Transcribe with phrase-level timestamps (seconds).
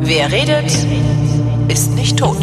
[0.00, 0.86] Wer redet,
[1.68, 2.36] ist nicht tot.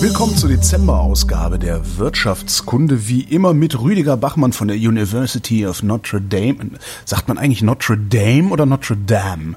[0.00, 6.20] Willkommen zur Dezemberausgabe der Wirtschaftskunde, wie immer mit Rüdiger Bachmann von der University of Notre
[6.20, 6.70] Dame.
[7.04, 9.56] Sagt man eigentlich Notre Dame oder Notre Dame?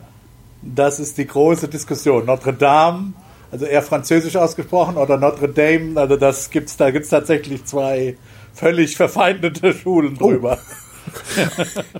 [0.64, 2.26] Das ist die große Diskussion.
[2.26, 3.14] Notre Dame,
[3.52, 8.18] also eher französisch ausgesprochen, oder Notre Dame, also das gibt's, da gibt's tatsächlich zwei
[8.54, 10.60] völlig verfeindete Schulen drüber.
[10.60, 10.84] Oh.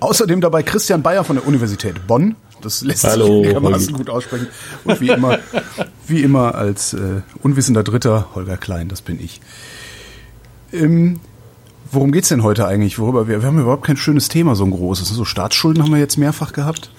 [0.00, 2.36] Außerdem dabei Christian Bayer von der Universität Bonn.
[2.62, 4.48] Das lässt Hallo, sich einigermaßen gut aussprechen.
[4.84, 5.38] Und wie immer,
[6.06, 9.40] wie immer als äh, unwissender Dritter Holger Klein, das bin ich.
[10.72, 11.20] Ähm,
[11.92, 12.98] worum geht's denn heute eigentlich?
[12.98, 15.08] Worüber wir, wir haben überhaupt kein schönes Thema, so ein großes.
[15.08, 16.90] So Staatsschulden haben wir jetzt mehrfach gehabt.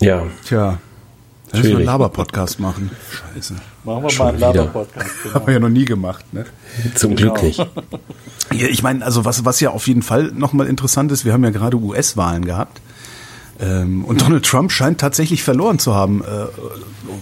[0.00, 0.26] Ja.
[0.46, 0.78] Tja,
[1.52, 2.90] müssen wir einen Laber-Podcast machen.
[3.10, 3.54] Scheiße.
[3.84, 4.40] Machen wir Schon mal einen.
[4.40, 5.10] Laber-Podcast.
[5.34, 6.44] Haben wir ja noch nie gemacht, ne?
[6.94, 7.34] Zum Genau.
[7.34, 7.66] Glück nicht.
[8.52, 11.42] Ja, ich meine, also was, was ja auf jeden Fall nochmal interessant ist, wir haben
[11.42, 12.82] ja gerade US-Wahlen gehabt.
[13.60, 16.22] Ähm, und Donald Trump scheint tatsächlich verloren zu haben.
[16.22, 16.46] Äh,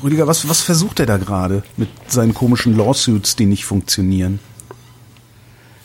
[0.02, 4.40] Rüdiger, was, was versucht er da gerade mit seinen komischen Lawsuits, die nicht funktionieren?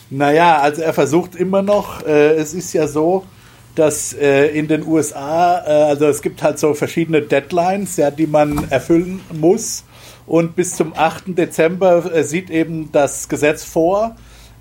[0.09, 3.25] Naja, also er versucht immer noch, äh, es ist ja so,
[3.75, 8.27] dass äh, in den USA, äh, also es gibt halt so verschiedene Deadlines, ja, die
[8.27, 9.83] man erfüllen muss.
[10.25, 11.37] Und bis zum 8.
[11.37, 14.15] Dezember äh, sieht eben das Gesetz vor,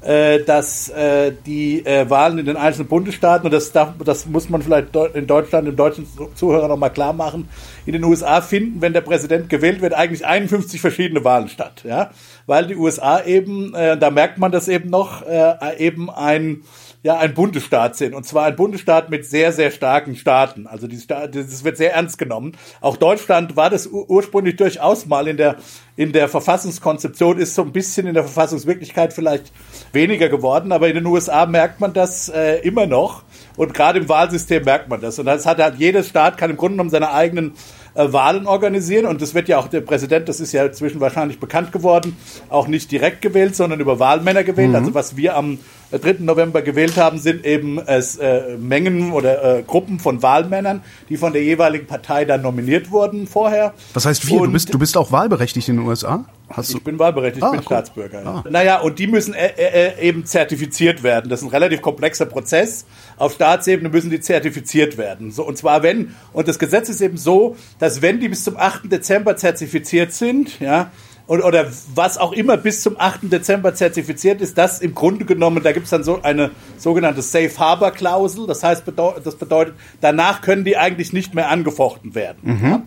[0.04, 4.50] äh, dass äh, die äh, Wahlen in den einzelnen Bundesstaaten, und das, darf, das muss
[4.50, 7.48] man vielleicht in Deutschland, den deutschen Zuhörern nochmal klar machen,
[7.86, 11.84] in den USA finden, wenn der Präsident gewählt wird, eigentlich 51 verschiedene Wahlen statt.
[11.84, 12.10] Ja?
[12.44, 16.64] Weil die USA eben, äh, da merkt man das eben noch, äh, eben ein
[17.04, 18.14] ja, ein Bundesstaat sind.
[18.14, 20.66] Und zwar ein Bundesstaat mit sehr, sehr starken Staaten.
[20.66, 22.52] Also die Sta das wird sehr ernst genommen.
[22.80, 25.56] Auch Deutschland war das ur ursprünglich durchaus mal in der,
[25.96, 29.52] in der Verfassungskonzeption, ist so ein bisschen in der Verfassungswirklichkeit vielleicht
[29.92, 30.72] weniger geworden.
[30.72, 33.22] Aber in den USA merkt man das äh, immer noch.
[33.58, 35.18] Und gerade im Wahlsystem merkt man das.
[35.18, 37.52] Und das hat halt jedes Staat kann im Grunde genommen seine eigenen
[37.94, 39.04] äh, Wahlen organisieren.
[39.04, 42.16] Und das wird ja auch der Präsident, das ist ja inzwischen wahrscheinlich bekannt geworden,
[42.48, 44.74] auch nicht direkt gewählt, sondern über Wahlmänner gewählt.
[44.74, 45.58] Also was wir am
[45.98, 46.16] 3.
[46.20, 51.32] November gewählt haben, sind eben es, äh, Mengen oder äh, Gruppen von Wahlmännern, die von
[51.32, 53.74] der jeweiligen Partei dann nominiert wurden vorher.
[53.92, 54.40] Was heißt wir?
[54.40, 56.24] Du bist, du bist auch wahlberechtigt in den USA?
[56.50, 56.78] Hast du?
[56.78, 57.66] ich bin wahlberechtigt, Ah, ich bin cool.
[57.66, 58.22] Staatsbürger.
[58.22, 58.44] Ja.
[58.50, 61.30] Naja, und die müssen äh, äh, eben zertifiziert werden.
[61.30, 62.84] Das ist ein relativ komplexer Prozess.
[63.16, 65.30] Auf Staatsebene müssen die zertifiziert werden.
[65.30, 68.56] So, und zwar wenn, und das Gesetz ist eben so, dass wenn die bis zum
[68.56, 68.92] 8.
[68.92, 70.90] Dezember zertifiziert sind, ja,
[71.26, 73.32] und, oder was auch immer bis zum 8.
[73.32, 77.50] Dezember zertifiziert ist, das im Grunde genommen, da gibt es dann so eine sogenannte Safe
[77.58, 78.46] Harbor Klausel.
[78.46, 82.60] Das heißt, bedeu das bedeutet, danach können die eigentlich nicht mehr angefochten werden.
[82.62, 82.82] Ja?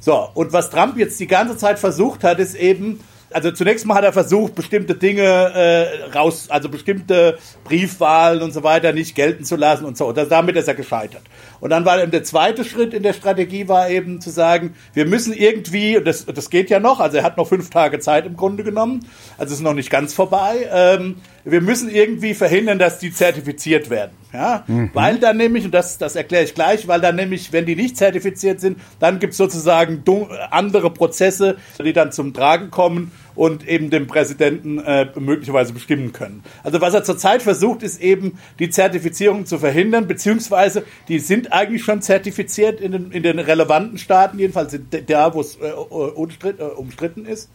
[0.00, 3.00] So, und was Trump jetzt die ganze Zeit versucht hat, ist eben,
[3.36, 8.62] also zunächst mal hat er versucht, bestimmte Dinge äh, raus, also bestimmte Briefwahlen und so
[8.62, 10.06] weiter nicht gelten zu lassen und so.
[10.06, 11.20] Und damit ist er gescheitert.
[11.60, 15.04] Und dann war eben der zweite Schritt in der Strategie war eben zu sagen, wir
[15.04, 18.24] müssen irgendwie, und das, das geht ja noch, also er hat noch fünf Tage Zeit
[18.24, 22.78] im Grunde genommen, also es ist noch nicht ganz vorbei, ähm, wir müssen irgendwie verhindern,
[22.78, 24.10] dass die zertifiziert werden.
[24.32, 24.64] Ja?
[24.92, 27.96] Weil dann nämlich, und das, das erkläre ich gleich, weil dann nämlich, wenn die nicht
[27.96, 30.02] zertifiziert sind, dann gibt es sozusagen
[30.50, 36.42] andere Prozesse, die dann zum Tragen kommen und eben den Präsidenten äh, möglicherweise bestimmen können.
[36.64, 41.84] Also was er zurzeit versucht, ist eben die Zertifizierung zu verhindern, beziehungsweise die sind eigentlich
[41.84, 44.76] schon zertifiziert in den, in den relevanten Staaten, jedenfalls
[45.06, 47.50] da, wo es äh, unstritt, äh, umstritten ist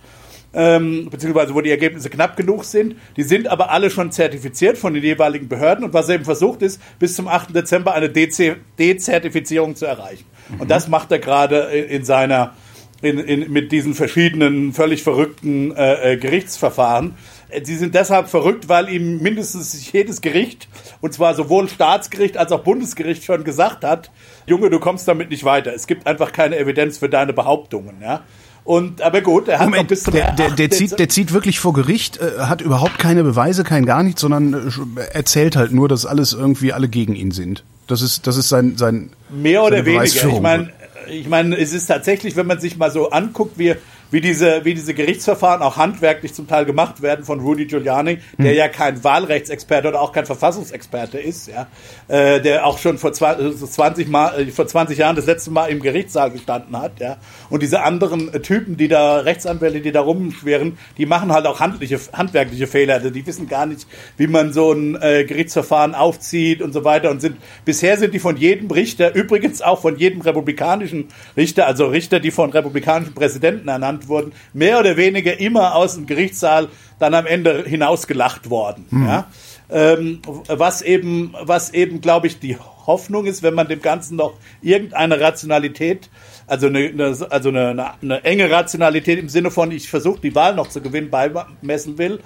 [0.53, 2.95] ähm, beziehungsweise wo die Ergebnisse knapp genug sind.
[3.17, 6.61] Die sind aber alle schon zertifiziert von den jeweiligen Behörden und was er eben versucht
[6.61, 7.55] ist, bis zum 8.
[7.55, 10.25] Dezember eine Dezertifizierung zu erreichen.
[10.59, 12.53] Und das macht er gerade in, in seiner
[13.01, 17.15] in, in, mit diesen verschiedenen völlig verrückten äh, äh, Gerichtsverfahren.
[17.49, 20.67] Äh, Sie sind deshalb verrückt, weil ihm mindestens jedes Gericht,
[21.01, 24.11] und zwar sowohl Staatsgericht als auch Bundesgericht schon gesagt hat,
[24.45, 25.73] Junge, du kommst damit nicht weiter.
[25.73, 28.01] Es gibt einfach keine Evidenz für deine Behauptungen.
[28.01, 28.23] Ja?
[28.63, 30.73] Und aber gut, er hat noch Moment, bis zum der, der, der, 8.
[30.73, 34.71] zieht, der zieht wirklich vor Gericht, äh, hat überhaupt keine Beweise, kein gar nichts, sondern
[34.97, 37.63] äh, erzählt halt nur, dass alles irgendwie alle gegen ihn sind.
[37.87, 40.03] Das ist, das ist sein, sein Mehr oder weniger.
[40.03, 40.69] Ich meine,
[41.09, 43.75] ich meine, es ist tatsächlich, wenn man sich mal so anguckt, wie,
[44.11, 48.53] wie, diese, wie diese Gerichtsverfahren auch handwerklich zum Teil gemacht werden von Rudy Giuliani, der
[48.53, 51.67] ja kein Wahlrechtsexperte oder auch kein Verfassungsexperte ist, ja,
[52.07, 55.25] äh, der auch schon vor, zwei, äh, so 20 Mal, äh, vor 20 Jahren das
[55.25, 56.99] letzte Mal im Gerichtssaal gestanden hat.
[56.99, 57.17] Ja.
[57.49, 61.59] Und diese anderen äh, Typen, die da, Rechtsanwälte, die da rumschwirren, die machen halt auch
[61.59, 62.95] handliche, handwerkliche Fehler.
[62.95, 63.87] Also die wissen gar nicht,
[64.17, 67.09] wie man so ein äh, Gerichtsverfahren aufzieht und so weiter.
[67.11, 71.07] Und sind bisher sind die von jedem Richter, übrigens auch von jedem republikanischen
[71.37, 75.95] Richter, also Richter, die von republikanischen Präsidenten ernannt genannt wurden, mehr oder weniger immer aus
[75.95, 76.69] dem Gerichtssaal
[76.99, 78.85] dann am Ende hinausgelacht worden.
[78.89, 79.05] Mhm.
[79.05, 79.27] Ja?
[79.69, 84.33] Ähm, was eben, was eben, glaube ich, die Hoffnung ist, wenn man dem Ganzen noch
[84.61, 86.09] irgendeine Rationalität
[86.47, 90.35] also eine, eine, also eine, eine, eine enge Rationalität im Sinne von, ich versuche die
[90.35, 92.19] Wahl noch zu gewinnen, beimessen will.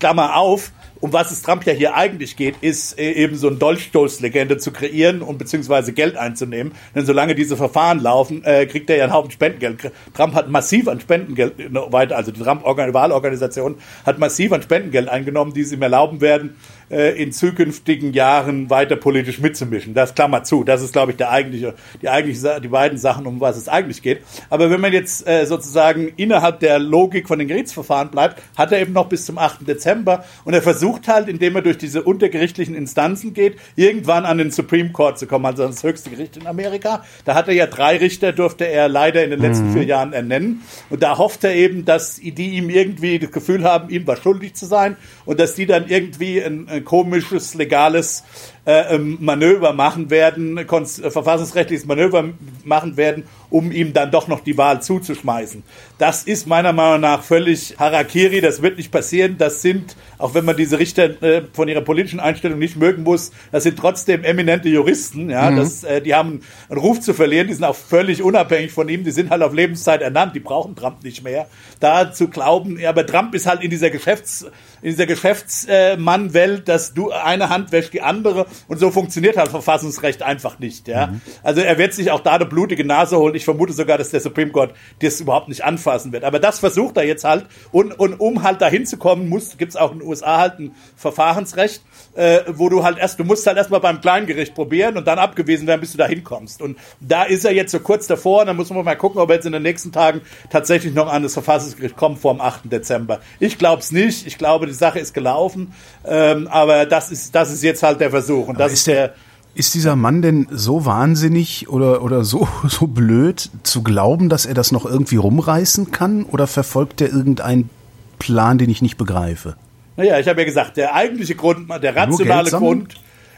[0.00, 0.72] Klammer auf,
[1.04, 4.72] um was es Trump ja hier eigentlich geht, ist äh, eben so ein Dolchstoßlegende zu
[4.72, 6.72] kreieren und beziehungsweise Geld einzunehmen.
[6.94, 9.92] Denn solange diese Verfahren laufen, äh, kriegt er ja einen Haufen Spendengeld.
[10.14, 15.52] Trump hat massiv an Spendengeld äh, weiter, also die Trump-Wahlorganisation hat massiv an Spendengeld eingenommen,
[15.52, 16.56] die es ihm erlauben werden,
[16.90, 19.94] in zukünftigen Jahren weiter politisch mitzumischen.
[19.94, 20.64] Das Klammer zu.
[20.64, 24.02] Das ist, glaube ich, der eigentliche, die eigentliche, die beiden Sachen, um was es eigentlich
[24.02, 24.22] geht.
[24.50, 28.80] Aber wenn man jetzt äh, sozusagen innerhalb der Logik von den Gerichtsverfahren bleibt, hat er
[28.80, 29.66] eben noch bis zum 8.
[29.66, 34.50] Dezember und er versucht halt, indem er durch diese untergerichtlichen Instanzen geht, irgendwann an den
[34.50, 37.04] Supreme Court zu kommen, also das höchste Gericht in Amerika.
[37.24, 39.72] Da hat er ja drei Richter, durfte er leider in den letzten mhm.
[39.72, 40.62] vier Jahren ernennen.
[40.90, 44.54] Und da hofft er eben, dass die ihm irgendwie das Gefühl haben, ihm was schuldig
[44.54, 48.24] zu sein und dass die dann irgendwie ein komisches, legales
[48.66, 52.30] äh, ähm, Manöver machen werden, äh, verfassungsrechtliches Manöver
[52.64, 55.62] machen werden, um ihm dann doch noch die Wahl zuzuschmeißen.
[55.98, 59.36] Das ist meiner Meinung nach völlig Harakiri, das wird nicht passieren.
[59.38, 63.32] Das sind, auch wenn man diese Richter äh, von ihrer politischen Einstellung nicht mögen muss,
[63.52, 65.28] das sind trotzdem eminente Juristen.
[65.28, 65.56] Ja, mhm.
[65.56, 66.40] das, äh, die haben
[66.70, 69.52] einen Ruf zu verlieren, die sind auch völlig unabhängig von ihm, die sind halt auf
[69.52, 71.48] Lebenszeit ernannt, die brauchen Trump nicht mehr.
[71.80, 74.46] Da zu glauben, ja, aber Trump ist halt in dieser Geschäfts
[74.84, 80.22] in dieser Geschäftsmannwelt, dass du eine Hand wäscht die andere und so funktioniert halt Verfassungsrecht
[80.22, 80.88] einfach nicht.
[80.88, 81.08] Ja?
[81.08, 81.20] Mhm.
[81.42, 83.34] Also er wird sich auch da eine blutige Nase holen.
[83.34, 86.24] Ich vermute sogar, dass der Supreme Court das überhaupt nicht anfassen wird.
[86.24, 87.46] Aber das versucht er jetzt halt.
[87.72, 90.74] Und, und um halt dahin zu kommen, muss, gibt's auch in den USA halt ein
[90.96, 91.82] Verfahrensrecht,
[92.14, 95.66] äh, wo du halt erst, du musst halt erstmal beim Kleingericht probieren und dann abgewiesen
[95.66, 96.62] werden, bis du da hinkommst.
[96.62, 98.42] Und da ist er jetzt so kurz davor.
[98.42, 100.20] Und dann muss man mal gucken, ob er jetzt in den nächsten Tagen
[100.50, 102.70] tatsächlich noch an das Verfassungsgericht kommt vor dem 8.
[102.70, 103.20] Dezember.
[103.40, 104.26] Ich glaube es nicht.
[104.26, 105.72] Ich glaube, die Sache ist gelaufen.
[106.04, 108.48] Ähm, aber das ist, das ist jetzt halt der Versuch.
[108.48, 109.14] Und das ist der
[109.56, 114.54] ist dieser Mann denn so wahnsinnig oder, oder so, so blöd zu glauben, dass er
[114.54, 116.24] das noch irgendwie rumreißen kann?
[116.24, 117.70] Oder verfolgt er irgendeinen
[118.18, 119.56] Plan, den ich nicht begreife?
[119.96, 122.94] Naja, ich habe ja gesagt, der eigentliche Grund, der rationale Grund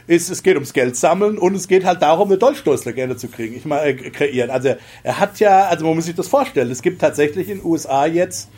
[0.07, 3.55] ist, es geht ums Geld sammeln und es geht halt darum, eine Dolchstoßlegende zu kriegen,
[3.55, 4.49] ich mal äh, kreieren.
[4.49, 7.65] Also er hat ja, also man muss sich das vorstellen, es gibt tatsächlich in den
[7.65, 8.49] USA jetzt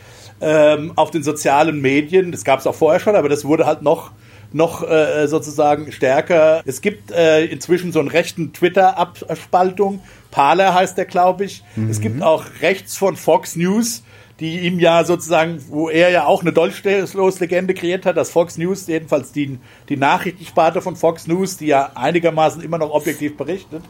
[0.42, 3.82] ähm, auf den sozialen Medien, das gab es auch vorher schon, aber das wurde halt
[3.82, 4.12] noch
[4.52, 6.64] noch äh, sozusagen stärker.
[6.66, 10.02] Es gibt äh, inzwischen so einen rechten Twitter-Abspaltung.
[10.32, 11.64] Parler heißt der, glaube ich.
[11.76, 11.90] Mhm.
[11.90, 14.04] Es gibt auch rechts von Fox News,
[14.40, 18.88] die ihm ja sozusagen, wo er ja auch eine Dolchstoßlegende kreiert hat, dass Fox News,
[18.88, 19.60] jedenfalls die,
[19.90, 23.84] die Nachrichtensparte von Fox News, die ja einigermaßen immer noch objektiv berichtet,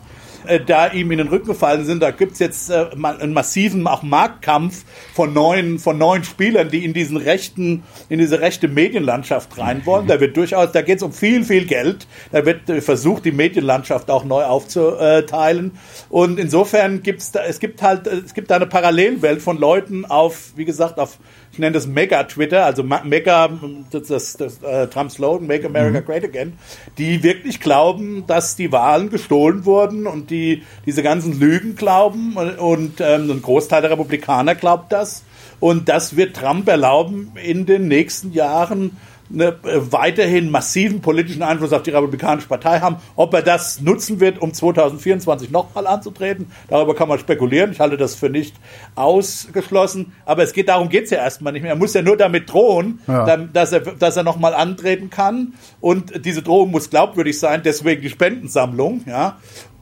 [0.46, 2.02] äh, da ihm in den Rücken gefallen sind.
[2.02, 4.84] Da gibt's jetzt äh, einen massiven auch Marktkampf
[5.14, 10.08] von neuen, von neuen Spielern, die in diesen rechten, in diese rechte Medienlandschaft rein wollen.
[10.08, 12.08] Da wird durchaus, da geht's um viel, viel Geld.
[12.32, 15.78] Da wird äh, versucht, die Medienlandschaft auch neu aufzuteilen.
[16.10, 20.54] Und insofern gibt's da, es gibt halt, es gibt da eine Parallelwelt von Leuten auf,
[20.56, 21.18] wie gesagt, auf
[21.60, 23.50] nenne das Mega-Twitter, also Mega,
[23.92, 26.06] das, das, das äh, Trump Slogan, Make America mhm.
[26.06, 26.54] Great Again,
[26.98, 32.58] die wirklich glauben, dass die Wahlen gestohlen wurden und die diese ganzen Lügen glauben und,
[32.58, 35.24] und ähm, ein Großteil der Republikaner glaubt das.
[35.60, 38.98] Und das wird Trump erlauben, in den nächsten Jahren
[39.32, 42.98] eine, äh, weiterhin massiven politischen Einfluss auf die Republikanische Partei haben.
[43.16, 47.72] Ob er das nutzen wird, um 2024 nochmal anzutreten, darüber kann man spekulieren.
[47.72, 48.56] Ich halte das für nicht
[48.96, 50.14] ausgeschlossen.
[50.26, 51.72] Aber es geht darum, geht es ja erstmal nicht mehr.
[51.72, 53.38] Er muss ja nur damit drohen, ja.
[53.38, 55.54] dass er, dass er nochmal antreten kann.
[55.80, 59.04] Und diese Drohung muss glaubwürdig sein, deswegen die Spendensammlung.
[59.06, 59.38] Ja.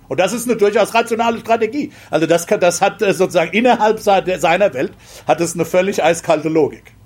[0.07, 1.91] Und das ist eine durchaus rationale Strategie.
[2.09, 4.93] Also das, kann, das hat äh, sozusagen innerhalb seiner Welt
[5.27, 6.96] hat es eine völlig eiskalte Logik.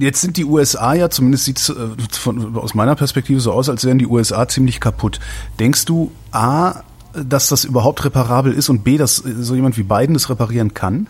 [0.00, 1.74] Jetzt sind die USA ja, zumindest sieht es äh,
[2.54, 5.18] aus meiner Perspektive so aus, als wären die USA ziemlich kaputt.
[5.58, 10.14] Denkst du, A, dass das überhaupt reparabel ist und B, dass so jemand wie Biden
[10.14, 11.08] das reparieren kann?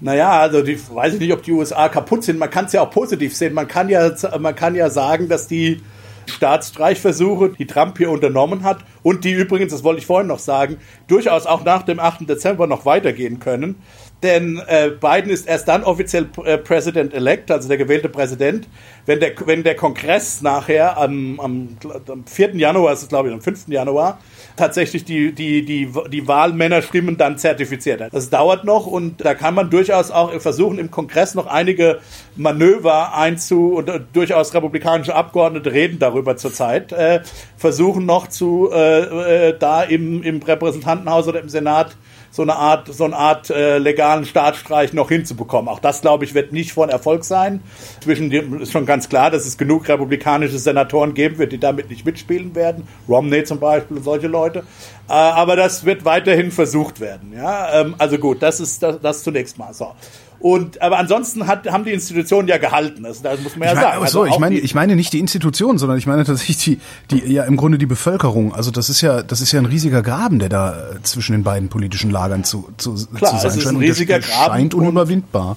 [0.00, 2.38] Naja, also die weiß ich nicht, ob die USA kaputt sind.
[2.38, 3.54] Man kann es ja auch positiv sehen.
[3.54, 5.80] Man kann ja, man kann ja sagen, dass die
[6.26, 10.76] Staatsstreichversuche, die Trump hier unternommen hat und die übrigens, das wollte ich vorhin noch sagen,
[11.06, 12.28] durchaus auch nach dem 8.
[12.28, 13.76] Dezember noch weitergehen können.
[14.22, 18.66] Denn äh, Biden ist erst dann offiziell äh, President-elect, also der gewählte Präsident,
[19.04, 21.76] wenn der, wenn der Kongress nachher am, am,
[22.08, 22.56] am 4.
[22.56, 23.68] Januar, ist es glaube ich, am 5.
[23.68, 24.18] Januar,
[24.56, 28.14] tatsächlich die, die, die, die Wahlmännerstimmen dann zertifiziert hat.
[28.14, 32.00] Das dauert noch und da kann man durchaus auch versuchen, im Kongress noch einige
[32.36, 37.20] Manöver einzu und äh, durchaus republikanische Abgeordnete reden darüber zurzeit, äh,
[37.58, 41.96] versuchen noch zu äh, äh, da im, im Repräsentantenhaus oder im Senat
[42.36, 45.70] so eine Art, so eine Art äh, legalen Staatsstreich noch hinzubekommen.
[45.70, 47.62] Auch das, glaube ich, wird nicht von Erfolg sein.
[48.00, 51.88] Zwischen dem ist schon ganz klar, dass es genug republikanische Senatoren geben wird, die damit
[51.88, 52.86] nicht mitspielen werden.
[53.08, 54.64] Romney zum Beispiel und solche Leute.
[55.08, 57.32] Äh, aber das wird weiterhin versucht werden.
[57.34, 59.92] Ja, ähm, also gut, das ist das, das zunächst mal so.
[60.38, 63.02] Und aber ansonsten hat, haben die Institutionen ja gehalten.
[63.04, 64.02] Das, das muss man ja ich meine, sagen.
[64.04, 67.32] Also Also ich meine, ich meine nicht die Institutionen, sondern ich meine tatsächlich die, die
[67.32, 68.54] ja im Grunde die Bevölkerung.
[68.54, 71.42] Also das ist ja, das ist ja ein riesiger Graben, der da äh, zwischen den
[71.42, 73.66] beiden politischen Lagern zu, zu, Klar, zu sein es ist scheint.
[73.66, 75.56] ein Und der- riesiger der Graben scheint unüberwindbar.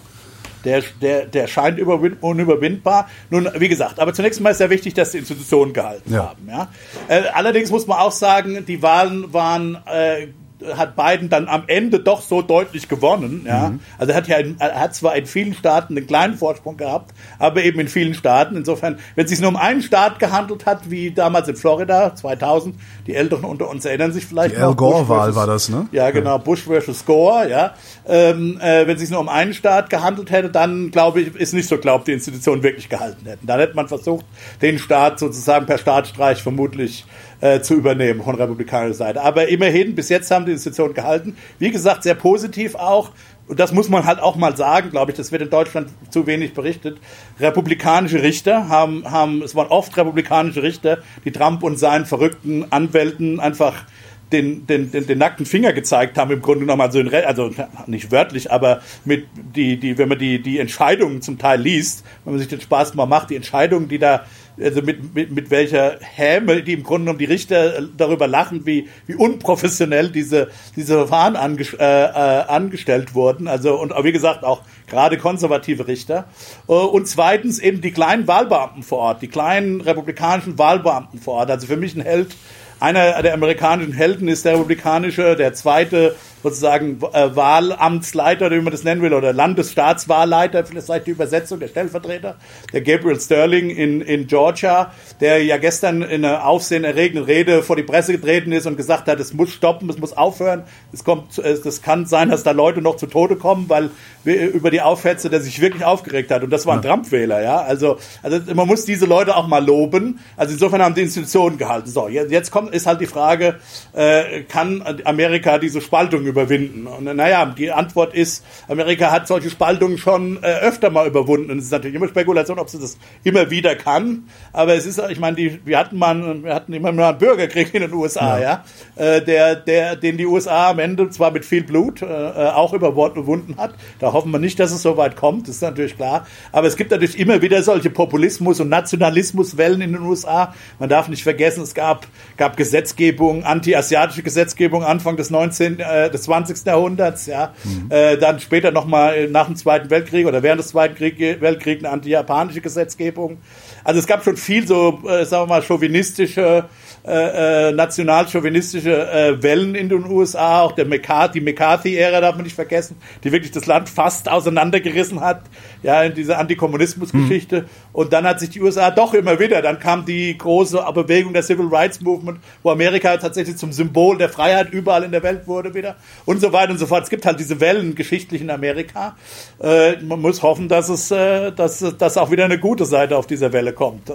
[0.65, 3.07] Der, der, der scheint überwin unüberwindbar.
[3.29, 6.29] Nun, wie gesagt, aber zunächst mal ist ja wichtig, dass die Institutionen gehalten Ja.
[6.29, 6.47] haben.
[6.49, 6.67] Ja?
[7.07, 10.27] Äh, allerdings muss man auch sagen, die Wahlen waren, äh,
[10.75, 13.43] hat Biden dann am Ende doch so deutlich gewonnen.
[13.45, 13.73] Ja?
[13.97, 17.13] Also er hat ja in, er hat zwar in vielen Staaten einen kleinen Vorsprung gehabt,
[17.37, 18.55] aber eben in vielen Staaten.
[18.55, 22.75] Insofern, wenn es sich nur um einen Staat gehandelt hat, wie damals in Florida 2000,
[23.07, 25.47] die Älteren unter uns erinnern sich vielleicht Die Al noch, Gore Bush Wahl versus- war
[25.47, 25.87] das, ne?
[25.91, 27.73] ja, genau, Bush versus Gore, ja.
[28.07, 31.53] Ähm, äh, wenn es sich nur um einen Staat gehandelt hätte, dann glaube ich, ist
[31.53, 33.47] nicht so glaubt, die Institutionen wirklich gehalten hätten.
[33.47, 34.25] Dann hätte man versucht,
[34.61, 37.05] den Staat sozusagen per Staatsstreich vermutlich
[37.41, 39.21] äh, zu übernehmen von republikanischer Seite.
[39.21, 41.37] Aber immerhin, bis jetzt haben die Institutionen gehalten.
[41.57, 43.11] Wie gesagt, sehr positiv auch.
[43.47, 46.27] Und das muss man halt auch mal sagen, glaube ich, das wird in Deutschland zu
[46.27, 46.99] wenig berichtet.
[47.39, 53.39] Republikanische Richter haben, haben, es waren oft republikanische Richter, die Trump und seinen verrückten Anwälten
[53.39, 53.85] einfach
[54.31, 57.51] den, den, den, den nackten Finger gezeigt haben, im Grunde genommen, also, in, also
[57.87, 62.33] nicht wörtlich, aber mit die, die, wenn man die, die Entscheidungen zum Teil liest, wenn
[62.33, 64.25] man sich den Spaß mal macht, die Entscheidungen, die da,
[64.61, 68.87] also mit, mit, mit welcher Häme, die im Grunde genommen die Richter darüber lachen, wie,
[69.07, 73.47] wie unprofessionell diese, diese Verfahren ange, äh, äh, angestellt wurden.
[73.47, 76.25] Also, und wie gesagt, auch gerade konservative Richter.
[76.67, 81.51] Äh, Und zweitens eben die kleinen Wahlbeamten vor Ort, die kleinen republikanischen Wahlbeamten vor Ort.
[81.51, 82.35] Also für mich ein Held,
[82.79, 88.83] einer der amerikanischen Helden ist der republikanische, der zweite sozusagen äh, Wahlamtsleiter, wie man das
[88.83, 92.35] nennen will, oder Landesstaatswahlleiter, vielleicht die Übersetzung, der Stellvertreter,
[92.71, 97.83] der Gabriel Sterling in, in Georgia, der ja gestern in einer aufsehenerregenden Rede vor die
[97.83, 101.81] Presse getreten ist und gesagt hat, es muss stoppen, es muss aufhören, es kommt, es,
[101.81, 103.91] kann sein, dass da Leute noch zu Tode kommen, weil
[104.23, 106.43] über die Aufhetze, der sich wirklich aufgeregt hat.
[106.43, 107.61] Und das war ein Trump-Wähler, ja.
[107.61, 110.19] Also, also man muss diese Leute auch mal loben.
[110.35, 111.89] Also insofern haben die Institutionen gehalten.
[111.89, 113.59] So, jetzt, jetzt kommt, ist halt die Frage,
[113.93, 116.87] äh, kann Amerika diese Spaltung überwinden?
[116.87, 121.51] Und naja, die Antwort ist, Amerika hat solche Spaltungen schon äh, öfter mal überwunden.
[121.51, 124.23] Und es ist natürlich immer Spekulation, ob sie das immer wieder kann.
[124.53, 127.73] Aber es ist, ich meine, die, wir hatten mal, wir hatten immer mal einen Bürgerkrieg
[127.73, 128.63] in den USA, ja,
[128.95, 132.73] äh, der, der, den die USA am Ende zwar mit viel Blut äh, äh, auch
[132.73, 133.73] überwunden hat.
[133.99, 136.25] Da hoffen wir nicht, dass es so weit kommt, das ist natürlich klar.
[136.51, 140.53] Aber es gibt natürlich immer wieder solche Populismus- und Nationalismuswellen in den USA.
[140.79, 142.07] Man darf nicht vergessen, es gab,
[142.37, 146.65] gab Gesetzgebung, anti-asiatische Gesetzgebung Anfang des 19., äh, des 20.
[146.65, 147.53] Jahrhunderts, ja.
[147.87, 151.93] Äh, dann später nochmal nach dem Zweiten Weltkrieg oder während des Zweiten Krieg, Weltkriegs eine
[151.93, 153.37] anti-japanische Gesetzgebung.
[153.85, 156.65] Also es gab schon viel so, äh, sagen wir mal, chauvinistische
[157.05, 162.43] äh, äh, nationalchauvinistische äh, Wellen in den USA, auch der McCarthy, die McCarthy-Ära darf man
[162.43, 165.43] nicht vergessen, die wirklich das Land fast auseinandergerissen hat,
[165.81, 167.65] ja, in dieser Antikommunismus-Geschichte.
[167.93, 171.43] Und dann hat sich die USA doch immer wieder, dann kam die große Bewegung der
[171.43, 175.73] Civil Rights Movement, wo Amerika tatsächlich zum Symbol der Freiheit überall in der Welt wurde
[175.73, 177.03] wieder und so weiter und so fort.
[177.03, 179.15] Es gibt halt diese Wellen geschichtlich in Amerika.
[179.61, 183.25] Äh, man muss hoffen, dass es, äh, dass, dass auch wieder eine gute Seite auf
[183.25, 184.09] dieser Welle kommt.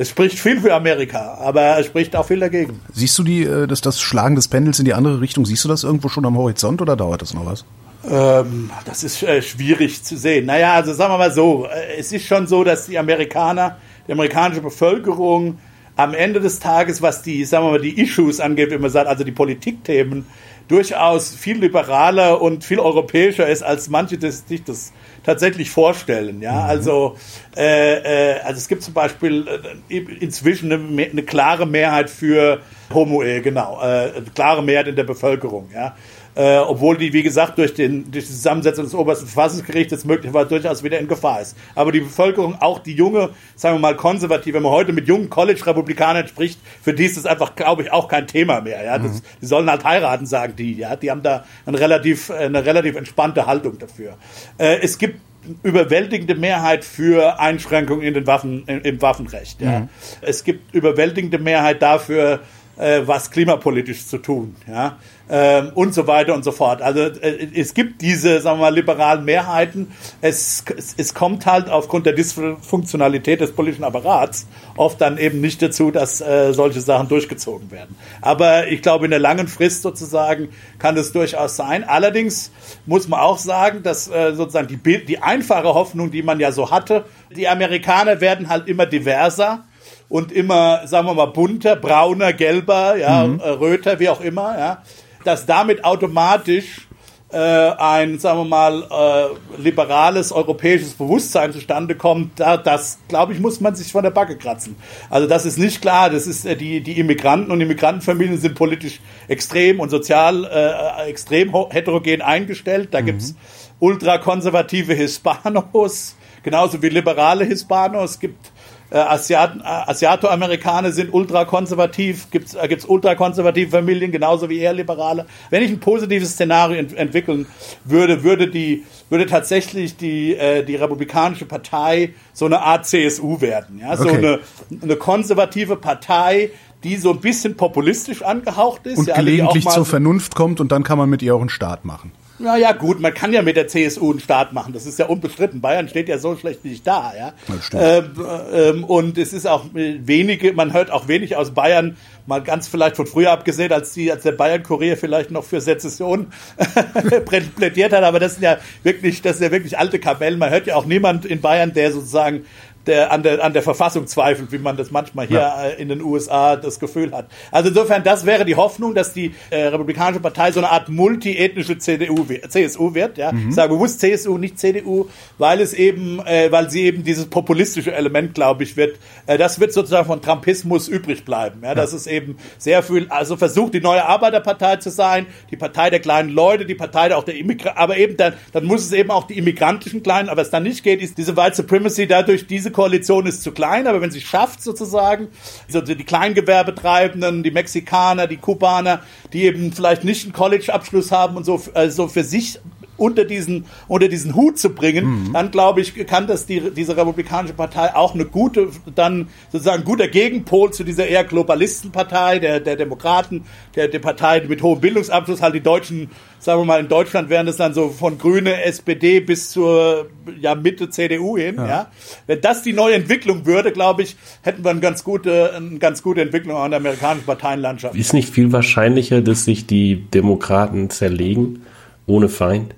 [0.00, 2.80] Es spricht viel für Amerika, aber es spricht auch viel dagegen.
[2.90, 5.68] Siehst du die, äh, das, das Schlagen des Pendels in die andere Richtung, siehst du
[5.68, 7.66] das irgendwo schon am Horizont oder dauert das noch was?
[8.10, 10.46] Ähm, das ist äh, schwierig zu sehen.
[10.46, 13.76] Naja, also sagen wir mal so, äh, es ist schon so, dass die Amerikaner,
[14.08, 15.58] die amerikanische Bevölkerung
[15.96, 19.06] am Ende des Tages, was die, sagen wir mal, die Issues angeht, wie man sagt,
[19.06, 20.24] also die Politikthemen,
[20.66, 26.42] durchaus viel liberaler und viel europäischer ist, als manche das, sich das tatsächlich vorstellen.
[26.42, 27.16] Ja, also,
[27.56, 29.46] äh, äh, also es gibt zum Beispiel
[29.88, 32.60] äh, inzwischen eine, eine klare Mehrheit für
[32.92, 35.70] Homo-Ehe, genau, äh, eine klare Mehrheit in der Bevölkerung.
[35.74, 35.94] Ja,
[36.40, 40.82] äh, obwohl die, wie gesagt, durch, den, durch die Zusammensetzung des obersten Verfassungsgerichts möglicherweise durchaus
[40.82, 41.54] wieder in Gefahr ist.
[41.74, 45.28] Aber die Bevölkerung, auch die junge, sagen wir mal konservative, wenn man heute mit jungen
[45.28, 48.82] College-Republikanern spricht, für die ist das einfach, glaube ich, auch kein Thema mehr.
[48.82, 48.98] Ja?
[48.98, 50.78] Das, Die sollen halt heiraten, sagen die.
[50.78, 50.96] Ja?
[50.96, 54.16] Die haben da eine relativ, eine relativ entspannte Haltung dafür.
[54.56, 55.20] Äh, es gibt
[55.62, 59.60] überwältigende Mehrheit für Einschränkungen in den Waffen, im, im Waffenrecht.
[59.60, 59.88] Ja.
[60.22, 62.40] Es gibt überwältigende Mehrheit dafür,
[62.80, 64.96] äh, was klimapolitisch zu tun, ja,
[65.30, 66.82] ähm, und so weiter und so fort.
[66.82, 69.92] Also äh, es gibt diese, sagen wir mal, liberalen Mehrheiten.
[70.20, 74.46] Es, es, es kommt halt aufgrund der Dysfunktionalität des politischen Apparats
[74.76, 77.96] oft dann eben nicht dazu, dass äh, solche Sachen durchgezogen werden.
[78.20, 81.84] Aber ich glaube, in der langen Frist sozusagen kann es durchaus sein.
[81.84, 82.50] Allerdings
[82.86, 86.70] muss man auch sagen, dass äh, sozusagen die, die einfache Hoffnung, die man ja so
[86.70, 89.64] hatte, die Amerikaner werden halt immer diverser
[90.08, 93.38] und immer, sagen wir mal, bunter, brauner, gelber, ja, mhm.
[93.38, 94.82] Äh, röter, wie auch immer, ja,
[95.24, 96.88] dass damit automatisch
[97.32, 103.40] äh, ein, sagen wir mal, äh, liberales europäisches Bewusstsein zustande kommt, da, das, glaube ich,
[103.40, 104.74] muss man sich von der Backe kratzen.
[105.10, 106.10] Also das ist nicht klar.
[106.10, 111.54] Das ist äh, die die Immigranten und Immigrantenfamilien sind politisch extrem und sozial äh, extrem
[111.70, 112.88] heterogen eingestellt.
[112.92, 113.06] Da mhm.
[113.06, 113.36] gibt's
[113.78, 118.12] ultrakonservative Hispanos, genauso wie liberale Hispanos.
[118.12, 118.50] Es gibt
[118.90, 125.26] äh, Asiat, äh, Asiatoamerikaner sind ultrakonservativ, gibt's äh, gibt's ultrakonservative Familien genauso wie eher liberale.
[125.50, 127.46] Wenn ich ein positives Szenario ent entwickeln
[127.84, 133.78] würde, würde die würde tatsächlich die äh, die republikanische Partei so eine Art CSU werden,
[133.78, 134.40] ja, so eine
[134.82, 136.50] eine konservative Partei,
[136.82, 138.98] die so ein bisschen populistisch angehaucht ist.
[138.98, 141.84] Und ja, gelegentlich zur Vernunft kommt und dann kann man mit ihr auch einen Staat
[141.84, 142.12] machen.
[142.40, 144.72] Naja, gut, man kann ja mit der CSU einen Start machen.
[144.72, 145.60] Das ist ja unbestritten.
[145.60, 147.32] Bayern steht ja so schlecht nicht da, ja.
[147.72, 148.12] Ähm,
[148.52, 152.96] ähm, und es ist auch wenige, man hört auch wenig aus Bayern, mal ganz vielleicht
[152.96, 156.32] von früher abgesehen, als die, als der Bayern-Kurier vielleicht noch für Sezession
[157.56, 158.04] plädiert hat.
[158.04, 160.38] Aber das sind ja wirklich, das sind ja wirklich alte Kapellen.
[160.38, 162.46] Man hört ja auch niemand in Bayern, der sozusagen
[162.86, 165.64] der an der an der Verfassung zweifelt, wie man das manchmal hier ja.
[165.64, 167.26] Äh, in den USA das Gefühl hat.
[167.50, 171.78] Also insofern, das wäre die Hoffnung, dass die äh, Republikanische Partei so eine Art multiethnische
[171.78, 173.18] CDU, CSU wird.
[173.18, 173.50] Ja, mhm.
[173.50, 175.08] ich sage bewusst CSU, nicht CDU,
[175.38, 178.98] weil es eben, äh, weil sie eben dieses populistische Element, glaube ich, wird.
[179.26, 181.60] Äh, das wird sozusagen von Trumpismus übrig bleiben.
[181.62, 181.74] Ja, ja.
[181.74, 186.00] das ist eben sehr viel, also versucht die neue Arbeiterpartei zu sein, die Partei der
[186.00, 189.24] kleinen Leute, die Partei auch der Immigranten, aber eben dann, dann muss es eben auch
[189.26, 193.26] die immigrantischen Kleinen, aber es dann nicht geht, ist diese White Supremacy dadurch diese Koalition
[193.26, 195.28] ist zu klein, aber wenn sie schafft sozusagen,
[195.66, 201.44] also die Kleingewerbetreibenden, die Mexikaner, die Kubaner, die eben vielleicht nicht einen College-Abschluss haben und
[201.44, 202.58] so, also für sich
[203.00, 205.32] unter diesen, unter diesen Hut zu bringen, mhm.
[205.32, 210.06] dann glaube ich, kann das die, diese Republikanische Partei auch eine gute, dann sozusagen guter
[210.06, 215.54] Gegenpol zu dieser eher Globalistenpartei, der, der Demokraten, der, der Partei mit hohem Bildungsabschluss, halt
[215.54, 219.50] die Deutschen, sagen wir mal, in Deutschland wären das dann so von Grüne, SPD bis
[219.50, 220.08] zur
[220.40, 221.68] ja, Mitte CDU hin, ja.
[221.68, 221.90] ja.
[222.26, 226.02] Wenn das die neue Entwicklung würde, glaube ich, hätten wir eine ganz gute, eine ganz
[226.02, 227.94] gute Entwicklung an der amerikanischen Parteienlandschaft.
[227.94, 231.62] Ist nicht viel wahrscheinlicher, dass sich die Demokraten zerlegen,
[232.06, 232.74] ohne Feind?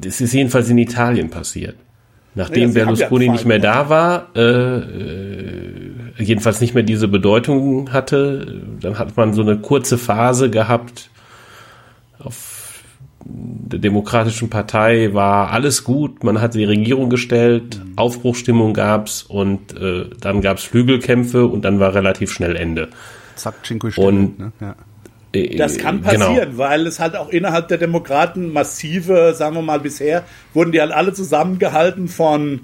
[0.00, 1.76] das ist jedenfalls in Italien passiert.
[2.34, 5.82] Nachdem ja, Berlusconi nicht mehr da war, äh, äh,
[6.18, 11.10] jedenfalls nicht mehr diese Bedeutung hatte, dann hat man so eine kurze Phase gehabt.
[12.22, 12.84] Auf
[13.24, 17.92] der Demokratischen Partei war alles gut, man hat die Regierung gestellt, mhm.
[17.96, 22.88] Aufbruchstimmung gab's und äh, dann gab's Flügelkämpfe und dann war relativ schnell Ende.
[23.36, 24.52] Zack, Cinque Stelle, und ne?
[24.60, 24.74] ja.
[25.32, 26.26] Äh, das kann genau.
[26.26, 26.58] passieren, genau.
[26.58, 30.92] weil es halt auch innerhalb der Demokraten massive, sagen wir mal, bisher wurden die halt
[30.92, 32.60] alle zusammengehalten von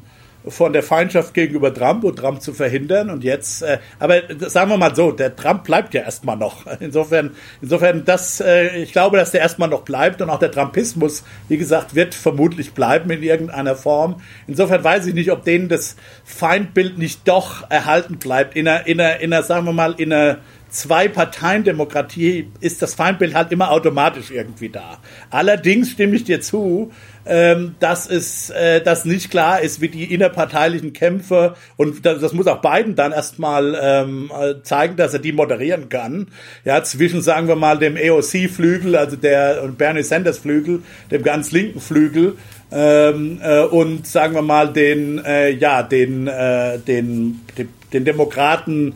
[0.49, 4.77] von der Feindschaft gegenüber Trump und Trump zu verhindern und jetzt, äh, aber sagen wir
[4.77, 6.67] mal so, der Trump bleibt ja erstmal noch.
[6.81, 11.25] Insofern, insofern, das, äh, ich glaube, dass der erstmal noch bleibt und auch der Trumpismus,
[11.49, 14.21] wie gesagt, wird vermutlich bleiben in irgendeiner Form.
[14.47, 19.01] Insofern weiß ich nicht, ob denen das Feindbild nicht doch erhalten bleibt in einer, in
[19.01, 24.31] einer, in einer sagen wir mal, in einer Zwei-Parteien-Demokratie ist das Feindbild halt immer automatisch
[24.31, 24.99] irgendwie da.
[25.31, 26.91] Allerdings stimme ich dir zu,
[27.25, 32.47] ähm, dass es äh, dass nicht klar ist, wie die innerparteilichen Kämpfe und das, muss
[32.47, 34.31] auch Biden dann erstmal ähm,
[34.63, 36.29] zeigen, dass er die moderieren kann.
[36.65, 42.37] Ja, zwischen sagen wir mal dem AOC-Flügel, also der Bernie Sanders-Flügel, dem ganz linken Flügel
[42.71, 48.95] ähm, äh, und sagen wir mal den äh, ja den äh, den den, den Demokraten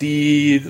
[0.00, 0.62] die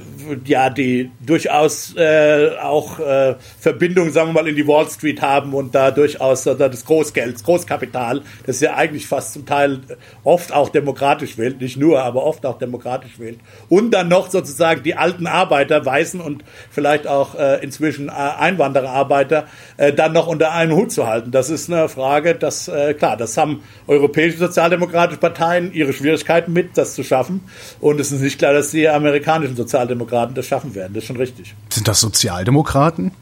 [0.44, 5.54] ja die durchaus äh, auch äh, Verbindungen, sagen wir mal, in die Wall Street haben
[5.54, 9.80] und da durchaus äh, das Großgeld, das Großkapital, das ja eigentlich fast zum Teil
[10.24, 13.38] oft auch demokratisch wählt, nicht nur, aber oft auch demokratisch wählt.
[13.68, 19.46] Und dann noch sozusagen die alten Arbeiter, Weißen und vielleicht auch äh, inzwischen äh, Einwandererarbeiter,
[19.76, 21.30] äh, dann noch unter einen Hut zu halten.
[21.30, 26.76] Das ist eine Frage, das äh, klar, das haben europäische sozialdemokratische Parteien ihre Schwierigkeiten mit,
[26.76, 27.42] das zu schaffen.
[27.80, 30.94] Und es ist nicht klar, dass die Amerikaner amerikanischen Sozialdemokraten das schaffen werden.
[30.94, 31.54] Das ist schon richtig.
[31.68, 33.12] Sind das Sozialdemokraten,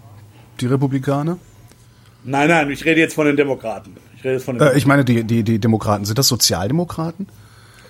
[0.61, 1.39] die Republikaner?
[2.25, 3.97] Nein, nein, ich rede jetzt von den Demokraten.
[4.17, 7.29] Ich, rede jetzt von den äh, ich meine, die, die, die Demokraten, sind das Sozialdemokraten?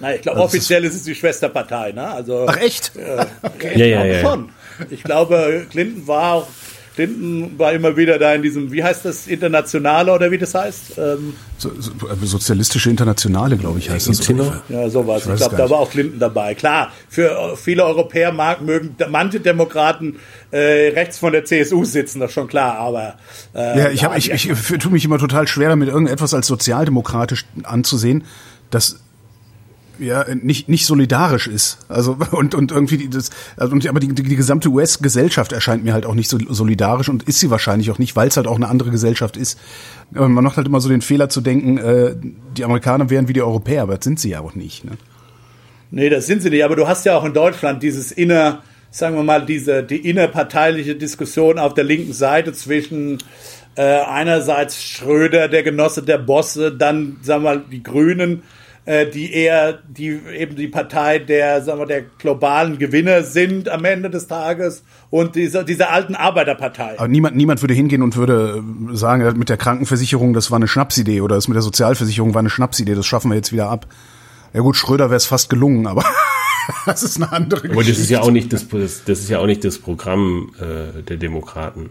[0.00, 2.08] Na, ich glaube, also offiziell ist es die Schwesterpartei, ne?
[2.08, 2.92] Also, Ach echt?
[2.96, 4.50] Äh, okay, ja, ja, ja, schon.
[4.90, 6.46] Ich glaube, Clinton war auch
[6.98, 10.98] Clinton war immer wieder da in diesem, wie heißt das, Internationale oder wie das heißt?
[10.98, 14.26] Ähm, so, so, Sozialistische Internationale, glaube ich, heißt das.
[14.68, 15.24] Ja, sowas.
[15.24, 16.56] Ich, ich glaube, da war auch Clinton dabei.
[16.56, 20.16] Klar, für viele Europäer mag, mögen manche Demokraten
[20.50, 23.14] äh, rechts von der CSU sitzen, das ist schon klar, aber
[23.54, 26.48] äh, ja, ich, hab, ich, ich, ich tue mich immer total schwer damit, irgendetwas als
[26.48, 28.24] sozialdemokratisch anzusehen.
[28.70, 28.98] Das
[29.98, 31.78] ja nicht nicht solidarisch ist.
[31.88, 35.92] Also und und irgendwie das also, und aber die, die, die gesamte US-Gesellschaft erscheint mir
[35.92, 38.56] halt auch nicht so solidarisch und ist sie wahrscheinlich auch nicht, weil es halt auch
[38.56, 39.58] eine andere Gesellschaft ist.
[40.14, 42.14] Aber man macht halt immer so den Fehler zu denken, äh,
[42.56, 44.84] die Amerikaner wären wie die Europäer, aber das sind sie ja auch nicht.
[44.84, 44.92] Ne?
[45.90, 46.64] Nee, das sind sie nicht.
[46.64, 50.96] Aber du hast ja auch in Deutschland dieses inner, sagen wir mal, diese die innerparteiliche
[50.96, 53.18] Diskussion auf der linken Seite zwischen
[53.76, 58.42] äh, einerseits Schröder, der Genosse der Bosse, dann sagen wir mal die Grünen
[58.88, 63.84] äh, die eher die eben die Partei der sagen wir der globalen Gewinner sind am
[63.84, 66.98] Ende des Tages und diese diese alten Arbeiterpartei.
[66.98, 71.20] Aber niemand niemand würde hingehen und würde sagen, mit der Krankenversicherung, das war eine Schnapsidee
[71.20, 73.86] oder das mit der Sozialversicherung war eine Schnapsidee, das schaffen wir jetzt wieder ab.
[74.54, 76.02] Ja gut, Schröder wäre es fast gelungen, aber
[76.86, 77.74] das ist eine andere Geschichte.
[77.76, 81.02] Aber das ist ja auch nicht das, das ist ja auch nicht das Programm äh,
[81.02, 81.90] der Demokraten.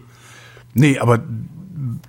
[0.73, 1.19] Nee, aber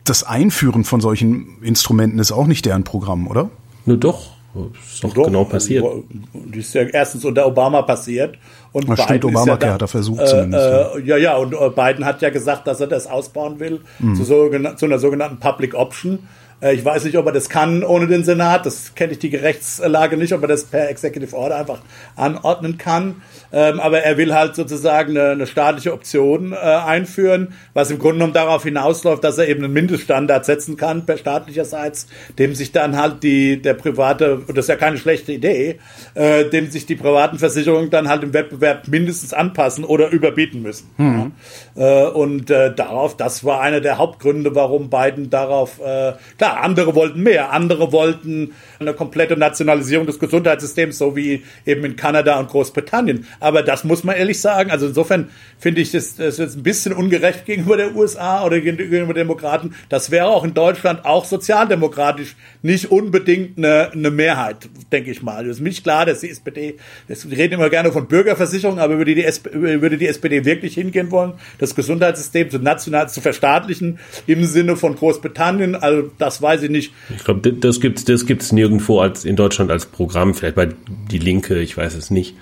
[0.04, 3.50] das Einführen von solchen Instrumenten ist auch nicht deren Programm, oder?
[3.84, 4.37] Nur doch.
[4.54, 5.84] Ist doch, doch genau passiert.
[6.32, 8.38] Das ist ja erstens unter Obama passiert.
[8.72, 10.96] Und Na, Biden stimmt, Obama ja hat er versucht äh, zumindest.
[10.96, 14.14] Äh, ja, ja, und äh, Biden hat ja gesagt, dass er das ausbauen will mhm.
[14.14, 16.20] zu, so, zu einer sogenannten Public Option.
[16.60, 18.66] Äh, ich weiß nicht, ob er das kann ohne den Senat.
[18.66, 21.80] Das kenne ich die Rechtslage nicht, ob er das per Executive Order einfach
[22.16, 23.22] anordnen kann.
[23.52, 28.16] Ähm, aber er will halt sozusagen eine, eine staatliche Option äh, einführen, was im Grunde
[28.16, 32.08] genommen darauf hinausläuft, dass er eben einen Mindeststandard setzen kann per staatlicherseits,
[32.38, 35.78] dem sich dann halt die der private, und das ist ja keine schlechte Idee,
[36.14, 40.90] äh, dem sich die privaten Versicherungen dann halt im Wettbewerb mindestens anpassen oder überbieten müssen.
[40.96, 41.32] Mhm.
[41.76, 42.06] Ja.
[42.06, 46.94] Äh, und äh, darauf, das war einer der Hauptgründe, warum Biden darauf, äh, klar, andere
[46.94, 52.48] wollten mehr, andere wollten eine komplette Nationalisierung des Gesundheitssystems, so wie eben in Kanada und
[52.48, 53.26] Großbritannien.
[53.40, 54.70] Aber das muss man ehrlich sagen.
[54.70, 59.14] Also insofern finde ich das, das ist ein bisschen ungerecht gegenüber der USA oder gegenüber
[59.14, 59.74] Demokraten.
[59.88, 65.44] Das wäre auch in Deutschland auch sozialdemokratisch nicht unbedingt eine, eine Mehrheit, denke ich mal.
[65.44, 66.76] Das ist nicht klar, dass die SPD,
[67.08, 71.34] das, reden immer gerne von Bürgerversicherung, aber würde die, würde die SPD wirklich hingehen wollen,
[71.58, 75.74] das Gesundheitssystem zu national zu verstaatlichen im Sinne von Großbritannien?
[75.74, 76.92] Also das weiß ich nicht.
[77.14, 80.68] Ich glaube, das gibt's, das gibt's nirgendwo als in Deutschland als Programm, vielleicht bei
[81.10, 82.34] die Linke, ich weiß es nicht.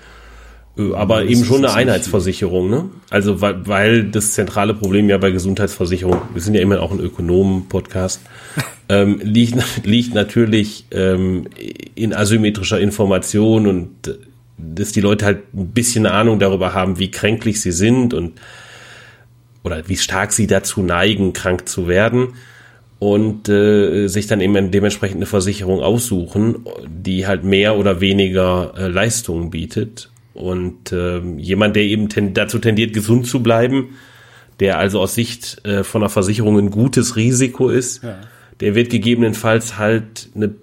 [0.77, 2.89] Äh, aber eben schon eine Einheitsversicherung, ne?
[3.09, 6.99] Also weil, weil das zentrale Problem ja bei Gesundheitsversicherung, wir sind ja immer auch ein
[6.99, 8.21] Ökonomen-Podcast,
[8.89, 11.47] ähm, liegt, liegt natürlich ähm,
[11.95, 14.15] in asymmetrischer Information und äh,
[14.57, 18.33] dass die Leute halt ein bisschen Ahnung darüber haben, wie kränklich sie sind und
[19.63, 22.29] oder wie stark sie dazu neigen, krank zu werden
[22.99, 28.87] und äh, sich dann eben dementsprechend eine Versicherung aussuchen, die halt mehr oder weniger äh,
[28.87, 30.09] Leistungen bietet.
[30.37, 33.95] Und äh, jemand, der eben ten dazu tendiert, gesund zu bleiben,
[34.59, 38.17] der also aus Sicht äh, von einer Versicherung ein gutes Risiko ist, ja.
[38.59, 40.53] der wird gegebenenfalls halt eine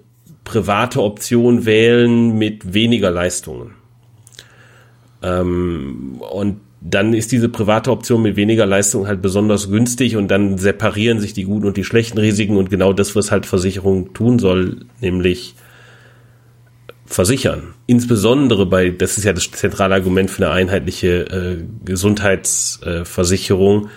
[0.43, 3.71] private Option wählen mit weniger Leistungen.
[5.21, 10.59] Ähm, und dann ist diese private Option mit weniger Leistung halt besonders günstig und dann
[10.59, 14.37] separieren sich die guten und die schlechten Risiken und genau das, was halt Versicherung tun
[14.37, 15.55] soll, nämlich
[17.05, 17.73] versichern.
[17.87, 23.89] Insbesondere bei, das ist ja das zentrale Argument für eine einheitliche äh, Gesundheitsversicherung,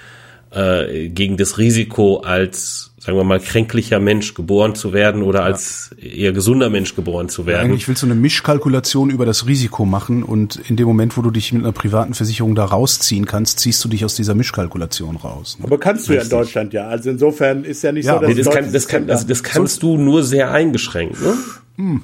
[0.50, 5.90] äh, gegen das Risiko als sagen wir mal, kränklicher Mensch geboren zu werden oder als
[5.98, 7.66] eher gesunder Mensch geboren zu werden.
[7.66, 11.30] eigentlich willst du eine Mischkalkulation über das Risiko machen und in dem Moment, wo du
[11.30, 15.56] dich mit einer privaten Versicherung da rausziehen kannst, ziehst du dich aus dieser Mischkalkulation raus.
[15.58, 15.66] Ne?
[15.66, 16.30] Aber kannst du Richtig.
[16.30, 16.88] ja in Deutschland ja.
[16.88, 19.42] Also insofern ist ja nicht ja, so, dass nee, das, kann, das, kann, also das
[19.42, 21.22] kannst du nur sehr eingeschränkt.
[21.22, 21.34] Ne?
[21.76, 22.02] Hm.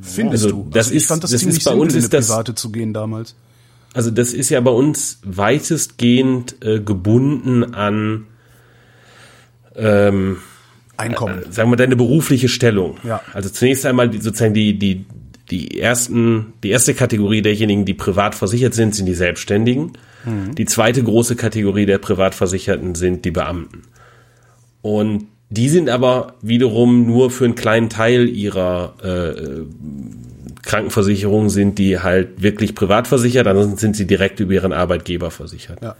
[0.00, 0.70] Findest also, du?
[0.70, 2.70] Das also ich ist, fand das, das ziemlich ist bei uns ist das, private zu
[2.70, 3.34] gehen damals.
[3.94, 8.26] Also das ist ja bei uns weitestgehend äh, gebunden an
[9.74, 10.38] ähm,
[10.96, 11.42] Einkommen.
[11.42, 12.98] Äh, sagen wir deine berufliche Stellung.
[13.04, 13.22] Ja.
[13.32, 15.06] Also zunächst einmal die, sozusagen die, die,
[15.50, 19.92] die ersten, die erste Kategorie derjenigen, die privat versichert sind, sind die Selbstständigen.
[20.24, 20.54] Mhm.
[20.56, 23.82] Die zweite große Kategorie der Privatversicherten sind die Beamten.
[24.82, 29.62] Und die sind aber wiederum nur für einen kleinen Teil ihrer äh,
[30.62, 35.82] Krankenversicherung sind die halt wirklich privat versichert, ansonsten sind sie direkt über ihren Arbeitgeber versichert.
[35.82, 35.96] Ja.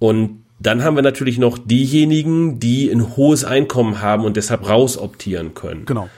[0.00, 5.54] Und dann haben wir natürlich noch diejenigen, die ein hohes Einkommen haben und deshalb rausoptieren
[5.54, 5.86] können.
[5.86, 6.10] Genau.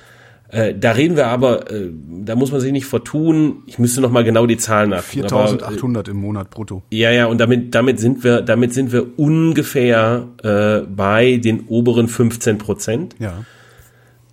[0.52, 1.90] Äh, da reden wir aber, äh,
[2.24, 3.62] da muss man sich nicht vertun.
[3.66, 5.26] Ich müsste noch mal genau die Zahlen nachgucken.
[5.26, 6.82] 4.800 im Monat brutto.
[6.90, 12.06] Ja, ja, und damit, damit sind wir, damit sind wir ungefähr äh, bei den oberen
[12.06, 13.16] 15 Prozent.
[13.18, 13.44] Ja.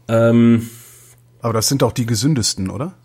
[0.10, 0.68] Ähm,
[1.42, 2.96] aber das sind doch die gesündesten, oder?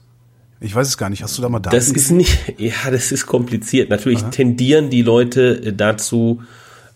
[0.58, 1.22] Ich weiß es gar nicht.
[1.22, 1.76] Hast du da mal Daten?
[1.76, 3.90] Das ist nicht, ja, das ist kompliziert.
[3.90, 4.30] Natürlich Aha.
[4.30, 6.42] tendieren die Leute äh, dazu,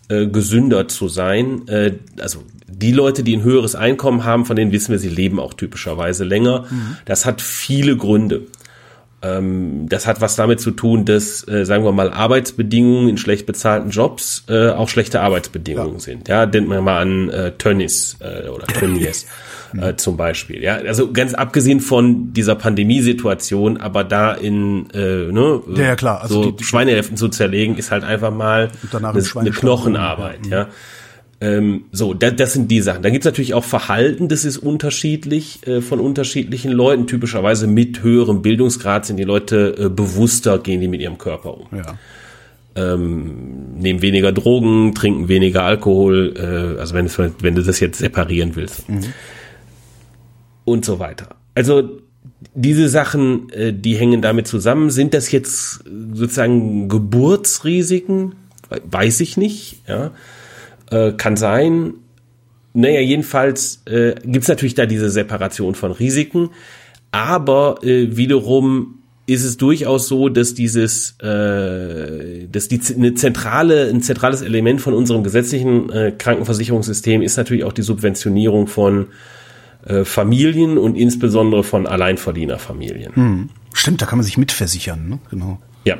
[0.09, 1.65] äh, gesünder zu sein.
[1.69, 2.43] Äh, also
[2.81, 6.23] die Leute, die ein höheres Einkommen haben, von denen wissen wir, sie leben auch typischerweise
[6.23, 6.65] länger.
[6.69, 6.97] Mhm.
[7.05, 8.41] Das hat viele Gründe.
[9.21, 13.45] Ähm, das hat was damit zu tun, dass, äh, sagen wir mal, Arbeitsbedingungen in schlecht
[13.45, 15.99] bezahlten Jobs äh, auch schlechte Arbeitsbedingungen ja.
[15.99, 16.27] sind.
[16.29, 19.25] Ja, denkt man mal an äh, Tönnies äh, oder Tönnies.
[19.77, 20.63] äh, zum Beispiel.
[20.63, 26.21] Ja, also ganz abgesehen von dieser Pandemiesituation, aber da in äh, ne, ja, ja, klar.
[26.21, 30.47] Also so die, die, Schweinehälften zu zerlegen, ist halt einfach mal eine, eine Knochenarbeit.
[30.47, 30.57] Ja.
[30.57, 30.67] ja.
[31.41, 33.01] Ähm, so, das, das sind die Sachen.
[33.01, 37.07] Dann gibt's natürlich auch Verhalten, das ist unterschiedlich äh, von unterschiedlichen Leuten.
[37.07, 41.67] Typischerweise mit höherem Bildungsgrad sind die Leute äh, bewusster, gehen die mit ihrem Körper um.
[41.71, 41.97] Ja.
[42.75, 47.09] Ähm, nehmen weniger Drogen, trinken weniger Alkohol, äh, also wenn,
[47.41, 48.89] wenn du das jetzt separieren willst.
[48.89, 49.05] Mhm
[50.69, 51.35] und so weiter.
[51.55, 51.99] Also
[52.53, 54.89] diese Sachen, äh, die hängen damit zusammen.
[54.89, 58.35] Sind das jetzt sozusagen Geburtsrisiken?
[58.85, 59.81] Weiß ich nicht.
[59.87, 60.11] Ja,
[60.91, 61.93] äh, kann sein.
[62.73, 66.49] Naja, jedenfalls äh, gibt es natürlich da diese Separation von Risiken,
[67.11, 74.01] aber äh, wiederum ist es durchaus so, dass dieses, äh, dass die eine zentrale, ein
[74.01, 79.07] zentrales Element von unserem gesetzlichen äh, Krankenversicherungssystem ist natürlich auch die Subventionierung von
[79.85, 83.15] äh, Familien und insbesondere von Alleinverdienerfamilien.
[83.15, 83.49] Hm.
[83.73, 85.19] Stimmt, da kann man sich mitversichern, ne?
[85.29, 85.59] Genau.
[85.85, 85.97] Ja.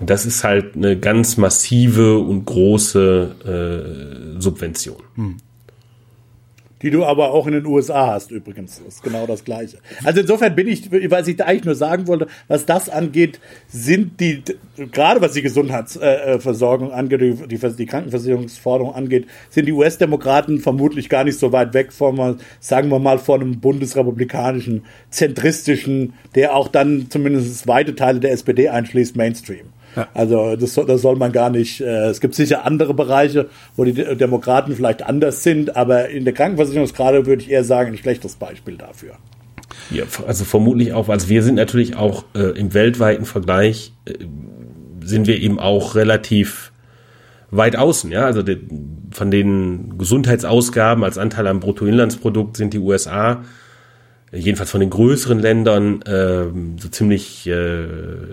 [0.00, 5.02] Das ist halt eine ganz massive und große äh, Subvention.
[5.14, 5.36] Hm
[6.82, 8.78] die du aber auch in den USA hast übrigens.
[8.78, 9.78] Das ist genau das Gleiche.
[10.04, 14.20] Also insofern bin ich, was ich da eigentlich nur sagen wollte, was das angeht, sind
[14.20, 14.42] die,
[14.92, 21.38] gerade was die Gesundheitsversorgung angeht, die, die Krankenversicherungsforderung angeht, sind die US-Demokraten vermutlich gar nicht
[21.38, 27.66] so weit weg von, sagen wir mal, von einem bundesrepublikanischen, zentristischen, der auch dann zumindest
[27.66, 29.66] weite Teile der SPD einschließt, Mainstream.
[30.14, 31.80] Also das, das soll man gar nicht.
[31.80, 36.34] Äh, es gibt sicher andere Bereiche, wo die Demokraten vielleicht anders sind, aber in der
[36.34, 39.12] Krankenversicherungsgrade würde ich eher sagen, ein schlechtes Beispiel dafür.
[39.90, 44.14] Ja, also vermutlich auch, also wir sind natürlich auch äh, im weltweiten Vergleich äh,
[45.04, 46.72] sind wir eben auch relativ
[47.50, 48.58] weit außen, ja, also de,
[49.12, 53.44] von den Gesundheitsausgaben als Anteil am Bruttoinlandsprodukt sind die USA
[54.36, 56.46] jedenfalls von den größeren Ländern äh,
[56.80, 57.86] so ziemlich äh,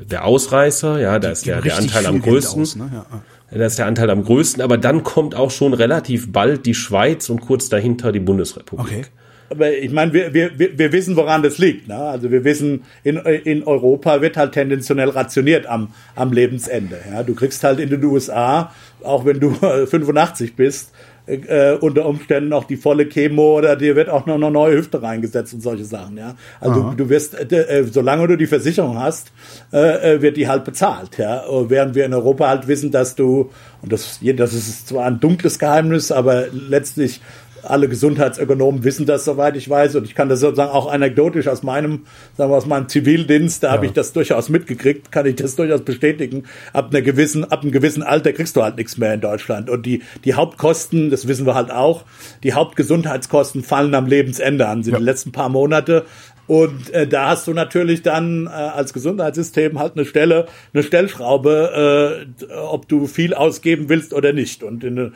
[0.10, 2.62] der Ausreißer, ja, da ist der, der Anteil am größten.
[2.62, 2.90] Aus, ne?
[2.94, 3.06] ja.
[3.52, 7.30] Da ist der Anteil am größten, aber dann kommt auch schon relativ bald die Schweiz
[7.30, 8.86] und kurz dahinter die Bundesrepublik.
[8.86, 9.06] Okay.
[9.50, 11.88] Aber ich meine, wir, wir, wir wissen, woran das liegt.
[11.88, 11.96] Ne?
[11.96, 16.98] Also wir wissen, in, in Europa wird halt tendenziell rationiert am, am Lebensende.
[17.12, 17.22] Ja?
[17.22, 18.72] Du kriegst halt in den USA,
[19.04, 20.92] auch wenn du 85 bist,
[21.26, 25.02] äh, unter Umständen noch die volle Chemo oder dir wird auch noch eine neue Hüfte
[25.02, 26.36] reingesetzt und solche Sachen, ja.
[26.60, 29.32] Also du, du wirst, äh, äh, solange du die Versicherung hast,
[29.72, 31.44] äh, äh, wird die halt bezahlt, ja.
[31.70, 35.60] Während wir in Europa halt wissen, dass du, und das, das ist zwar ein dunkles
[35.60, 37.22] Geheimnis, aber letztlich
[37.64, 39.96] alle Gesundheitsökonomen wissen das, soweit ich weiß.
[39.96, 42.02] Und ich kann das sozusagen auch anekdotisch aus meinem,
[42.38, 43.74] sagen wir aus meinem Zivildienst, da ja.
[43.74, 46.44] habe ich das durchaus mitgekriegt, kann ich das durchaus bestätigen.
[46.74, 49.70] Ab einer gewissen, ab einem gewissen Alter kriegst du halt nichts mehr in Deutschland.
[49.70, 52.04] Und die, die Hauptkosten, das wissen wir halt auch,
[52.44, 54.84] die Hauptgesundheitskosten fallen am Lebensende an.
[54.84, 55.00] Sind ja.
[55.00, 56.06] die letzten paar Monate
[56.46, 62.28] und äh, da hast du natürlich dann äh, als Gesundheitssystem halt eine Stelle, eine Stellschraube,
[62.50, 64.62] äh, ob du viel ausgeben willst oder nicht.
[64.62, 65.14] Und in,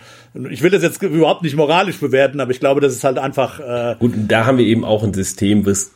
[0.49, 3.59] ich will das jetzt überhaupt nicht moralisch bewerten, aber ich glaube, das ist halt einfach.
[3.59, 5.91] Äh Gut, da haben wir eben auch ein System, was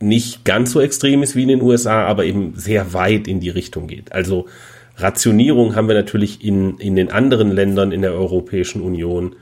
[0.00, 3.50] nicht ganz so extrem ist wie in den USA, aber eben sehr weit in die
[3.50, 4.12] Richtung geht.
[4.12, 4.46] Also
[4.96, 9.36] Rationierung haben wir natürlich in, in den anderen Ländern in der Europäischen Union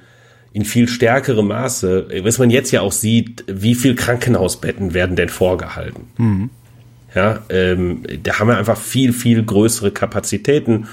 [0.58, 5.28] in viel stärkerem Maße, was man jetzt ja auch sieht, wie viel Krankenhausbetten werden denn
[5.28, 6.08] vorgehalten.
[6.16, 6.50] Mhm.
[7.14, 10.88] Ja, ähm, da haben wir einfach viel, viel größere Kapazitäten.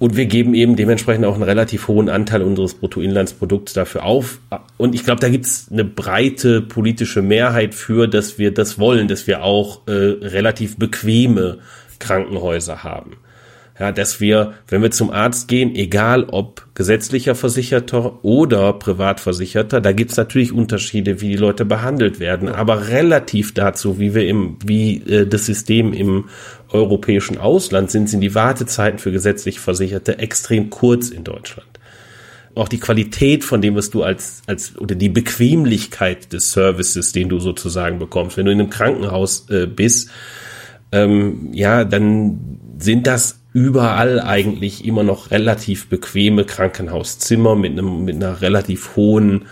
[0.00, 4.40] Und wir geben eben dementsprechend auch einen relativ hohen Anteil unseres Bruttoinlandsprodukts dafür auf.
[4.76, 9.06] Und ich glaube, da gibt es eine breite politische Mehrheit für, dass wir das wollen,
[9.06, 11.58] dass wir auch äh, relativ bequeme
[12.00, 13.12] Krankenhäuser haben.
[13.78, 19.90] Ja, dass wir, wenn wir zum Arzt gehen, egal ob gesetzlicher Versicherter oder Privatversicherter, da
[19.90, 24.98] gibt's natürlich Unterschiede, wie die Leute behandelt werden, aber relativ dazu, wie wir im, wie
[25.08, 26.26] äh, das System im
[26.70, 31.66] europäischen Ausland sind, sind die Wartezeiten für gesetzlich Versicherte extrem kurz in Deutschland.
[32.54, 37.28] auch die Qualität von dem, was du als, als, oder die Bequemlichkeit des Services, den
[37.28, 38.36] du sozusagen bekommst.
[38.36, 40.10] Wenn du in einem Krankenhaus äh, bist,
[40.92, 48.16] ähm, ja, dann sind das überall eigentlich immer noch relativ bequeme Krankenhauszimmer mit einem, mit
[48.16, 49.46] einer relativ hohen,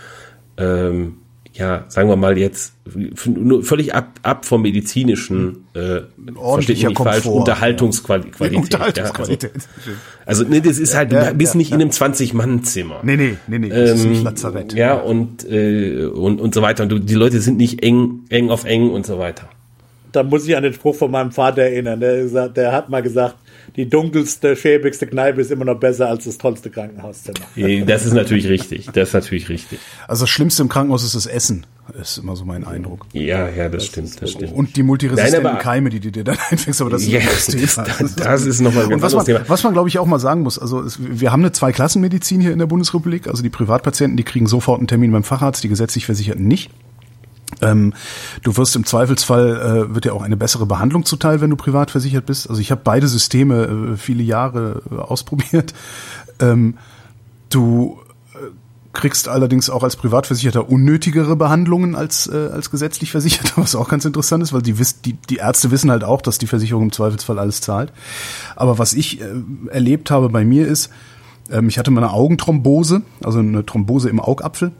[0.57, 1.15] ähm,
[1.53, 2.73] ja, sagen wir mal jetzt,
[3.15, 6.01] völlig ab, ab vom medizinischen, äh,
[6.35, 8.39] ordentlicher Komfort, falsch, Unterhaltungsqualität.
[8.51, 8.59] Ja.
[8.59, 9.51] Unterhaltungsqualität.
[9.53, 9.91] Ja,
[10.25, 12.99] also, also ne, das ist halt, du ja, bist nicht in einem 20-Mann-Zimmer.
[13.03, 14.73] Nee, nee, nee, nee, das ähm, ist nicht Lazarett.
[14.73, 16.83] Ja, und, äh, und, und so weiter.
[16.83, 19.47] Und du, die Leute sind nicht eng, eng auf eng und so weiter.
[20.11, 22.01] Da muss ich an den Spruch von meinem Vater erinnern.
[22.01, 23.35] Der, der hat mal gesagt,
[23.75, 27.39] die dunkelste, schäbigste Kneipe ist immer noch besser als das tollste Krankenhauszimmer.
[27.85, 28.87] Das ist natürlich richtig.
[28.93, 29.79] Das ist natürlich richtig.
[30.07, 31.65] Also das Schlimmste im Krankenhaus ist das Essen.
[31.99, 33.05] Ist immer so mein Eindruck.
[33.11, 34.53] Ja, ja, das, das stimmt, das stimmt.
[34.53, 37.47] Und die multiresistenten Nein, Keime, die du dir dann einfängst, aber das ist ja, das,
[37.47, 37.87] Thema.
[37.99, 39.41] Das, das ist nochmal Und was man, Thema.
[39.47, 42.53] was man, glaube ich, auch mal sagen muss, also es, wir haben eine Zweiklassenmedizin hier
[42.53, 43.27] in der Bundesrepublik.
[43.27, 46.71] Also die Privatpatienten, die kriegen sofort einen Termin beim Facharzt, die gesetzlich Versicherten nicht.
[47.61, 47.93] Ähm,
[48.43, 51.91] du wirst im Zweifelsfall, äh, wird dir auch eine bessere Behandlung zuteil, wenn du privat
[51.91, 52.49] versichert bist.
[52.49, 55.73] Also ich habe beide Systeme äh, viele Jahre äh, ausprobiert.
[56.39, 56.77] Ähm,
[57.49, 57.99] du
[58.33, 58.37] äh,
[58.93, 64.05] kriegst allerdings auch als Privatversicherter unnötigere Behandlungen als, äh, als gesetzlich Versicherter, was auch ganz
[64.05, 66.91] interessant ist, weil die, wiss, die, die Ärzte wissen halt auch, dass die Versicherung im
[66.91, 67.91] Zweifelsfall alles zahlt.
[68.55, 69.25] Aber was ich äh,
[69.69, 70.89] erlebt habe bei mir ist,
[71.51, 74.71] ähm, ich hatte mal eine Augenthrombose, also eine Thrombose im Augapfel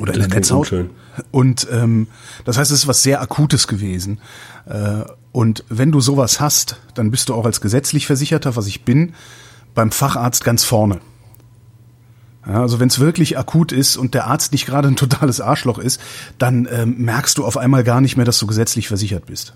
[0.00, 0.60] oder das in der Netzhaut.
[0.60, 0.90] Unschön.
[1.30, 2.08] Und ähm,
[2.44, 4.20] das heißt, es ist was sehr Akutes gewesen.
[4.66, 8.84] Äh, und wenn du sowas hast, dann bist du auch als gesetzlich Versicherter, was ich
[8.84, 9.14] bin,
[9.74, 11.00] beim Facharzt ganz vorne.
[12.46, 15.78] Ja, also wenn es wirklich akut ist und der Arzt nicht gerade ein totales Arschloch
[15.78, 16.00] ist,
[16.38, 19.54] dann ähm, merkst du auf einmal gar nicht mehr, dass du gesetzlich versichert bist.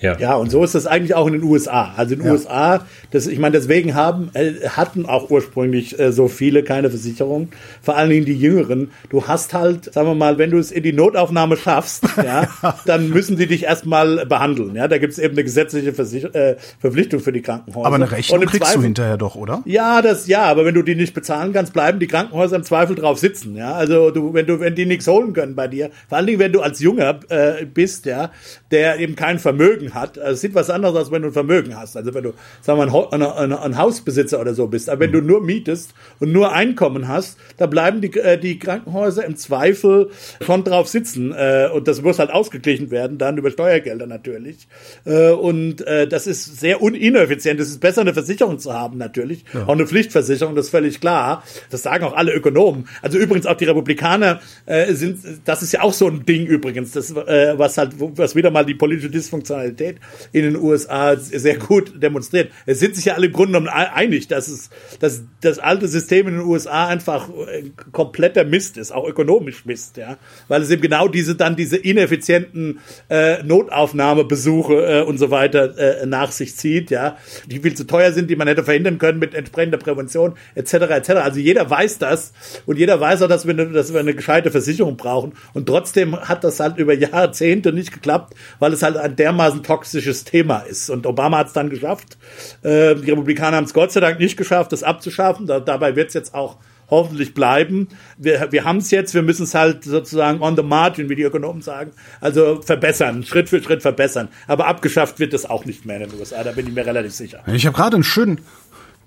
[0.00, 0.18] Ja.
[0.18, 1.92] ja, und so ist das eigentlich auch in den USA.
[1.96, 2.32] Also in den ja.
[2.32, 7.48] USA, das, ich meine, deswegen haben, äh, hatten auch ursprünglich äh, so viele keine Versicherung,
[7.82, 8.90] vor allen Dingen die Jüngeren.
[9.10, 12.48] Du hast halt, sagen wir mal, wenn du es in die Notaufnahme schaffst, ja,
[12.86, 14.76] dann müssen sie dich erstmal behandeln.
[14.76, 17.86] Ja, da gibt es eben eine gesetzliche Versicher äh, Verpflichtung für die Krankenhäuser.
[17.86, 19.62] Aber eine Rechnung kriegst Zweifel, du hinterher doch, oder?
[19.64, 22.94] Ja, das ja, aber wenn du die nicht bezahlen kannst, bleiben die Krankenhäuser im Zweifel
[22.94, 23.56] drauf sitzen.
[23.56, 26.38] Ja, also du, wenn du, wenn die nichts holen können bei dir, vor allen Dingen,
[26.38, 28.30] wenn du als Junger äh, bist, ja,
[28.70, 30.18] der eben kein Vermögen hat.
[30.18, 31.96] Also es sieht was anderes, als wenn du ein Vermögen hast.
[31.96, 34.88] Also wenn du, sagen wir mal, ein, ein, ein Hausbesitzer oder so bist.
[34.90, 39.24] Aber wenn du nur mietest und nur Einkommen hast, da bleiben die, äh, die Krankenhäuser
[39.24, 41.32] im Zweifel schon drauf sitzen.
[41.32, 44.68] Äh, und das muss halt ausgeglichen werden, dann über Steuergelder natürlich.
[45.04, 47.60] Äh, und äh, das ist sehr ineffizient.
[47.60, 49.44] Es ist besser, eine Versicherung zu haben, natürlich.
[49.52, 49.64] Ja.
[49.64, 51.42] Auch eine Pflichtversicherung, das ist völlig klar.
[51.70, 52.88] Das sagen auch alle Ökonomen.
[53.02, 56.92] Also übrigens auch die Republikaner äh, sind, das ist ja auch so ein Ding übrigens,
[56.92, 59.77] das, äh, was halt, was wieder mal die politische Dysfunktionalität
[60.32, 62.50] in den USA sehr gut demonstriert.
[62.66, 66.28] Es sind sich ja alle im Grunde genommen einig, dass es, dass das alte System
[66.28, 67.28] in den USA einfach
[67.92, 70.16] kompletter Mist ist, auch ökonomisch Mist, ja,
[70.48, 76.06] weil es eben genau diese dann diese ineffizienten äh, Notaufnahmebesuche äh, und so weiter äh,
[76.06, 79.34] nach sich zieht, ja, die viel zu teuer sind, die man hätte verhindern können mit
[79.34, 80.74] entsprechender Prävention etc.
[80.74, 81.10] etc.
[81.10, 82.32] Also jeder weiß das
[82.66, 86.16] und jeder weiß auch, dass wir, eine, dass wir eine gescheite Versicherung brauchen und trotzdem
[86.16, 90.88] hat das halt über Jahrzehnte nicht geklappt, weil es halt ein dermaßen toxisches Thema ist.
[90.88, 92.16] Und Obama hat es dann geschafft.
[92.62, 95.46] Äh, die Republikaner haben es Gott sei Dank nicht geschafft, das abzuschaffen.
[95.46, 96.56] Da, dabei wird es jetzt auch
[96.90, 97.88] hoffentlich bleiben.
[98.16, 101.22] Wir, wir haben es jetzt, wir müssen es halt sozusagen on the margin, wie die
[101.22, 104.28] Ökonomen sagen, also verbessern, Schritt für Schritt verbessern.
[104.46, 107.12] Aber abgeschafft wird es auch nicht mehr in den USA, da bin ich mir relativ
[107.12, 107.42] sicher.
[107.52, 108.40] Ich habe gerade einen schönen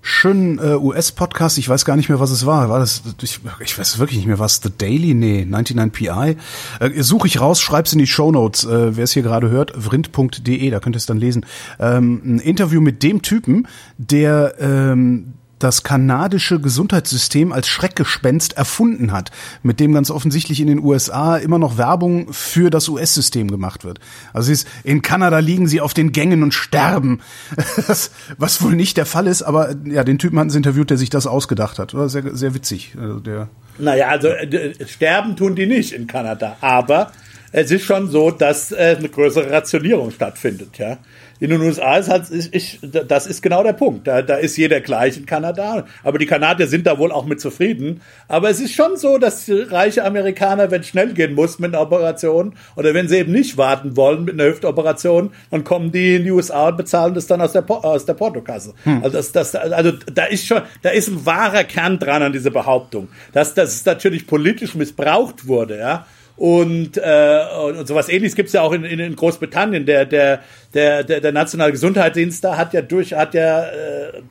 [0.02, 2.68] schönen äh, US-Podcast, ich weiß gar nicht mehr, was es war.
[2.68, 5.14] War das, ich, ich weiß wirklich nicht mehr, was The Daily?
[5.14, 6.36] Nee, 99PI.
[6.80, 9.72] Äh, suche ich raus, schreib's in die Show Notes, äh, wer es hier gerade hört,
[9.76, 11.46] vrind.de, da könnt ihr es dann lesen.
[11.78, 19.30] Ähm, ein Interview mit dem Typen, der ähm, das kanadische Gesundheitssystem als Schreckgespenst erfunden hat,
[19.62, 24.00] mit dem ganz offensichtlich in den USA immer noch Werbung für das US-System gemacht wird.
[24.32, 27.20] Also ist, in Kanada liegen sie auf den Gängen und sterben,
[28.38, 31.10] was wohl nicht der Fall ist, aber ja, den Typen hatten sie interviewt, der sich
[31.10, 31.94] das ausgedacht hat.
[31.94, 32.94] War sehr, sehr witzig.
[33.00, 33.48] Also der
[33.78, 37.12] naja, also äh, sterben tun die nicht in Kanada, aber
[37.52, 40.98] es ist schon so, dass äh, eine größere Rationierung stattfindet, ja
[41.42, 44.06] in den USA ist halt, ich, ich, das ist genau der Punkt.
[44.06, 45.86] Da, da ist jeder gleich in Kanada.
[46.04, 48.00] Aber die Kanadier sind da wohl auch mit zufrieden.
[48.28, 51.82] Aber es ist schon so, dass reiche Amerikaner, wenn es schnell gehen muss mit einer
[51.82, 56.22] Operation oder wenn sie eben nicht warten wollen mit einer Hüftoperation, dann kommen die in
[56.22, 58.74] die USA und bezahlen das dann aus der, aus der Portokasse.
[58.84, 59.02] Hm.
[59.02, 62.50] Also, das, das, also da ist schon, da ist ein wahrer Kern dran an dieser
[62.50, 63.08] Behauptung.
[63.32, 66.06] Dass das natürlich politisch missbraucht wurde, ja.
[66.36, 69.86] Und, äh, und sowas ähnliches gibt es ja auch in, in, Großbritannien.
[69.86, 70.40] Der, der,
[70.74, 74.22] der, der, der Nationale Gesundheitsdienst da hat ja durch, hat ja äh,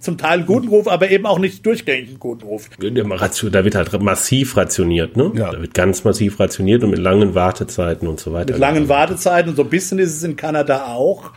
[0.00, 2.68] zum Teil einen guten Ruf, aber eben auch nicht durchgängig einen guten Ruf.
[2.78, 5.32] Da wird halt massiv rationiert, ne?
[5.34, 5.52] Ja.
[5.52, 8.52] Da wird ganz massiv rationiert und mit langen Wartezeiten und so weiter.
[8.52, 11.32] Mit langen Wartezeiten und so ein bisschen ist es in Kanada auch.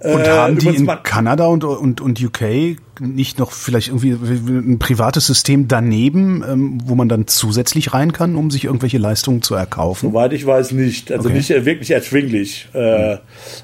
[0.00, 4.78] Und äh, haben die in Kanada und, und, und UK nicht noch vielleicht irgendwie ein
[4.78, 9.54] privates System daneben, ähm, wo man dann zusätzlich rein kann, um sich irgendwelche Leistungen zu
[9.54, 10.10] erkaufen?
[10.10, 11.10] Soweit ich weiß nicht.
[11.10, 11.36] Also okay.
[11.36, 12.68] nicht äh, wirklich erschwinglich.
[12.72, 13.18] Äh,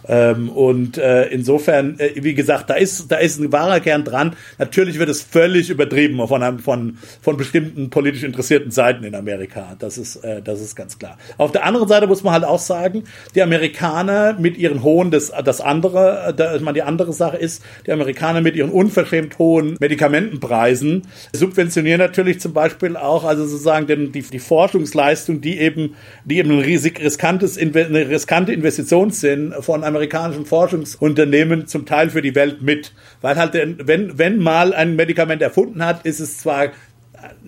[0.08, 4.36] ähm, und äh, insofern, äh, wie gesagt, da ist, da ist ein wahrer Kern dran.
[4.58, 9.76] Natürlich wird es völlig übertrieben von, von, von bestimmten politisch interessierten Seiten in Amerika.
[9.78, 11.18] Das ist, äh, das ist ganz klar.
[11.38, 13.04] Auf der anderen Seite muss man halt auch sagen,
[13.34, 17.62] die Amerikaner mit ihren hohen, das, das andere, da, ich meine, die andere Sache ist,
[17.86, 21.02] die Amerikaner mit ihren unverschämt hohen Medikamentenpreisen
[21.32, 25.94] subventionieren natürlich zum Beispiel auch, also sozusagen den, die, die Forschungsleistung, die eben,
[26.24, 32.22] die eben ein riesig riskantes, eine riskante Investition sind von amerikanischen Forschungsunternehmen zum Teil für
[32.22, 32.92] die Welt mit.
[33.20, 36.70] Weil halt, wenn, wenn mal ein Medikament erfunden hat, ist es zwar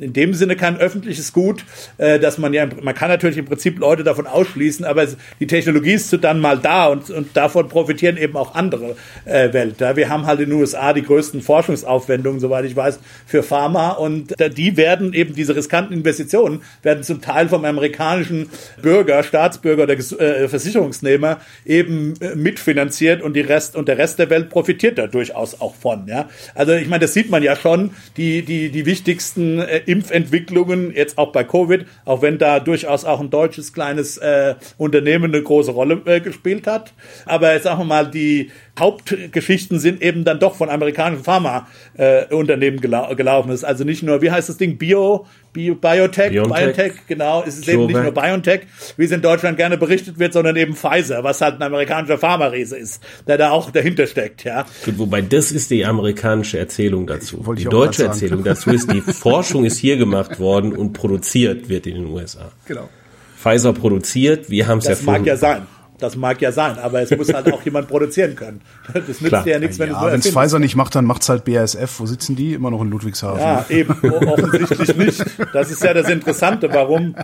[0.01, 1.64] in dem Sinne kein öffentliches Gut,
[1.99, 5.07] äh, dass man ja, man kann natürlich im Prinzip Leute davon ausschließen, aber
[5.41, 9.53] die Technologie ist dann mal da und, und davon profitieren eben auch andere äh.
[9.53, 14.35] Wir haben halt in den USA die größten Forschungsaufwendungen, soweit ich weiß, für Pharma und
[14.57, 18.49] die werden eben, diese riskanten Investitionen werden zum Teil vom amerikanischen
[18.81, 24.31] Bürger, Staatsbürger oder äh, Versicherungsnehmer eben äh, mitfinanziert und die Rest und der Rest der
[24.31, 26.07] Welt profitiert da durchaus auch von.
[26.07, 26.29] Ja?
[26.55, 31.18] Also ich meine, das sieht man ja schon, die, die, die wichtigsten äh, Impfentwicklungen, jetzt
[31.18, 35.70] auch bei Covid, auch wenn da durchaus auch ein deutsches kleines äh, Unternehmen eine große
[35.70, 36.92] Rolle äh, gespielt hat.
[37.26, 42.82] Aber jetzt sagen wir mal, die Hauptgeschichten sind eben dann doch von amerikanischen Pharmaunternehmen äh,
[42.82, 43.50] gelau gelaufen.
[43.50, 47.59] ist also nicht nur, wie heißt das Ding, Bio, Bio Biotech, Biontech, Biotech, genau, es
[47.59, 48.62] ist eben nicht nur Biotech,
[48.96, 52.78] wie es in Deutschland gerne berichtet wird, sondern eben Pfizer, was halt ein amerikanischer Pharmariese
[52.78, 54.64] ist, der da auch dahinter steckt, ja.
[54.84, 57.44] Gut, wobei das ist die amerikanische Erzählung dazu.
[57.57, 61.96] Die deutsche Erzählung dazu ist, die Forschung ist hier gemacht worden und produziert wird in
[61.96, 62.50] den USA.
[62.66, 62.88] Genau.
[63.36, 65.12] Pfizer produziert, wir haben es erfunden.
[65.12, 65.66] Das mag ja sein.
[66.03, 68.61] Das mag ja sein, aber es muss halt auch jemand produzieren können.
[68.92, 69.44] Das nützt Klar.
[69.44, 72.00] dir ja nichts, wenn ja, du Wenn es Pfizer nicht macht, dann macht's halt BASF.
[72.00, 72.55] Wo sitzen die?
[72.55, 73.40] Immer noch in Ludwigshafen.
[73.40, 73.92] Ja, eben,
[74.26, 75.24] offensichtlich nicht.
[75.53, 76.68] Das ist ja das Interessante.
[76.72, 77.14] Warum,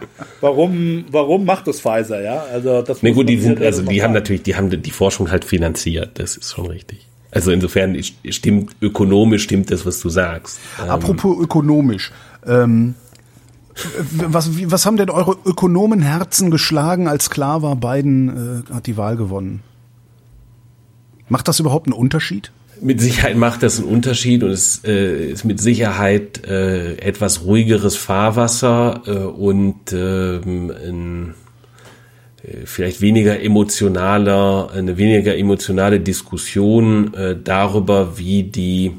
[0.41, 2.45] warum, warum macht das Pfizer, ja?
[2.53, 5.45] Also, das nee, gut, die sind, also, die haben natürlich, die haben die Forschung halt
[5.45, 6.20] finanziert.
[6.20, 7.05] Das ist schon richtig.
[7.33, 8.01] Also insofern
[8.31, 10.61] stimmt, ökonomisch stimmt das, was du sagst.
[10.87, 12.12] Apropos ähm, ökonomisch.
[12.47, 12.95] Ähm,
[14.12, 18.97] was, wie, was haben denn eure Ökonomenherzen geschlagen, als klar war, Biden äh, hat die
[18.97, 19.62] Wahl gewonnen?
[21.29, 22.53] Macht das überhaupt einen Unterschied?
[22.81, 27.97] Mit Sicherheit macht das einen Unterschied und es äh, ist mit Sicherheit äh, etwas ruhigeres
[27.97, 31.35] Fahrwasser äh, und ähm, ein,
[32.43, 38.93] äh, vielleicht weniger emotionaler, eine weniger emotionale Diskussion äh, darüber, wie die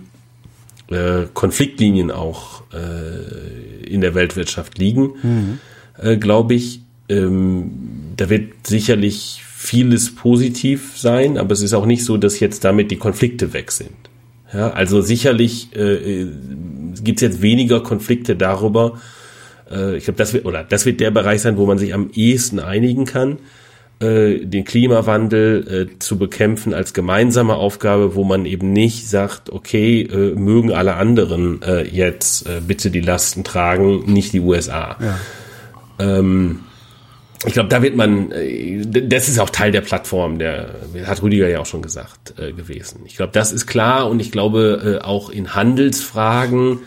[0.92, 5.60] äh, Konfliktlinien auch äh, in der Weltwirtschaft liegen, mhm.
[5.98, 6.82] äh, glaube ich.
[7.10, 7.72] Ähm,
[8.18, 12.92] da wird sicherlich vieles positiv sein, aber es ist auch nicht so, dass jetzt damit
[12.92, 13.92] die Konflikte weg sind.
[14.54, 16.26] Ja, also sicherlich äh,
[17.04, 19.00] gibt es jetzt weniger Konflikte darüber.
[19.70, 22.10] Äh, ich glaube, das wird oder das wird der Bereich sein, wo man sich am
[22.14, 23.38] ehesten einigen kann
[24.00, 30.02] äh, den Klimawandel äh, zu bekämpfen als gemeinsame Aufgabe, wo man eben nicht sagt, okay,
[30.02, 34.98] äh, mögen alle anderen äh, jetzt äh, bitte die Lasten tragen, nicht die USA.
[35.00, 35.20] Ja.
[36.00, 36.62] Ähm,
[37.46, 40.76] ich glaube, da wird man, äh, das ist auch Teil der Plattform, der
[41.06, 43.02] hat Rüdiger ja auch schon gesagt äh, gewesen.
[43.06, 46.80] Ich glaube, das ist klar und ich glaube, äh, auch in Handelsfragen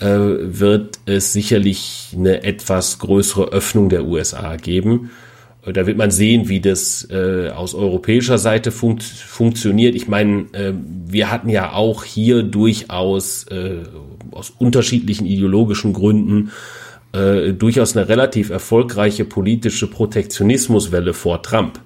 [0.00, 5.10] äh, wird es sicherlich eine etwas größere Öffnung der USA geben.
[5.72, 9.94] Da wird man sehen, wie das äh, aus europäischer Seite funkt, funktioniert.
[9.94, 10.74] Ich meine, äh,
[11.06, 13.78] wir hatten ja auch hier durchaus äh,
[14.30, 16.50] aus unterschiedlichen ideologischen Gründen
[17.12, 21.80] äh, durchaus eine relativ erfolgreiche politische Protektionismuswelle vor Trump.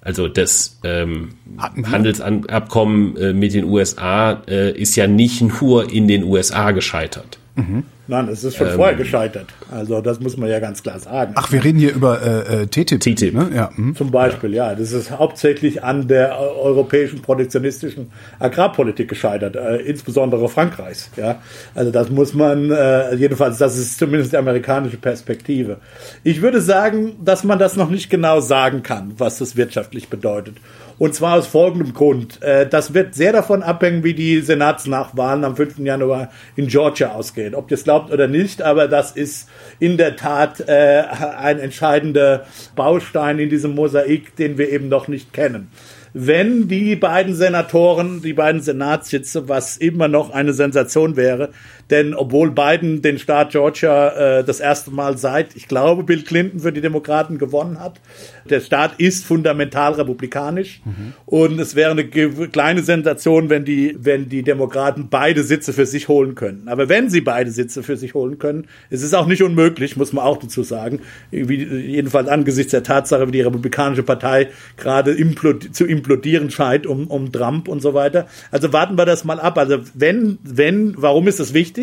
[0.00, 6.24] Also das ähm, Handelsabkommen äh, mit den USA äh, ist ja nicht nur in den
[6.24, 7.38] USA gescheitert.
[7.56, 7.84] Mhm.
[8.10, 9.48] Nein, es ist schon ähm, vorher gescheitert.
[9.70, 11.34] Also das muss man ja ganz klar sagen.
[11.36, 13.00] Ach, wir reden hier über äh, äh TTIP.
[13.00, 13.34] TTIP.
[13.34, 13.50] Ne?
[13.54, 13.70] Ja.
[13.76, 13.94] Mhm.
[13.94, 14.74] Zum Beispiel, ja.
[14.74, 21.10] Das ist hauptsächlich an der europäischen protektionistischen Agrarpolitik gescheitert, äh, insbesondere Frankreichs.
[21.16, 21.42] Ja.
[21.74, 25.76] Also das muss man, äh, jedenfalls, das ist zumindest die amerikanische Perspektive.
[26.24, 30.56] Ich würde sagen, dass man das noch nicht genau sagen kann, was das wirtschaftlich bedeutet.
[30.98, 32.42] Und zwar aus folgendem Grund.
[32.42, 35.78] Äh, das wird sehr davon abhängen, wie die Senatsnachwahlen am 5.
[35.78, 37.54] Januar in Georgia ausgehen.
[37.54, 41.04] Ob ihr es glaubt oder nicht, aber das ist in der Tat äh,
[41.38, 45.70] ein entscheidender Baustein in diesem Mosaik, den wir eben noch nicht kennen.
[46.14, 51.50] wenn die beiden Senatoren, die beiden Senatssitze, was immer noch eine Sensation wäre,
[51.90, 56.60] denn obwohl Biden den Staat Georgia äh, das erste Mal seit, ich glaube, Bill Clinton
[56.60, 58.00] für die Demokraten gewonnen hat,
[58.48, 61.12] der Staat ist fundamental republikanisch mhm.
[61.26, 66.08] und es wäre eine kleine Sensation, wenn die, wenn die Demokraten beide Sitze für sich
[66.08, 66.68] holen können.
[66.68, 70.12] Aber wenn sie beide Sitze für sich holen können, ist es auch nicht unmöglich, muss
[70.12, 75.74] man auch dazu sagen, wie, jedenfalls angesichts der Tatsache, wie die Republikanische Partei gerade implod
[75.74, 78.26] zu implodieren scheint um, um Trump und so weiter.
[78.50, 79.58] Also warten wir das mal ab.
[79.58, 81.77] Also wenn, wenn, warum ist das wichtig?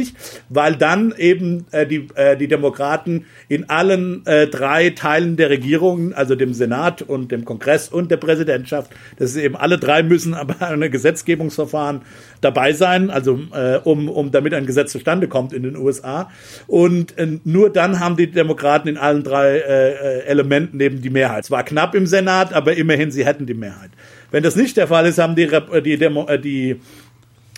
[0.50, 6.14] Weil dann eben äh, die, äh, die Demokraten in allen äh, drei Teilen der Regierung,
[6.14, 8.92] also dem Senat und dem Kongress und der Präsidentschaft.
[9.18, 12.02] Das ist eben alle drei müssen aber ein Gesetzgebungsverfahren
[12.42, 16.30] dabei sein, also äh, um, um damit ein Gesetz zustande kommt in den USA.
[16.68, 21.10] Und äh, nur dann haben die Demokraten in allen drei äh, äh Elementen eben die
[21.10, 21.46] Mehrheit.
[21.46, 23.92] Zwar knapp im Senat, aber immerhin sie hätten die Mehrheit.
[24.32, 25.50] Wenn das nicht der Fall ist, haben die,
[25.84, 26.82] die, Demo, äh, die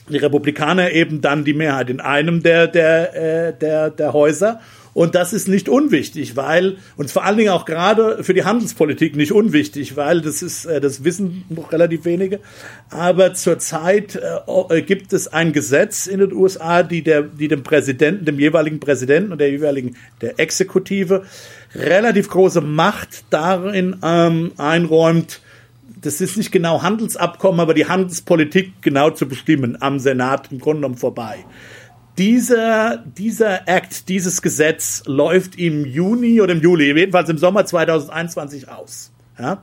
[0.09, 3.15] die Republikaner eben dann die Mehrheit in einem der, der,
[3.49, 4.59] äh, der, der Häuser
[4.97, 9.15] und das ist nicht unwichtig, weil, und vor allen Dingen auch gerade für die Handelspolitik
[9.15, 12.39] nicht unwichtig, weil das ist, äh, das wissen noch relativ wenige.
[12.89, 17.61] Aber zurzeit äh, äh, gibt es ein Gesetz in den USA, die der, die dem
[17.61, 21.25] Präsidenten, dem jeweiligen Präsidenten und der jeweiligen, der Exekutive
[21.75, 25.41] relativ große Macht darin ähm, einräumt,
[26.01, 30.81] das ist nicht genau Handelsabkommen, aber die Handelspolitik genau zu bestimmen am Senat im Grunde
[30.81, 31.45] genommen vorbei
[32.17, 38.69] dieser, dieser Act, dieses Gesetz läuft im Juni oder im Juli, jedenfalls im Sommer 2021
[38.69, 39.11] aus.
[39.39, 39.61] Ja?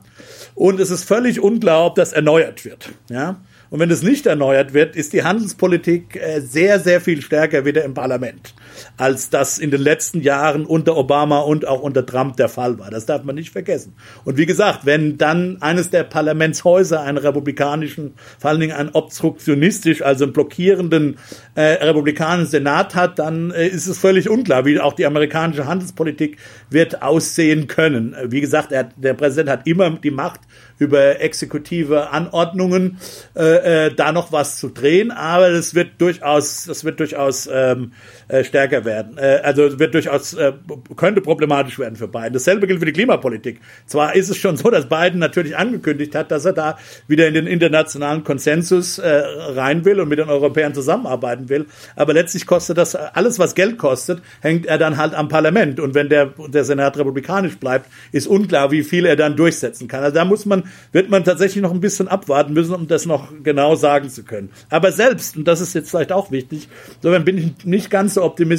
[0.53, 2.89] Und es ist völlig unklar, ob das erneuert wird.
[3.09, 3.41] Ja?
[3.69, 7.83] Und wenn es nicht erneuert wird, ist die Handelspolitik äh, sehr, sehr viel stärker wieder
[7.83, 8.53] im Parlament,
[8.97, 12.89] als das in den letzten Jahren unter Obama und auch unter Trump der Fall war.
[12.89, 13.93] Das darf man nicht vergessen.
[14.23, 20.01] Und wie gesagt, wenn dann eines der Parlamentshäuser einen republikanischen, vor allen Dingen einen obstruktionistisch,
[20.01, 21.17] also einen blockierenden
[21.55, 26.37] äh, republikanischen Senat hat, dann äh, ist es völlig unklar, wie auch die amerikanische Handelspolitik
[26.69, 28.15] wird aussehen können.
[28.25, 30.41] Wie gesagt, er, der Präsident hat immer die Macht,
[30.77, 32.99] über exekutive Anordnungen
[33.35, 37.93] äh, äh, da noch was zu drehen, aber das wird durchaus, das wird durchaus ähm,
[38.27, 39.17] äh, stärker werden.
[39.17, 40.53] Äh, also wird durchaus äh,
[40.95, 42.33] könnte problematisch werden für Biden.
[42.33, 43.59] Dasselbe gilt für die Klimapolitik.
[43.85, 47.33] Zwar ist es schon so, dass Biden natürlich angekündigt hat, dass er da wieder in
[47.33, 52.77] den internationalen Konsensus äh, rein will und mit den Europäern zusammenarbeiten will, aber letztlich kostet
[52.77, 56.63] das alles, was Geld kostet, hängt er dann halt am Parlament und wenn der der
[56.63, 60.03] Senat republikanisch bleibt, ist unklar, wie viel er dann durchsetzen kann.
[60.03, 63.31] Also da muss man wird man tatsächlich noch ein bisschen abwarten müssen, um das noch
[63.43, 64.49] genau sagen zu können.
[64.69, 66.67] Aber selbst, und das ist jetzt vielleicht auch wichtig,
[67.01, 68.54] so bin ich nicht ganz so optimistisch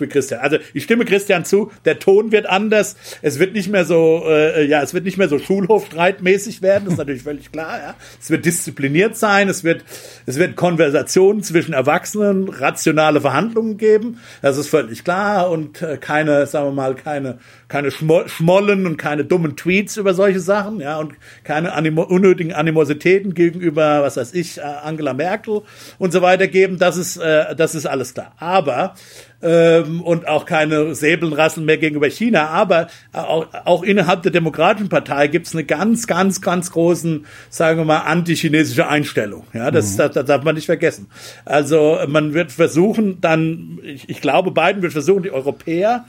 [0.00, 0.40] wie Christian.
[0.40, 4.66] Also ich stimme Christian zu, der Ton wird anders, es wird nicht mehr so, äh,
[4.66, 7.94] ja, es wird nicht mehr so Schulhofstreitmäßig werden, das ist natürlich völlig klar, ja.
[8.20, 9.84] Es wird diszipliniert sein, es wird,
[10.26, 16.46] es wird Konversationen zwischen Erwachsenen, rationale Verhandlungen geben, das ist völlig klar und äh, keine,
[16.46, 17.38] sagen wir mal, keine,
[17.68, 21.14] keine Schmollen und keine dummen Tweets über solche Sachen, ja, und
[21.44, 25.62] keine Animo unnötigen Animositäten gegenüber, was weiß ich, äh, Angela Merkel
[25.98, 26.78] und so weiter geben.
[26.78, 28.32] Das ist, äh, das ist alles klar.
[28.38, 28.94] Aber
[29.40, 32.48] ähm, und auch keine Säbelnrassen mehr gegenüber China.
[32.48, 37.78] Aber auch, auch innerhalb der Demokratischen Partei gibt es eine ganz, ganz, ganz großen, sagen
[37.78, 39.44] wir mal, antichinesische Einstellung.
[39.52, 39.98] Ja, das, mhm.
[39.98, 41.08] das, das darf man nicht vergessen.
[41.44, 46.06] Also man wird versuchen, dann, ich, ich glaube, Biden wird versuchen, die Europäer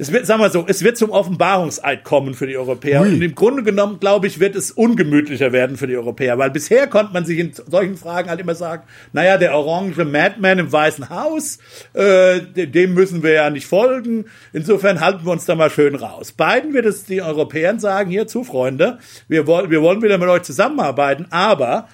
[0.00, 3.02] es wird, sagen wir so, es wird zum Offenbarungseid kommen für die Europäer.
[3.02, 3.08] Ui.
[3.08, 6.86] Und im Grunde genommen, glaube ich, wird es ungemütlicher werden für die Europäer, weil bisher
[6.86, 11.10] konnte man sich in solchen Fragen halt immer sagen, naja, der orange Madman im Weißen
[11.10, 11.58] Haus,
[11.92, 14.24] äh, dem müssen wir ja nicht folgen.
[14.54, 16.32] Insofern halten wir uns da mal schön raus.
[16.32, 20.30] Biden wird es den Europäern sagen, hier zu, Freunde, wir wollen, wir wollen wieder mit
[20.30, 21.88] euch zusammenarbeiten, aber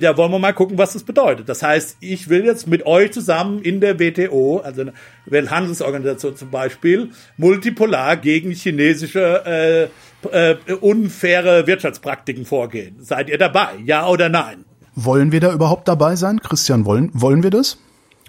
[0.00, 1.48] da wollen wir mal gucken, was das bedeutet.
[1.48, 4.84] Das heißt, ich will jetzt mit euch zusammen in der WTO, also
[5.26, 9.90] Welthandelsorganisation zum Beispiel, multipolar gegen chinesische
[10.32, 12.96] äh, äh, unfaire Wirtschaftspraktiken vorgehen.
[13.00, 13.68] Seid ihr dabei?
[13.84, 14.64] Ja oder nein?
[14.96, 16.40] Wollen wir da überhaupt dabei sein?
[16.40, 17.78] Christian, wollen, wollen wir das?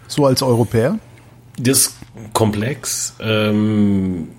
[0.07, 0.99] So als Europäer?
[1.57, 1.95] Das ist
[2.33, 3.15] komplex.
[3.19, 4.29] Ähm,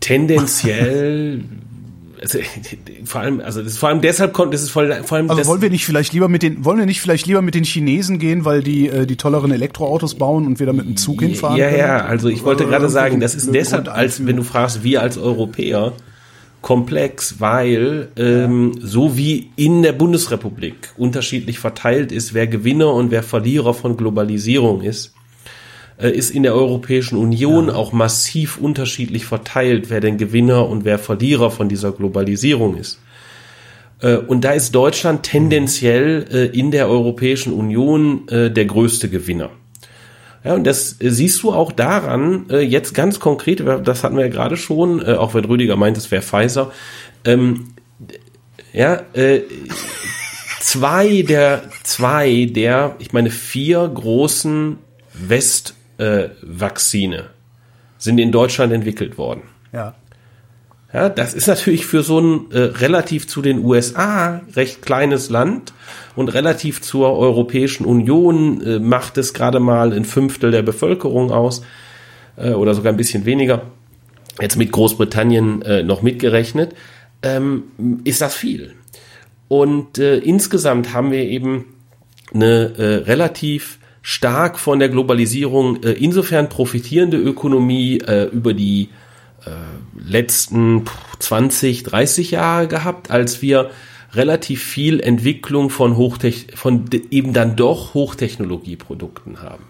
[0.00, 1.44] tendenziell
[2.22, 2.38] also,
[3.04, 5.30] vor allem, also das vor allem deshalb kommt, das ist vor, vor allem.
[5.30, 7.64] Also wollen wir nicht vielleicht lieber mit den, wollen wir nicht vielleicht lieber mit den
[7.64, 11.20] Chinesen gehen, weil die äh, die tolleren Elektroautos bauen und wir da mit dem Zug
[11.20, 11.56] hinfahren?
[11.56, 11.78] Ja, können?
[11.78, 12.04] ja.
[12.04, 15.92] Also ich wollte gerade sagen, das ist deshalb, als wenn du fragst, wir als Europäer
[16.60, 23.24] komplex, weil ähm, so wie in der Bundesrepublik unterschiedlich verteilt ist, wer Gewinner und wer
[23.24, 25.12] Verlierer von Globalisierung ist,
[26.08, 27.74] ist in der Europäischen Union ja.
[27.74, 32.98] auch massiv unterschiedlich verteilt, wer denn Gewinner und wer Verlierer von dieser Globalisierung ist.
[34.02, 39.50] Äh, und da ist Deutschland tendenziell äh, in der Europäischen Union äh, der größte Gewinner.
[40.44, 44.56] Ja, und das siehst du auch daran, jetzt ganz konkret, das hatten wir ja gerade
[44.56, 46.72] schon, auch wenn Rüdiger meint, es wäre Pfizer.
[47.24, 47.68] Ähm,
[48.72, 49.42] ja, äh,
[50.58, 54.78] zwei der, zwei der, ich meine, vier großen
[55.14, 56.28] Westvakzine äh,
[57.98, 59.42] sind in Deutschland entwickelt worden.
[59.72, 59.94] Ja.
[60.92, 65.72] Ja, das ist natürlich für so ein äh, relativ zu den USA recht kleines Land
[66.16, 71.62] und relativ zur Europäischen Union äh, macht es gerade mal ein Fünftel der Bevölkerung aus
[72.36, 73.62] äh, oder sogar ein bisschen weniger.
[74.38, 76.74] Jetzt mit Großbritannien äh, noch mitgerechnet,
[77.22, 77.64] ähm,
[78.04, 78.74] ist das viel.
[79.48, 81.64] Und äh, insgesamt haben wir eben
[82.34, 88.90] eine relativ stark von der Globalisierung äh, insofern profitierende Ökonomie äh, über die
[89.46, 89.50] äh,
[89.96, 90.84] letzten
[91.20, 93.70] 20, 30 Jahre gehabt, als wir
[94.12, 99.64] relativ viel Entwicklung von Hochtech von eben dann doch Hochtechnologieprodukten haben.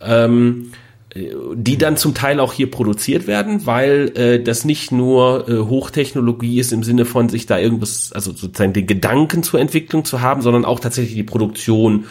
[0.00, 0.72] Ähm,
[1.12, 6.60] die dann zum Teil auch hier produziert werden, weil äh, das nicht nur äh, Hochtechnologie
[6.60, 10.40] ist im Sinne von sich da irgendwas, also sozusagen den Gedanken zur Entwicklung zu haben,
[10.40, 12.04] sondern auch tatsächlich die Produktion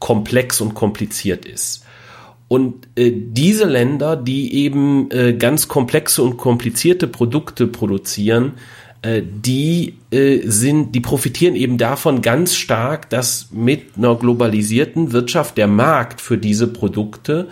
[0.00, 1.84] komplex und kompliziert ist.
[2.48, 8.54] Und äh, diese Länder, die eben äh, ganz komplexe und komplizierte Produkte produzieren,
[9.02, 15.56] äh, die äh, sind, die profitieren eben davon ganz stark, dass mit einer globalisierten Wirtschaft
[15.58, 17.48] der Markt für diese Produkte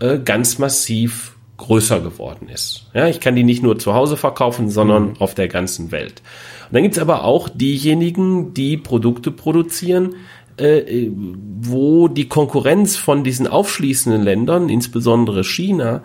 [0.00, 2.86] äh, ganz massiv größer geworden ist.
[2.92, 5.16] Ja, ich kann die nicht nur zu Hause verkaufen, sondern mhm.
[5.20, 6.20] auf der ganzen Welt.
[6.66, 10.16] Und dann gibt's aber auch diejenigen, die Produkte produzieren,
[10.56, 16.02] äh, wo die Konkurrenz von diesen aufschließenden Ländern, insbesondere China,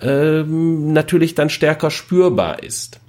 [0.00, 3.00] äh, natürlich dann stärker spürbar ist.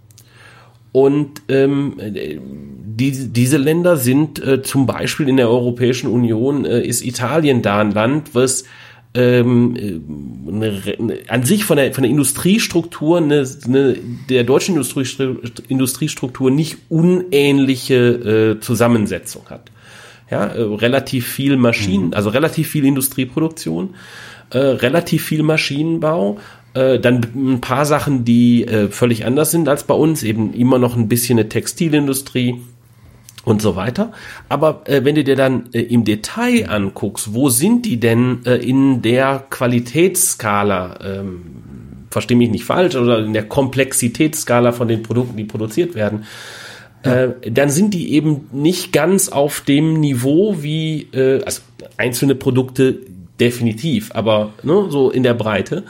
[0.92, 7.06] Und ähm, die, diese Länder sind äh, zum Beispiel in der Europäischen Union, äh, ist
[7.06, 8.64] Italien da ein Land, was
[9.14, 9.76] ähm,
[10.48, 13.98] eine, eine, an sich von der, von der Industriestruktur eine, eine,
[14.30, 15.38] der deutschen Industrie,
[15.68, 19.70] Industriestruktur nicht unähnliche äh, Zusammensetzung hat
[20.30, 22.14] ja, äh, relativ viel Maschinen, mhm.
[22.14, 23.96] also relativ viel Industrieproduktion,
[24.52, 26.38] äh, relativ viel Maschinenbau,
[26.74, 30.80] äh, dann ein paar Sachen, die äh, völlig anders sind als bei uns, eben immer
[30.80, 32.62] noch ein bisschen eine Textilindustrie
[33.46, 34.12] und so weiter.
[34.48, 38.56] Aber äh, wenn du dir dann äh, im Detail anguckst, wo sind die denn äh,
[38.56, 41.42] in der Qualitätsskala, ähm,
[42.12, 46.26] verstehe mich nicht falsch, oder in der Komplexitätsskala von den Produkten, die produziert werden,
[47.04, 51.62] äh, dann sind die eben nicht ganz auf dem Niveau wie, äh, also
[51.98, 53.00] einzelne Produkte
[53.40, 55.84] definitiv, aber ne, so in der Breite.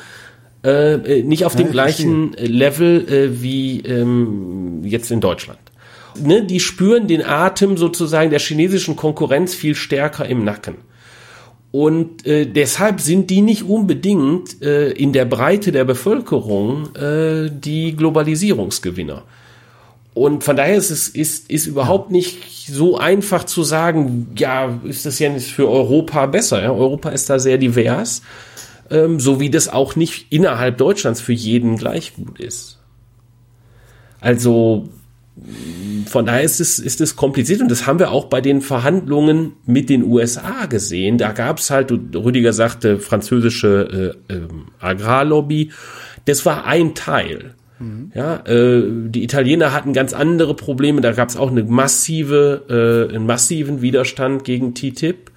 [0.64, 2.47] Äh, äh nicht auf ja, dem gleichen verstehe.
[2.47, 5.60] Level äh, wie ähm, jetzt in Deutschland.
[6.22, 10.76] Ne, die spüren den Atem sozusagen der chinesischen Konkurrenz viel stärker im Nacken.
[11.72, 17.95] Und äh, deshalb sind die nicht unbedingt äh, in der Breite der Bevölkerung äh, die
[17.95, 19.24] Globalisierungsgewinner.
[20.14, 25.05] Und von daher ist es ist, ist überhaupt nicht so einfach zu sagen, ja, ist
[25.05, 26.62] das ja nicht für Europa besser.
[26.62, 26.72] Ja?
[26.72, 28.22] Europa ist da sehr divers,
[28.89, 32.80] ähm, so wie das auch nicht innerhalb Deutschlands für jeden gleich gut ist.
[34.20, 34.89] Also
[36.05, 39.53] von daher ist es, ist es kompliziert und das haben wir auch bei den Verhandlungen
[39.66, 41.18] mit den USA gesehen.
[41.18, 44.47] Da gab es halt, Rüdiger sagte, französische äh, äh,
[44.80, 45.72] Agrarlobby.
[46.26, 47.55] Das war ein Teil.
[47.80, 48.11] Mhm.
[48.13, 51.01] Ja, äh, die Italiener hatten ganz andere Probleme.
[51.01, 55.32] Da gab es auch eine massive, äh, einen massiven Widerstand gegen TTIP.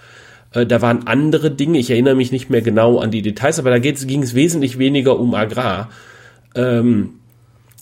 [0.52, 1.78] Äh, da waren andere Dinge.
[1.78, 5.18] Ich erinnere mich nicht mehr genau an die Details, aber da ging es wesentlich weniger
[5.18, 5.90] um Agrar.
[6.54, 7.14] Ähm,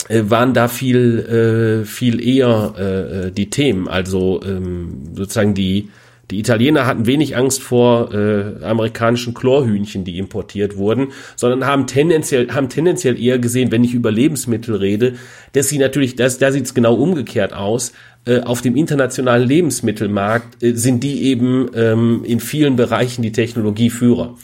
[0.08, 5.90] äh, waren da viel äh, viel eher äh, äh die Themen, also ähm, sozusagen die
[6.30, 12.48] die Italiener hatten wenig Angst vor äh, amerikanischen Chlorhühnchen, die importiert wurden, sondern haben tendenziell,
[12.52, 15.14] haben tendenziell eher gesehen, wenn ich über Lebensmittel rede,
[15.52, 17.92] dass sie natürlich, das, da sieht es genau umgekehrt aus,
[18.26, 24.36] äh, auf dem internationalen Lebensmittelmarkt äh, sind die eben ähm, in vielen Bereichen die Technologieführer.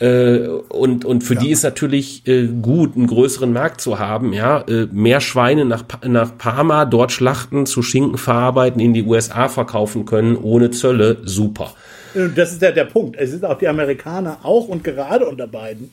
[0.00, 1.40] Äh, und, und für ja.
[1.40, 5.84] die ist natürlich äh, gut, einen größeren Markt zu haben, ja, äh, mehr Schweine nach,
[6.06, 11.74] nach Parma, dort schlachten, zu Schinken verarbeiten, in die USA verkaufen können, ohne Zölle, super.
[12.34, 13.16] Das ist ja der Punkt.
[13.16, 15.90] Es sind auch die Amerikaner auch und gerade unter beiden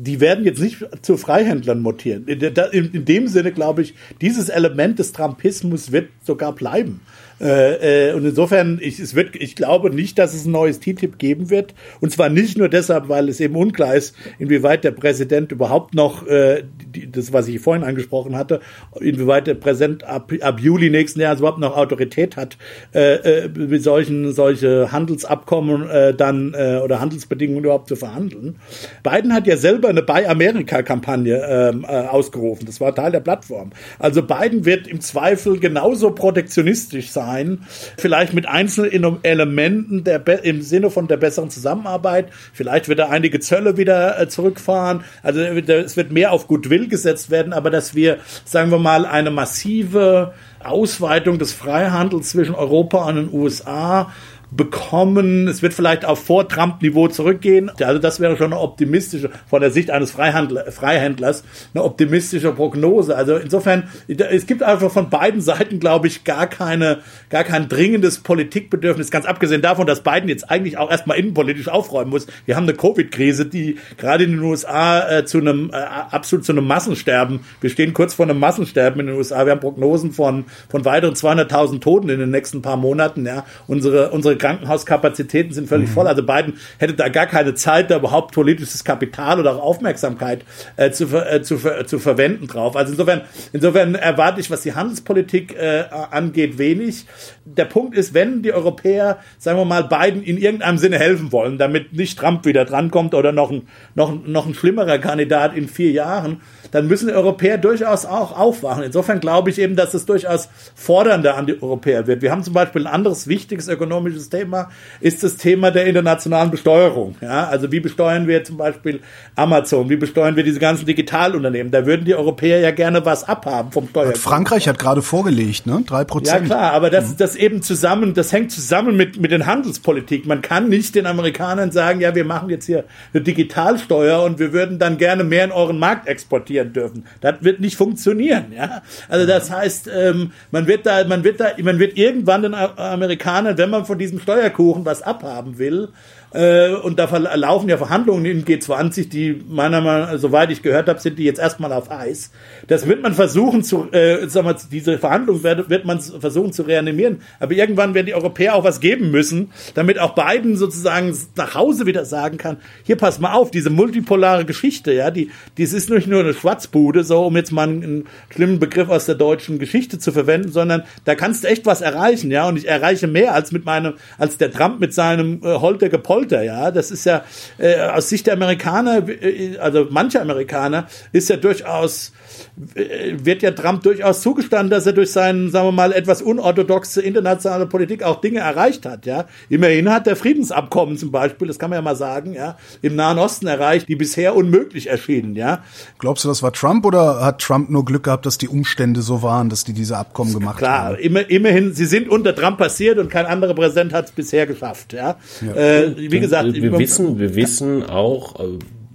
[0.00, 2.26] die werden jetzt nicht zu Freihändlern mutieren.
[2.28, 7.00] In, in dem Sinne glaube ich, dieses Element des Trumpismus wird sogar bleiben.
[7.40, 11.18] Äh, äh, und insofern, ich, es wird, ich glaube nicht, dass es ein neues TTIP
[11.18, 11.74] geben wird.
[12.00, 16.26] Und zwar nicht nur deshalb, weil es eben unklar ist, inwieweit der Präsident überhaupt noch,
[16.26, 16.64] äh,
[16.94, 18.60] die, das, was ich vorhin angesprochen hatte,
[19.00, 22.56] inwieweit der Präsident ab, ab Juli nächsten Jahres überhaupt noch Autorität hat,
[22.94, 28.56] äh, äh, mit solchen, solche Handelsabkommen äh, dann äh, oder Handelsbedingungen überhaupt zu verhandeln.
[29.02, 32.66] Biden hat ja selber eine Buy America-Kampagne ähm, äh, ausgerufen.
[32.66, 33.70] Das war Teil der Plattform.
[33.98, 37.60] Also Biden wird im Zweifel genauso protektionistisch sein sein,
[37.96, 42.28] vielleicht mit einzelnen Elementen der, im Sinne von der besseren Zusammenarbeit.
[42.52, 45.04] Vielleicht wird er einige Zölle wieder äh, zurückfahren.
[45.22, 49.30] Also es wird mehr auf Goodwill gesetzt werden, aber dass wir, sagen wir mal, eine
[49.30, 54.10] massive Ausweitung des Freihandels zwischen Europa und den USA
[54.50, 55.46] bekommen.
[55.46, 57.70] Es wird vielleicht auf Vor-Trump-Niveau zurückgehen.
[57.82, 61.44] Also das wäre schon eine optimistische, von der Sicht eines Freihändler, Freihändlers,
[61.74, 63.14] eine optimistische Prognose.
[63.14, 68.20] Also insofern, es gibt einfach von beiden Seiten, glaube ich, gar keine, gar kein dringendes
[68.20, 69.10] Politikbedürfnis.
[69.10, 72.26] Ganz abgesehen davon, dass Biden jetzt eigentlich auch erstmal innenpolitisch aufräumen muss.
[72.46, 76.52] Wir haben eine Covid-Krise, die gerade in den USA äh, zu einem, äh, absolut zu
[76.52, 79.44] einem Massensterben, wir stehen kurz vor einem Massensterben in den USA.
[79.44, 83.44] Wir haben Prognosen von, von weiteren 200.000 Toten in den nächsten paar Monaten, ja.
[83.66, 85.94] Unsere, unsere Krankenhauskapazitäten sind völlig mhm.
[85.94, 86.06] voll.
[86.06, 90.44] Also Biden hätte da gar keine Zeit, da überhaupt politisches Kapital oder auch Aufmerksamkeit
[90.76, 92.76] äh, zu, äh, zu, zu verwenden drauf.
[92.76, 93.22] Also insofern,
[93.52, 97.06] insofern erwarte ich, was die Handelspolitik äh, angeht, wenig.
[97.44, 101.58] Der Punkt ist, wenn die Europäer, sagen wir mal, Biden in irgendeinem Sinne helfen wollen,
[101.58, 105.90] damit nicht Trump wieder drankommt oder noch ein, noch, noch ein schlimmerer Kandidat in vier
[105.90, 108.82] Jahren, dann müssen die Europäer durchaus auch aufwachen.
[108.82, 112.22] Insofern glaube ich eben, dass es durchaus fordernder an die Europäer wird.
[112.22, 114.70] Wir haben zum Beispiel ein anderes wichtiges ökonomisches Thema,
[115.00, 117.16] ist das Thema der internationalen Besteuerung.
[117.20, 119.00] Ja, also wie besteuern wir zum Beispiel
[119.34, 119.88] Amazon?
[119.88, 121.70] Wie besteuern wir diese ganzen Digitalunternehmen?
[121.70, 124.14] Da würden die Europäer ja gerne was abhaben vom Steuer.
[124.14, 125.82] Frankreich hat gerade vorgelegt, ne?
[125.86, 126.48] Drei Prozent.
[126.48, 127.16] Ja klar, aber das, mhm.
[127.18, 130.26] das eben zusammen, das hängt zusammen mit, mit den Handelspolitik.
[130.26, 134.52] Man kann nicht den Amerikanern sagen, ja, wir machen jetzt hier eine Digitalsteuer und wir
[134.52, 137.06] würden dann gerne mehr in euren Markt exportieren dürfen.
[137.20, 138.82] Das wird nicht funktionieren, ja.
[139.08, 143.56] Also das heißt, ähm, man wird da, man wird da, man wird irgendwann den Amerikanern,
[143.58, 145.88] wenn man von diesem Steuerkuchen was abhaben will,
[146.32, 150.88] äh, und da laufen ja Verhandlungen in G20, die meiner Meinung nach, soweit ich gehört
[150.88, 152.30] habe, sind die jetzt erstmal auf Eis.
[152.66, 156.62] Das wird man versuchen zu, äh, sagen wir, diese Verhandlungen wird, wird man versuchen zu
[156.62, 157.22] reanimieren.
[157.40, 161.86] Aber irgendwann werden die Europäer auch was geben müssen, damit auch Biden sozusagen nach Hause
[161.86, 166.06] wieder sagen kann, hier pass mal auf, diese multipolare Geschichte, ja, die, dies ist nicht
[166.06, 170.12] nur eine Schwarzbude, so um jetzt mal einen schlimmen Begriff aus der deutschen Geschichte zu
[170.12, 172.46] verwenden, sondern da kannst du echt was erreichen, ja.
[172.46, 176.17] Und ich erreiche mehr als mit meinem, als der Trump mit seinem äh, Holter Gepolter,
[176.42, 176.70] ja.
[176.70, 177.24] Das ist ja
[177.58, 182.12] äh, aus Sicht der Amerikaner, äh, also mancher Amerikaner, ist ja durchaus
[182.56, 187.66] wird ja Trump durchaus zugestanden, dass er durch seinen, sagen wir mal, etwas unorthodoxe internationale
[187.66, 189.26] Politik auch Dinge erreicht hat, ja.
[189.48, 193.18] Immerhin hat der Friedensabkommen zum Beispiel, das kann man ja mal sagen, ja, im Nahen
[193.18, 195.62] Osten erreicht, die bisher unmöglich erschienen, ja.
[195.98, 199.22] Glaubst du, das war Trump oder hat Trump nur Glück gehabt, dass die Umstände so
[199.22, 200.96] waren, dass die diese Abkommen gemacht Klar, haben?
[200.96, 204.46] Klar, immer, immerhin, sie sind unter Trump passiert und kein anderer Präsident hat es bisher
[204.46, 205.16] geschafft, ja.
[205.40, 205.54] ja.
[205.54, 208.36] Äh, wie gesagt, wir, wir wissen, wir wissen auch,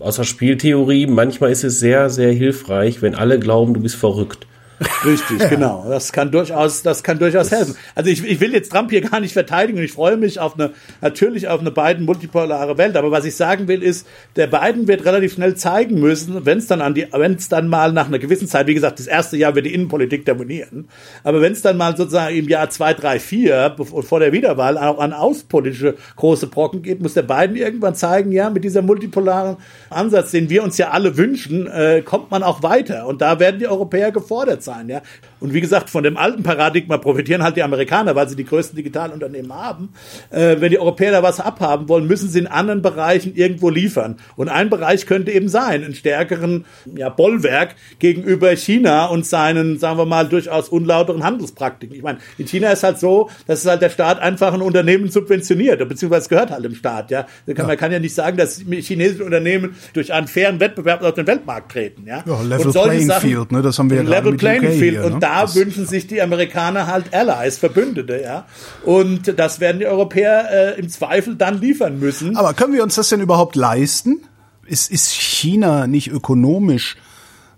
[0.04, 4.46] aus der Spieltheorie, manchmal ist es sehr, sehr hilfreich, wenn alle glauben, du bist verrückt.
[5.06, 5.48] Richtig, ja.
[5.48, 5.86] genau.
[5.88, 7.76] Das kann durchaus, das kann durchaus das helfen.
[7.96, 10.60] Also ich, ich will jetzt Trump hier gar nicht verteidigen und ich freue mich auf
[10.60, 10.72] eine,
[11.02, 12.96] natürlich auf eine beiden multipolare Welt.
[12.98, 16.68] Aber was ich sagen will ist, der Biden wird relativ schnell zeigen müssen, wenn es
[16.68, 19.38] dann an die, wenn es dann mal nach einer gewissen Zeit, wie gesagt, das erste
[19.38, 20.88] Jahr wird die Innenpolitik dominieren.
[21.24, 25.00] Aber wenn es dann mal sozusagen im Jahr zwei, drei, vier, vor der Wiederwahl auch
[25.00, 29.58] an außenpolitische große Brocken geht, muss der Biden irgendwann zeigen, ja, mit dieser multipolaren
[29.90, 33.08] Ansatz, den wir uns ja alle wünschen, äh, kommt man auch weiter.
[33.08, 35.02] Und da werden die Europäer gefordert sein, ja.
[35.44, 38.78] Und wie gesagt, von dem alten Paradigma profitieren halt die Amerikaner, weil sie die größten
[38.78, 39.90] Digitalunternehmen haben.
[40.30, 44.16] Äh, wenn die Europäer da was abhaben wollen, müssen sie in anderen Bereichen irgendwo liefern.
[44.38, 46.64] Und ein Bereich könnte eben sein, einen stärkeren
[46.96, 51.94] ja, Bollwerk gegenüber China und seinen, sagen wir mal, durchaus unlauteren Handelspraktiken.
[51.94, 55.12] Ich meine, in China ist halt so, dass es halt der Staat einfach ein Unternehmen
[55.12, 57.12] subventioniert, beziehungsweise gehört halt dem Staat.
[57.12, 57.64] Ja, kann, ja.
[57.66, 61.74] man kann ja nicht sagen, dass chinesische Unternehmen durch einen fairen Wettbewerb auf den Weltmarkt
[61.74, 62.08] treten.
[62.08, 63.62] Ja, ja Level Playing Sachen, Field, ne?
[63.62, 64.94] das haben wir ja Level Playing Field.
[64.94, 65.33] Hier, und ne?
[65.34, 68.22] Da das, wünschen sich die Amerikaner halt Allies, Verbündete.
[68.22, 68.46] Ja,
[68.84, 72.38] und das werden die Europäer äh, im Zweifel dann liefern müssen.
[72.38, 74.22] Aber können wir uns das denn überhaupt leisten?
[74.66, 76.98] Ist, ist China nicht ökonomisch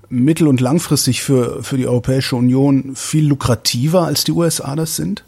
[0.09, 5.23] mittel- und langfristig für, für die Europäische Union viel lukrativer, als die USA das sind?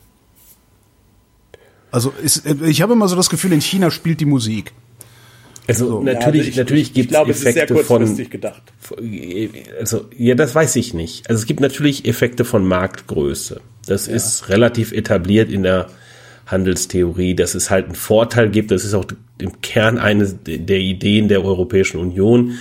[1.91, 4.73] Also ist, ich habe immer so das Gefühl, in China spielt die Musik.
[5.67, 6.01] Also so.
[6.01, 8.29] natürlich, ja, also natürlich gibt es Effekte von.
[8.29, 8.63] Gedacht.
[9.79, 11.29] Also ja, das weiß ich nicht.
[11.29, 13.59] Also es gibt natürlich Effekte von Marktgröße.
[13.85, 14.13] Das ja.
[14.13, 15.87] ist relativ etabliert in der
[16.45, 18.71] Handelstheorie, dass es halt einen Vorteil gibt.
[18.71, 19.05] Das ist auch
[19.37, 22.53] im Kern eine der Ideen der Europäischen Union,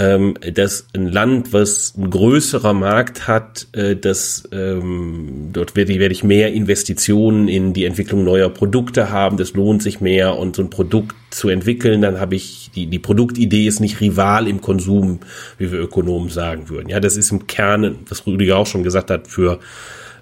[0.00, 5.98] ähm, dass ein Land, was ein größerer Markt hat, äh, dass ähm, dort werde ich,
[5.98, 10.56] werde ich mehr Investitionen in die Entwicklung neuer Produkte haben, das lohnt sich mehr und
[10.56, 14.62] so ein Produkt zu entwickeln, dann habe ich die, die Produktidee ist nicht Rival im
[14.62, 15.20] Konsum,
[15.58, 16.88] wie wir Ökonomen sagen würden.
[16.88, 19.58] Ja, das ist im Kern, was Rüdiger auch schon gesagt hat, für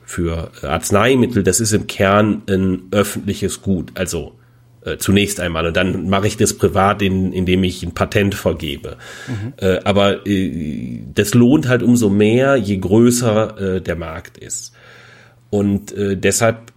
[0.04, 3.90] für Arzneimittel, das ist im Kern ein öffentliches Gut.
[3.94, 4.38] Also
[4.84, 5.66] äh, zunächst einmal.
[5.66, 8.96] Und dann mache ich das privat, in, indem ich ein Patent vergebe.
[9.26, 9.52] Mhm.
[9.56, 14.72] Äh, aber äh, das lohnt halt umso mehr, je größer äh, der Markt ist.
[15.50, 16.72] Und äh, deshalb,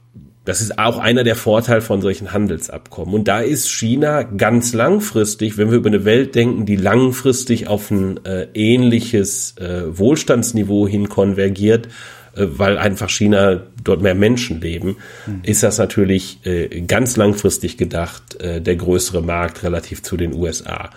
[0.45, 3.13] das ist auch einer der Vorteile von solchen Handelsabkommen.
[3.13, 7.91] Und da ist China ganz langfristig, wenn wir über eine Welt denken, die langfristig auf
[7.91, 11.89] ein äh, ähnliches äh, Wohlstandsniveau hin konvergiert,
[12.35, 15.41] weil einfach China dort mehr Menschen leben, mhm.
[15.43, 20.89] ist das natürlich äh, ganz langfristig gedacht äh, der größere Markt relativ zu den USA.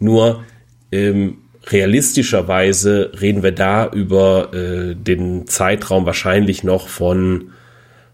[0.00, 0.44] Nur
[0.92, 7.50] ähm, realistischerweise reden wir da über äh, den Zeitraum wahrscheinlich noch von,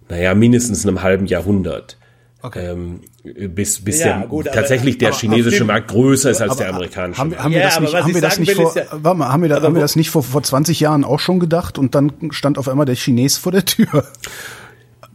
[0.09, 1.99] naja, mindestens einem halben Jahrhundert.
[2.45, 2.73] Okay.
[2.73, 3.01] Ähm,
[3.55, 6.75] bis bis ja, der, gut, tatsächlich der chinesische dem, Markt größer ist als aber, der
[6.75, 7.19] amerikanische.
[7.19, 9.49] Haben, haben, wir das nicht, haben wir das nicht vor, ja, warte mal, haben wir,
[9.49, 12.59] da, haben wir das nicht vor, vor 20 Jahren auch schon gedacht und dann stand
[12.59, 14.05] auf einmal der Chines vor der Tür?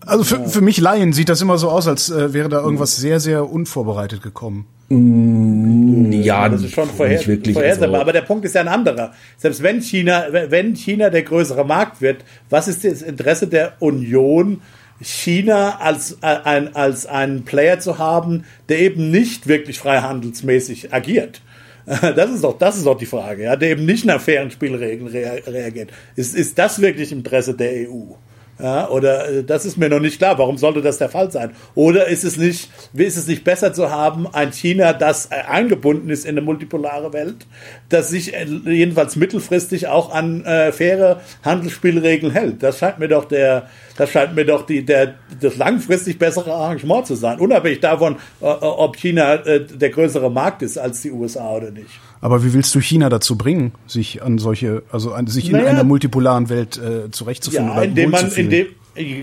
[0.07, 2.95] Also für, für mich Laien sieht das immer so aus, als äh, wäre da irgendwas
[2.95, 4.65] sehr, sehr unvorbereitet gekommen.
[4.88, 7.89] Mm, ja, das ist schon vorher, vorhersehbar.
[7.89, 9.11] Also aber der Punkt ist ja ein anderer.
[9.38, 14.61] Selbst wenn China, wenn China der größere Markt wird, was ist das Interesse der Union,
[15.02, 21.41] China als, äh, ein, als einen Player zu haben, der eben nicht wirklich freihandelsmäßig agiert.
[22.16, 25.08] Das ist doch, das ist doch die Frage, ja, der eben nicht nach fairen Spielregeln
[25.08, 25.89] reagiert.
[26.16, 28.14] Ist, ist das wirklich im Interesse der EU?
[28.62, 30.38] Ja, oder äh, das ist mir noch nicht klar.
[30.38, 31.51] Warum sollte das der Fall sein?
[31.76, 36.10] Oder ist es nicht, ist es nicht besser zu haben, ein China, das äh, eingebunden
[36.10, 37.47] ist in eine multipolare Welt,
[37.88, 42.62] das sich äh, jedenfalls mittelfristig auch an äh, faire Handelsspielregeln hält?
[42.62, 47.07] Das scheint mir doch der, das scheint mir doch die, der, das langfristig bessere Arrangement
[47.07, 51.72] zu sein, unabhängig davon, ob China äh, der größere Markt ist als die USA oder
[51.72, 51.99] nicht.
[52.22, 55.70] Aber wie willst du China dazu bringen, sich an solche, also an, sich naja, in
[55.70, 57.76] einer multipolaren Welt äh, zurechtzufinden?
[57.76, 58.67] Ja, indem man, indem,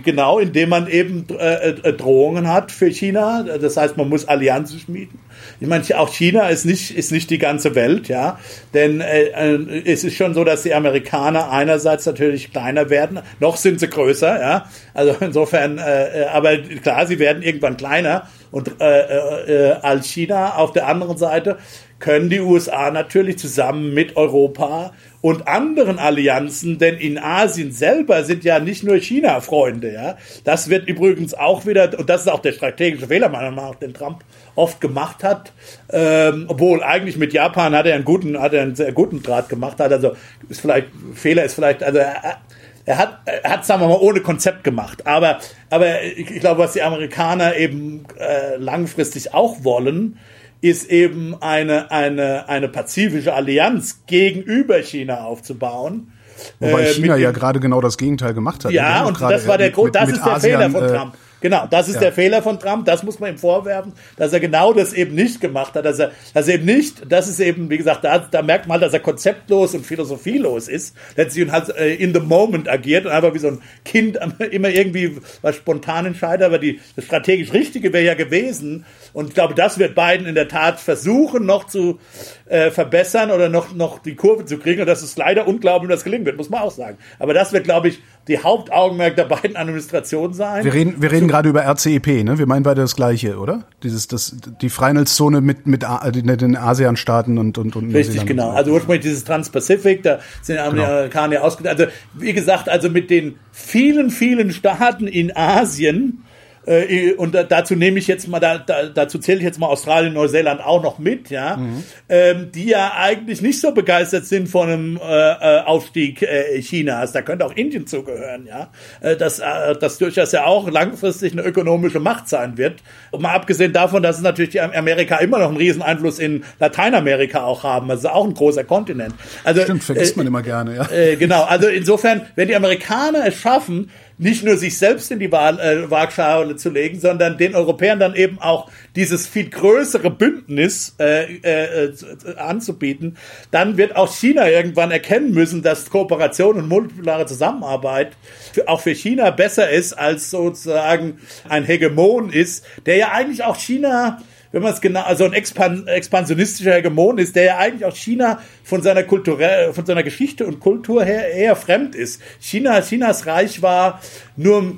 [0.02, 3.42] genau, indem man eben äh, äh, Drohungen hat für China.
[3.42, 5.18] Das heißt, man muss Allianzen schmieden.
[5.60, 8.38] Ich meine, auch China ist nicht, ist nicht die ganze Welt, ja.
[8.72, 13.56] Denn äh, äh, es ist schon so, dass die Amerikaner einerseits natürlich kleiner werden, noch
[13.56, 14.64] sind sie größer, ja.
[14.94, 20.54] Also insofern, äh, äh aber klar, sie werden irgendwann kleiner und äh, äh, als China.
[20.56, 21.58] Auf der anderen Seite
[21.98, 24.92] können die USA natürlich zusammen mit Europa
[25.22, 30.16] und anderen Allianzen, denn in Asien selber sind ja nicht nur China-Freunde, ja.
[30.44, 33.74] Das wird übrigens auch wieder, und das ist auch der strategische Fehler, meiner Meinung nach,
[33.76, 34.24] den Trump
[34.54, 35.52] oft gemacht hat,
[35.90, 39.48] ähm, obwohl eigentlich mit Japan hat er einen guten, hat er einen sehr guten Draht
[39.48, 40.12] gemacht hat, also
[40.48, 42.38] ist vielleicht, Fehler ist vielleicht, also er,
[42.84, 45.06] er hat, er hat, sagen wir mal, ohne Konzept gemacht.
[45.06, 45.40] Aber,
[45.70, 50.18] aber ich glaube, was die Amerikaner eben äh, langfristig auch wollen,
[50.60, 56.12] ist eben eine, eine, eine pazifische Allianz gegenüber China aufzubauen.
[56.58, 58.72] Wobei äh, China ja gerade genau das Gegenteil gemacht hat.
[58.72, 61.14] Ja, und das war der Grund, das ist der ASEAN, Fehler von äh, Trump.
[61.46, 62.00] Genau, das ist ja.
[62.00, 65.40] der Fehler von Trump, das muss man ihm vorwerfen, dass er genau das eben nicht
[65.40, 68.42] gemacht hat, dass er, dass er eben nicht, das ist eben, wie gesagt, da, da
[68.42, 73.06] merkt man, dass er konzeptlos und philosophielos ist, letztlich und halt in the moment agiert
[73.06, 74.18] und einfach wie so ein Kind
[74.50, 78.84] immer irgendwie was spontan entscheidet, aber die, das strategisch Richtige wäre ja gewesen,
[79.16, 81.98] und ich glaube, das wird Biden in der Tat versuchen, noch zu
[82.44, 84.82] äh, verbessern oder noch, noch die Kurve zu kriegen.
[84.82, 86.98] Und das ist leider unglaublich, dass das gelingen wird, muss man auch sagen.
[87.18, 90.64] Aber das wird, glaube ich, die Hauptaugenmerk der beiden Administrationen sein.
[90.64, 92.38] Wir reden, wir reden gerade über RCEP, ne?
[92.38, 93.64] Wir meinen beide das Gleiche, oder?
[93.82, 95.84] Dieses, das, die Freihandelszone mit, mit,
[96.24, 98.50] mit den ASEAN-Staaten und, und, und Richtig, genau.
[98.50, 100.84] Also ursprünglich dieses Trans-Pacific, da sind die genau.
[100.84, 101.46] Amerikaner genau.
[101.46, 101.78] ausgedacht.
[101.78, 106.24] Also, wie gesagt, also mit den vielen, vielen Staaten in Asien,
[106.66, 110.12] äh, und dazu nehme ich jetzt mal, da, da, dazu zähle ich jetzt mal Australien,
[110.12, 111.84] Neuseeland auch noch mit, ja, mhm.
[112.08, 117.12] ähm, die ja eigentlich nicht so begeistert sind von einem äh, äh, Aufstieg äh, Chinas.
[117.12, 121.42] Da könnte auch Indien zugehören, ja, äh, dass äh, das durchaus ja auch langfristig eine
[121.42, 122.82] ökonomische Macht sein wird.
[123.10, 126.44] Und mal abgesehen davon, dass es natürlich die Amerika immer noch einen riesen Einfluss in
[126.58, 127.88] Lateinamerika auch haben.
[127.88, 129.14] Das ist auch ein großer Kontinent.
[129.44, 130.90] Also Stimmt, vergisst man immer gerne, ja.
[130.90, 131.44] Äh, genau.
[131.44, 135.90] Also insofern, wenn die Amerikaner es schaffen, nicht nur sich selbst in die Wahl, äh,
[135.90, 141.92] Waagschale zu legen, sondern den Europäern dann eben auch dieses viel größere Bündnis äh, äh,
[142.36, 143.16] anzubieten,
[143.50, 148.12] dann wird auch China irgendwann erkennen müssen, dass Kooperation und multipolare Zusammenarbeit
[148.52, 153.56] für, auch für China besser ist, als sozusagen ein Hegemon ist, der ja eigentlich auch
[153.56, 154.18] China
[154.52, 158.40] wenn man es genau, also ein Expan expansionistischer Hegemon ist, der ja eigentlich auch China
[158.64, 162.20] von seiner kulturell, von seiner Geschichte und Kultur her eher fremd ist.
[162.40, 164.00] China, Chinas Reich war
[164.36, 164.74] nur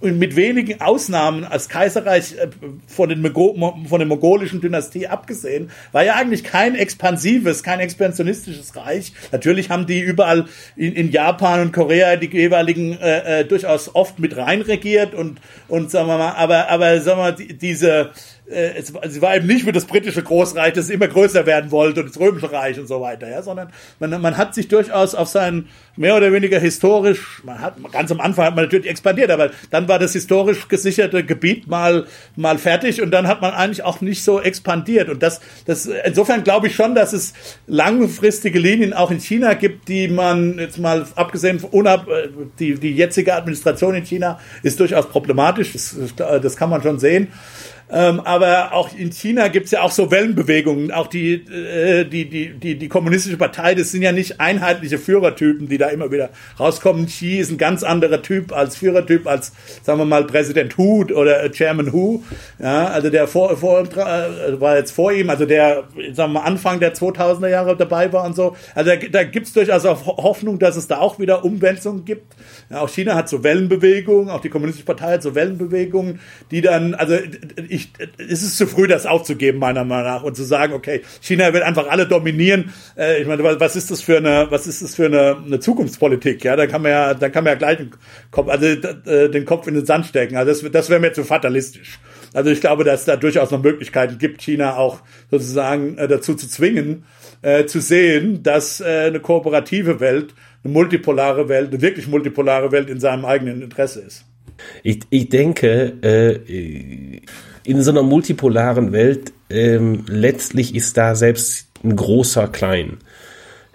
[0.00, 2.48] mit wenigen Ausnahmen als Kaiserreich äh,
[2.86, 9.12] von den, von der mongolischen Dynastie abgesehen, war ja eigentlich kein expansives, kein expansionistisches Reich.
[9.32, 10.46] Natürlich haben die überall
[10.76, 15.90] in, in Japan und Korea die jeweiligen äh, äh, durchaus oft mit reinregiert und und
[15.90, 18.10] sagen wir mal, aber aber sagen wir mal, diese
[18.50, 22.00] äh, es, sie war eben nicht wie das britische Großreich, das immer größer werden wollte
[22.00, 25.28] und das römische Reich und so weiter, ja, sondern man, man hat sich durchaus auf
[25.28, 29.50] sein mehr oder weniger historisch, man hat ganz am Anfang hat man natürlich expandiert, aber
[29.70, 34.00] dann war das historisch gesicherte Gebiet mal mal fertig und dann hat man eigentlich auch
[34.00, 37.34] nicht so expandiert und das das insofern glaube ich schon, dass es
[37.66, 42.06] langfristige Linien auch in China gibt, die man jetzt mal abgesehen von unab,
[42.58, 47.28] die die jetzige Administration in China ist durchaus problematisch, das, das kann man schon sehen.
[47.92, 50.92] Ähm, aber auch in China gibt's ja auch so Wellenbewegungen.
[50.92, 55.68] Auch die, äh, die, die, die, die kommunistische Partei, das sind ja nicht einheitliche Führertypen,
[55.68, 57.06] die da immer wieder rauskommen.
[57.06, 61.42] Xi ist ein ganz anderer Typ als Führertyp, als, sagen wir mal, Präsident Hu oder
[61.44, 62.22] äh, Chairman Hu.
[62.58, 66.44] Ja, also der vor, vor, äh, war jetzt vor ihm, also der, sagen wir mal,
[66.44, 68.56] Anfang der 2000er Jahre dabei war und so.
[68.74, 72.34] Also da, da gibt's durchaus auch Hoffnung, dass es da auch wieder Umwälzungen gibt.
[72.70, 76.20] Ja, auch China hat so Wellenbewegungen, auch die kommunistische Partei hat so Wellenbewegungen,
[76.50, 77.16] die dann, also
[77.68, 81.02] ich ich, es ist zu früh, das aufzugeben, meiner Meinung nach, und zu sagen, okay,
[81.20, 82.72] China wird einfach alle dominieren.
[82.96, 86.44] Äh, ich meine, was ist das für eine, was ist das für eine, eine Zukunftspolitik?
[86.44, 87.90] Ja, da kann man ja, da kann man ja gleich den
[88.30, 90.36] Kopf, also äh, den Kopf in den Sand stecken.
[90.36, 91.98] Also das, das wäre mir zu fatalistisch.
[92.32, 95.00] Also ich glaube, dass da durchaus noch Möglichkeiten gibt, China auch
[95.30, 97.04] sozusagen äh, dazu zu zwingen,
[97.68, 103.24] zu sehen, dass eine kooperative Welt, eine multipolare Welt, eine wirklich multipolare Welt in seinem
[103.24, 104.26] eigenen Interesse ist.
[104.82, 107.20] Ich, ich denke, äh,
[107.64, 112.98] in so einer multipolaren Welt, ähm, letztlich ist da selbst ein großer klein.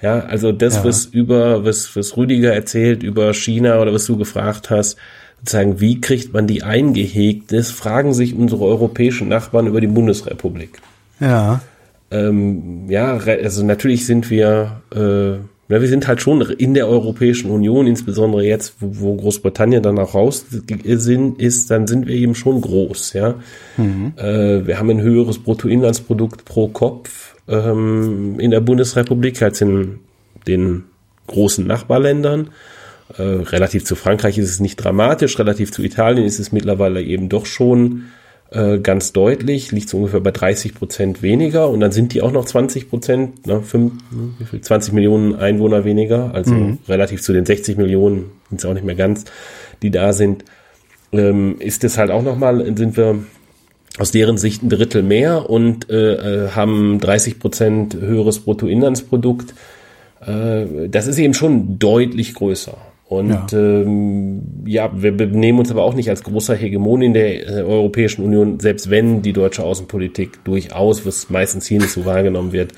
[0.01, 0.83] Ja, also das, ja.
[0.83, 4.97] was über, was, was Rüdiger erzählt über China oder was du gefragt hast,
[5.39, 10.79] sozusagen, wie kriegt man die eingehegt, das fragen sich unsere europäischen Nachbarn über die Bundesrepublik.
[11.19, 11.61] Ja.
[12.11, 17.49] Ähm, ja, also natürlich sind wir, äh, ja, wir sind halt schon in der Europäischen
[17.49, 22.35] Union, insbesondere jetzt, wo, wo Großbritannien dann auch raus sind, ist, dann sind wir eben
[22.35, 23.35] schon groß, ja.
[23.77, 24.13] Mhm.
[24.15, 29.99] Äh, wir haben ein höheres Bruttoinlandsprodukt pro Kopf ähm, in der Bundesrepublik als in
[30.45, 30.83] den
[31.27, 32.51] großen Nachbarländern.
[33.17, 37.29] Äh, relativ zu Frankreich ist es nicht dramatisch, relativ zu Italien ist es mittlerweile eben
[37.29, 38.03] doch schon
[38.51, 42.31] äh, ganz deutlich, liegt so ungefähr bei 30 Prozent weniger und dann sind die auch
[42.31, 43.93] noch 20 Prozent, ne, 5,
[44.39, 46.77] wie viel, 20 Millionen Einwohner weniger, also mhm.
[46.87, 49.25] relativ zu den 60 Millionen, sind es auch nicht mehr ganz,
[49.81, 50.45] die da sind,
[51.11, 53.19] ähm, ist es halt auch nochmal, sind wir
[53.97, 59.53] aus deren Sicht ein Drittel mehr und äh, äh haben 30 Prozent höheres Bruttoinlandsprodukt.
[60.25, 62.77] Äh, das ist eben schon deutlich größer.
[63.15, 63.47] Und ja.
[63.53, 68.23] Ähm, ja, wir nehmen uns aber auch nicht als großer Hegemon in der äh, Europäischen
[68.23, 72.73] Union, selbst wenn die deutsche Außenpolitik durchaus, was meistens hier nicht so wahrgenommen wird,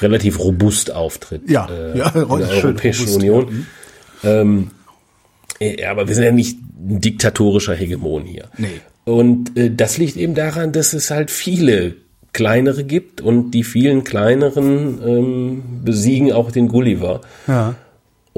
[0.00, 1.48] relativ robust auftritt.
[1.48, 3.66] Ja, äh, ja in der Europäischen robust, Union.
[4.22, 4.40] Ja.
[4.40, 4.70] Ähm,
[5.60, 8.44] äh, aber wir sind ja nicht ein diktatorischer Hegemon hier.
[8.56, 8.80] Nee.
[9.04, 11.94] Und äh, das liegt eben daran, dass es halt viele
[12.32, 17.22] kleinere gibt und die vielen kleineren ähm, besiegen auch den Gulliver.
[17.46, 17.74] Ja.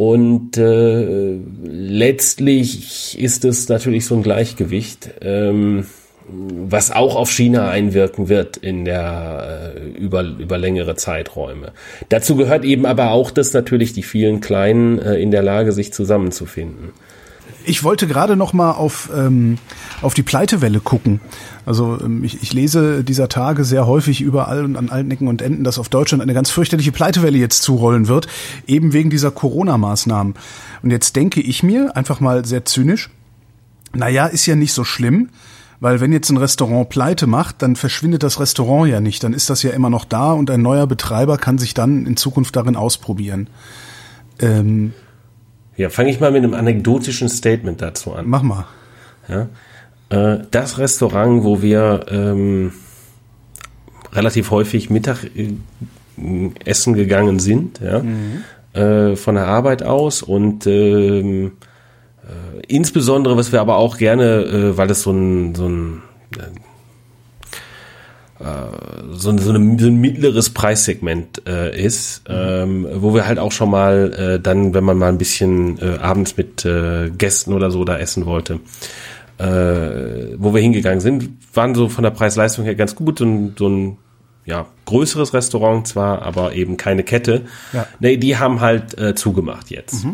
[0.01, 5.85] Und äh, letztlich ist es natürlich so ein Gleichgewicht, ähm,
[6.27, 11.73] was auch auf China einwirken wird in der äh, über, über längere Zeiträume.
[12.09, 15.93] Dazu gehört eben aber auch, dass natürlich die vielen Kleinen äh, in der Lage, sich
[15.93, 16.93] zusammenzufinden.
[17.65, 19.59] Ich wollte gerade noch mal auf, ähm,
[20.03, 21.21] auf die Pleitewelle gucken.
[21.67, 25.43] Also ähm, ich, ich lese dieser Tage sehr häufig überall und an allen Ecken und
[25.43, 28.27] Enden, dass auf Deutschland eine ganz fürchterliche Pleitewelle jetzt zurollen wird,
[28.67, 30.35] eben wegen dieser Corona-Maßnahmen.
[30.83, 33.11] Und jetzt denke ich mir, einfach mal sehr zynisch,
[33.93, 35.31] naja, ist ja nicht so schlimm,
[35.81, 39.51] weil wenn jetzt ein Restaurant pleite macht, dann verschwindet das Restaurant ja nicht, dann ist
[39.51, 42.77] das ja immer noch da und ein neuer Betreiber kann sich dann in Zukunft darin
[42.77, 43.49] ausprobieren.
[44.39, 44.93] Ähm,
[45.81, 48.29] ja, fange ich mal mit einem anekdotischen Statement dazu an.
[48.29, 48.67] Mach mal.
[49.29, 49.49] Ja,
[50.11, 52.73] äh, das Restaurant, wo wir ähm,
[54.13, 55.55] relativ häufig Mittag äh,
[56.93, 58.45] gegangen sind, ja, mhm.
[58.75, 61.53] äh, von der Arbeit aus und ähm,
[62.69, 66.03] insbesondere, was wir aber auch gerne, äh, weil das so ein, so ein
[66.37, 66.43] äh,
[69.13, 73.71] so, so, eine, so ein mittleres Preissegment äh, ist, ähm, wo wir halt auch schon
[73.71, 77.85] mal äh, dann, wenn man mal ein bisschen äh, abends mit äh, Gästen oder so
[77.85, 78.61] da essen wollte,
[79.39, 83.19] äh, wo wir hingegangen sind, waren so von der Preis-Leistung her ganz gut.
[83.19, 83.97] So ein, so ein
[84.47, 87.43] ja, größeres Restaurant zwar, aber eben keine Kette.
[87.73, 87.87] Ja.
[88.01, 90.05] Nee, die haben halt äh, zugemacht jetzt.
[90.05, 90.13] Mhm.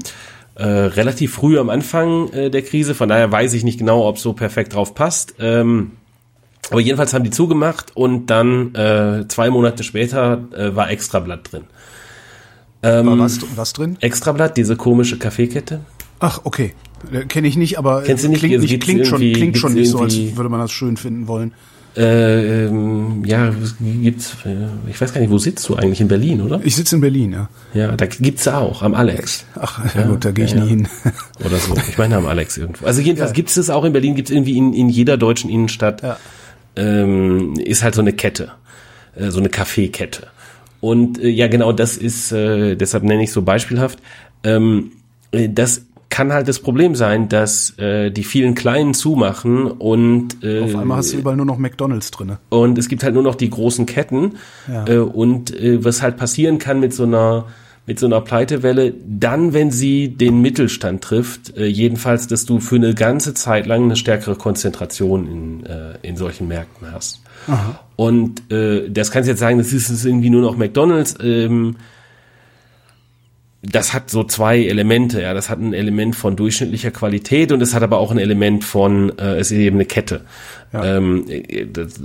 [0.57, 4.19] Äh, relativ früh am Anfang äh, der Krise, von daher weiß ich nicht genau, ob
[4.19, 5.35] so perfekt drauf passt.
[5.39, 5.93] Ähm,
[6.71, 11.65] aber jedenfalls haben die zugemacht und dann äh, zwei Monate später äh, war Extrablatt drin.
[12.83, 13.97] Ähm, war was, was drin?
[14.01, 15.81] Extrablatt, diese komische Kaffeekette.
[16.19, 16.75] Ach, okay.
[17.13, 18.41] Äh, Kenne ich nicht, aber Kennst du nicht?
[18.41, 21.53] klingt, nicht, klingt schon, klingt schon nicht so, als würde man das schön finden wollen.
[21.97, 26.03] Äh, ähm, ja, gibt's, äh, ich weiß gar nicht, wo sitzt du eigentlich?
[26.03, 26.61] In Berlin, oder?
[26.63, 27.49] Ich sitze in Berlin, ja.
[27.73, 29.47] Ja, da gibt's auch, am Alex.
[29.59, 30.89] Ach, ja, ja gut, da gehe ich ja, nie hin.
[31.45, 31.75] Oder so.
[31.89, 32.85] Ich meine am Alex irgendwo.
[32.85, 33.35] Also jedenfalls ja.
[33.35, 36.19] gibt's es auch in Berlin, gibt's irgendwie in, in jeder deutschen Innenstadt, ja.
[36.77, 38.53] Ähm, ist halt so eine Kette,
[39.15, 40.29] äh, so eine Kaffeekette.
[40.81, 43.99] Und äh, ja, genau, das ist, äh, deshalb nenne ich so beispielhaft,
[44.45, 44.93] ähm,
[45.33, 50.63] äh, das kann halt das Problem sein, dass äh, die vielen Kleinen zumachen und äh,
[50.63, 52.39] auf einmal hast du überall nur noch McDonalds drinne.
[52.49, 54.37] Und es gibt halt nur noch die großen Ketten
[54.69, 54.87] ja.
[54.87, 57.47] äh, und äh, was halt passieren kann mit so einer
[57.87, 62.75] mit so einer Pleitewelle, dann, wenn sie den Mittelstand trifft, äh, jedenfalls, dass du für
[62.77, 67.23] eine ganze Zeit lang eine stärkere Konzentration in, äh, in solchen Märkten hast.
[67.47, 67.81] Aha.
[67.95, 71.15] Und äh, das kannst du jetzt sagen, das ist irgendwie nur noch McDonalds.
[71.23, 71.77] Ähm,
[73.63, 75.23] das hat so zwei Elemente.
[75.23, 78.65] Ja, das hat ein Element von durchschnittlicher Qualität und es hat aber auch ein Element
[78.65, 80.23] von, äh, es ist eben eine Kette.
[80.73, 80.97] Ja.
[80.97, 81.25] Ähm,
[81.73, 81.99] das,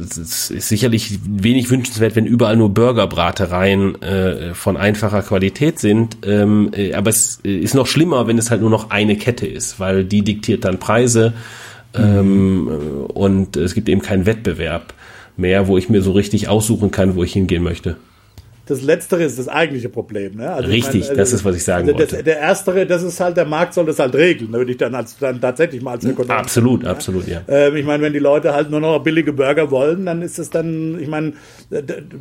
[0.49, 6.17] ist sicherlich wenig wünschenswert, wenn überall nur Burgerbratereien äh, von einfacher Qualität sind.
[6.25, 9.79] Ähm, äh, aber es ist noch schlimmer, wenn es halt nur noch eine Kette ist,
[9.79, 11.33] weil die diktiert dann Preise
[11.93, 13.05] ähm, mhm.
[13.07, 14.93] und es gibt eben keinen Wettbewerb
[15.37, 17.97] mehr, wo ich mir so richtig aussuchen kann, wo ich hingehen möchte
[18.67, 20.35] das Letztere ist das eigentliche Problem.
[20.37, 20.51] Ne?
[20.51, 22.15] Also Richtig, meine, also das ist, was ich sagen also wollte.
[22.15, 24.93] Das, der Erstere, das ist halt, der Markt soll das halt regeln, würde ich dann,
[24.93, 26.31] als, dann tatsächlich mal als Ökonom.
[26.31, 26.91] Absolut, ja?
[26.91, 27.41] absolut, ja.
[27.47, 30.51] Ähm, ich meine, wenn die Leute halt nur noch billige Burger wollen, dann ist es
[30.51, 31.33] dann, ich meine,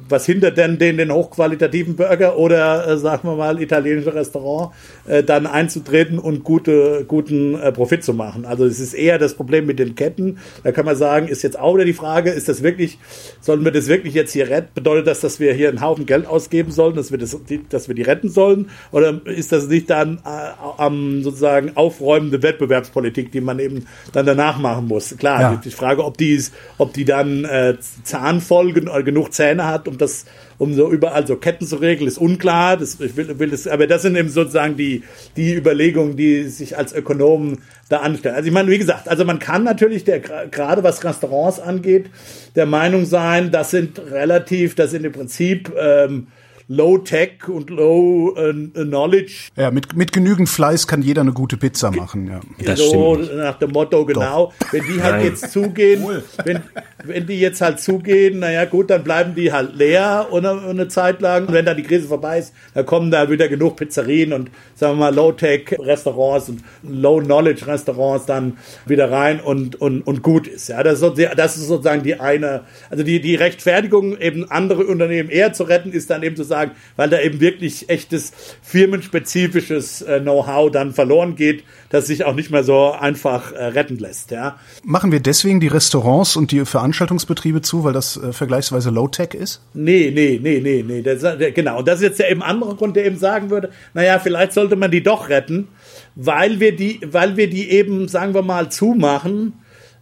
[0.08, 4.72] was hindert denn den, den hochqualitativen Burger oder, äh, sagen wir mal, italienische Restaurant,
[5.06, 8.46] äh, dann einzutreten und gute, guten äh, Profit zu machen?
[8.46, 10.38] Also es ist eher das Problem mit den Ketten.
[10.64, 12.98] Da kann man sagen, ist jetzt auch wieder die Frage, ist das wirklich,
[13.40, 14.70] sollen wir das wirklich jetzt hier retten?
[14.74, 17.66] Bedeutet das, dass wir hier einen Haufen Geld aus ausgeben sollen, dass wir, das, die,
[17.68, 18.70] dass wir die retten sollen?
[18.92, 24.58] Oder ist das nicht dann äh, am sozusagen aufräumende Wettbewerbspolitik, die man eben dann danach
[24.58, 25.16] machen muss?
[25.16, 25.60] Klar, ja.
[25.62, 26.42] die Frage, ob die,
[26.78, 30.24] ob die dann äh, zahnvoll oder genug Zähne hat, um das
[30.60, 32.76] um so überall so Ketten zu regeln, ist unklar.
[32.76, 35.02] Das, ich will, will das, aber das sind eben sozusagen die,
[35.34, 38.34] die Überlegungen, die sich als Ökonomen da anstellen.
[38.34, 42.10] Also ich meine, wie gesagt, also man kann natürlich der, gerade was Restaurants angeht,
[42.56, 46.26] der Meinung sein, das sind relativ, das sind im Prinzip ähm,
[46.72, 49.50] Low Tech und Low äh, Knowledge.
[49.56, 52.28] Ja, mit, mit genügend Fleiß kann jeder eine gute Pizza machen.
[52.28, 52.40] Ja.
[52.64, 53.38] Das so stimmt.
[53.38, 54.52] nach dem Motto, genau.
[54.60, 54.72] Doch.
[54.72, 55.24] Wenn die halt Nein.
[55.24, 56.06] jetzt zugehen,
[56.44, 56.62] wenn,
[57.02, 61.20] wenn die jetzt halt zugehen, naja gut, dann bleiben die halt leer eine, eine Zeit
[61.20, 61.48] lang.
[61.48, 64.92] Und wenn dann die Krise vorbei ist, dann kommen da wieder genug Pizzerien und sagen
[64.92, 70.68] wir mal Low-Tech-Restaurants und Low-Knowledge-Restaurants dann wieder rein und, und, und gut ist.
[70.68, 74.84] Ja, das ist, so, das ist sozusagen die eine, also die, die Rechtfertigung, eben andere
[74.84, 78.32] Unternehmen eher zu retten, ist dann eben zu sagen, sagen, weil da eben wirklich echtes
[78.62, 83.98] firmenspezifisches äh, Know-how dann verloren geht, das sich auch nicht mehr so einfach äh, retten
[83.98, 84.30] lässt.
[84.30, 84.58] Ja.
[84.84, 89.62] Machen wir deswegen die Restaurants und die Veranstaltungsbetriebe zu, weil das äh, vergleichsweise Low-Tech ist?
[89.74, 91.02] Nee, nee, nee, nee, nee.
[91.02, 91.22] Das,
[91.54, 91.78] genau.
[91.78, 94.76] Und das ist jetzt der eben andere Grund, der eben sagen würde, naja, vielleicht sollte
[94.76, 95.68] man die doch retten,
[96.14, 99.54] weil wir die, weil wir die eben, sagen wir mal, zumachen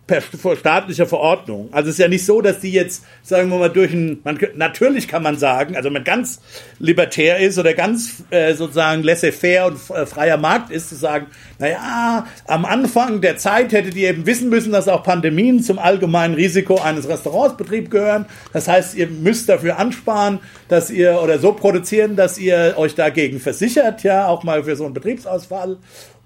[0.09, 0.23] per
[0.57, 1.69] staatlicher Verordnung.
[1.71, 4.39] Also es ist ja nicht so, dass die jetzt, sagen wir mal, durch ein, man,
[4.57, 6.41] natürlich kann man sagen, also wenn man ganz
[6.79, 11.27] libertär ist oder ganz äh, sozusagen laissez-faire und äh, freier Markt ist, zu sagen,
[11.59, 16.35] naja, am Anfang der Zeit hättet ihr eben wissen müssen, dass auch Pandemien zum allgemeinen
[16.35, 18.25] Risiko eines Restaurantsbetriebs gehören.
[18.55, 23.41] Das heißt, ihr müsst dafür ansparen, dass ihr oder so produzieren, dass ihr euch dagegen
[23.41, 25.77] versichert, ja, auch mal für so einen Betriebsausfall.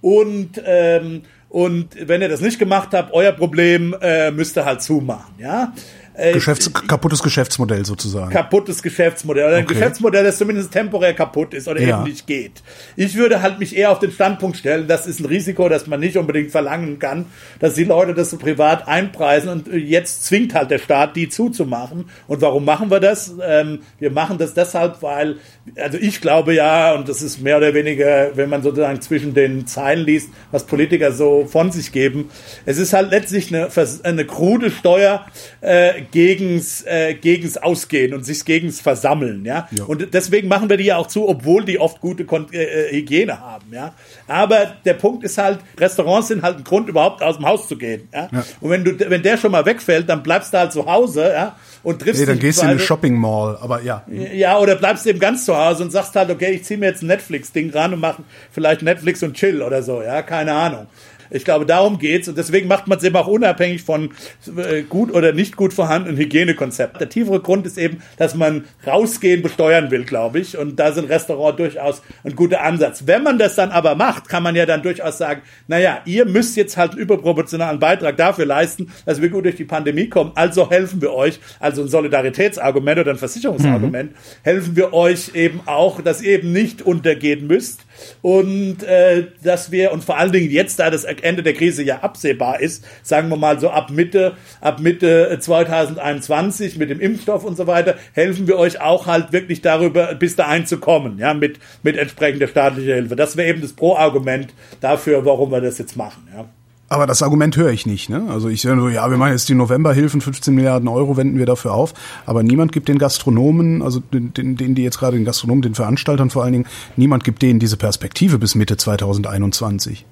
[0.00, 1.22] Und ähm,
[1.52, 5.74] und wenn ihr das nicht gemacht habt, euer Problem äh, müsst ihr halt zumachen, ja.
[6.14, 8.30] Äh, Geschäfts kaputtes Geschäftsmodell sozusagen.
[8.30, 9.46] Kaputtes Geschäftsmodell.
[9.46, 9.74] Oder ein okay.
[9.74, 11.96] Geschäftsmodell, das zumindest temporär kaputt ist oder ja.
[11.96, 12.62] eben nicht geht.
[12.96, 16.00] Ich würde halt mich eher auf den Standpunkt stellen, das ist ein Risiko, das man
[16.00, 17.26] nicht unbedingt verlangen kann,
[17.60, 22.10] dass die Leute das so privat einpreisen und jetzt zwingt halt der Staat, die zuzumachen.
[22.26, 23.34] Und warum machen wir das?
[23.42, 25.36] Ähm, wir machen das deshalb, weil,
[25.76, 29.66] also ich glaube ja, und das ist mehr oder weniger, wenn man sozusagen zwischen den
[29.66, 32.30] Zeilen liest, was Politiker so von sich geben,
[32.66, 33.68] es ist halt letztlich eine,
[34.02, 35.24] eine krude Steuer,
[35.62, 39.68] äh, gegens, äh, gegens Ausgehen und sich gegens Versammeln, ja?
[39.70, 39.84] ja?
[39.84, 42.92] Und deswegen machen wir die ja auch zu, obwohl die oft gute Kon äh, äh,
[42.92, 43.94] Hygiene haben, ja.
[44.26, 47.76] Aber der Punkt ist halt, Restaurants sind halt ein Grund, überhaupt aus dem Haus zu
[47.76, 48.28] gehen, ja.
[48.32, 48.44] ja.
[48.60, 51.56] Und wenn du, wenn der schon mal wegfällt, dann bleibst du halt zu Hause, ja.
[51.82, 54.04] Und triffst nee, dann gehst du in eine Shopping Mall, aber ja.
[54.08, 57.02] Ja, oder bleibst eben ganz zu Hause und sagst halt, okay, ich zieh mir jetzt
[57.02, 58.18] ein Netflix-Ding ran und mach
[58.52, 60.86] vielleicht Netflix und Chill oder so, ja, keine Ahnung.
[61.32, 64.10] Ich glaube, darum geht's und deswegen macht man es eben auch unabhängig von
[64.56, 66.98] äh, gut oder nicht gut vorhandenen Hygienekonzepten.
[66.98, 70.58] Der tiefere Grund ist eben, dass man rausgehen besteuern will, glaube ich.
[70.58, 73.04] Und da sind Restaurants durchaus ein guter Ansatz.
[73.06, 76.56] Wenn man das dann aber macht, kann man ja dann durchaus sagen, naja, ihr müsst
[76.56, 80.32] jetzt halt einen überproportionalen Beitrag dafür leisten, dass wir gut durch die Pandemie kommen.
[80.34, 84.16] Also helfen wir euch, also ein Solidaritätsargument oder ein Versicherungsargument, mhm.
[84.42, 87.80] helfen wir euch eben auch, dass ihr eben nicht untergehen müsst
[88.20, 92.00] und äh, dass wir und vor allen Dingen jetzt, da das Ende der Krise ja
[92.00, 97.56] absehbar ist, sagen wir mal so ab Mitte, ab Mitte 2021 mit dem Impfstoff und
[97.56, 101.58] so weiter, helfen wir euch auch halt wirklich darüber, bis dahin zu kommen, ja, mit,
[101.82, 103.16] mit entsprechender staatlicher Hilfe.
[103.16, 106.46] Das wäre eben das Pro-Argument dafür, warum wir das jetzt machen, ja.
[106.92, 108.10] Aber das Argument höre ich nicht.
[108.10, 108.26] Ne?
[108.28, 111.46] Also ich höre so, ja, wir machen jetzt die Novemberhilfen, 15 Milliarden Euro wenden wir
[111.46, 111.94] dafür auf.
[112.26, 115.74] Aber niemand gibt den Gastronomen, also den, den, den die jetzt gerade den Gastronomen, den
[115.74, 116.66] Veranstaltern vor allen Dingen,
[116.96, 120.04] niemand gibt denen diese Perspektive bis Mitte 2021.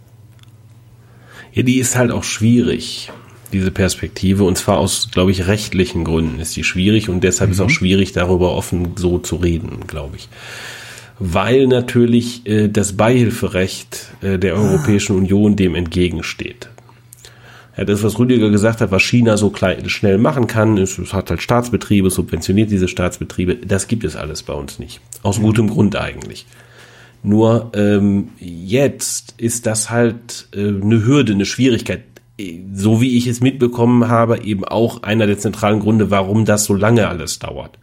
[1.52, 3.10] Ja, die ist halt auch schwierig,
[3.52, 4.44] diese Perspektive.
[4.44, 7.54] Und zwar aus, glaube ich, rechtlichen Gründen ist die schwierig und deshalb mhm.
[7.54, 10.28] ist auch schwierig, darüber offen so zu reden, glaube ich
[11.20, 16.70] weil natürlich äh, das Beihilferecht äh, der Europäischen Union dem entgegensteht.
[17.76, 21.12] Ja, das, was Rüdiger gesagt hat, was China so klein, schnell machen kann, ist, es
[21.12, 25.00] hat halt Staatsbetriebe, subventioniert diese Staatsbetriebe, das gibt es alles bei uns nicht.
[25.22, 25.42] Aus mhm.
[25.42, 26.46] gutem Grund eigentlich.
[27.22, 32.04] Nur ähm, jetzt ist das halt äh, eine Hürde, eine Schwierigkeit.
[32.72, 36.72] So wie ich es mitbekommen habe, eben auch einer der zentralen Gründe, warum das so
[36.74, 37.78] lange alles dauert.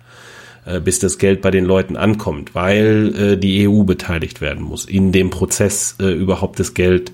[0.68, 4.84] Äh, bis das Geld bei den Leuten ankommt, weil äh, die EU beteiligt werden muss,
[4.84, 7.14] in dem Prozess äh, überhaupt das Geld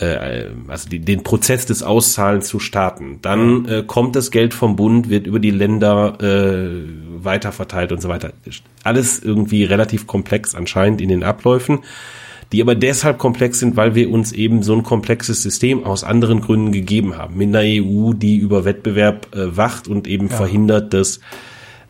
[0.00, 3.18] äh, also die, den Prozess des Auszahlens zu starten.
[3.22, 6.84] Dann äh, kommt das Geld vom Bund, wird über die Länder äh,
[7.24, 8.32] weiterverteilt und so weiter.
[8.84, 11.80] Alles irgendwie relativ komplex anscheinend in den Abläufen,
[12.52, 16.40] die aber deshalb komplex sind, weil wir uns eben so ein komplexes System aus anderen
[16.40, 17.36] Gründen gegeben haben.
[17.36, 20.36] Mit einer EU, die über Wettbewerb äh, wacht und eben ja.
[20.36, 21.20] verhindert, dass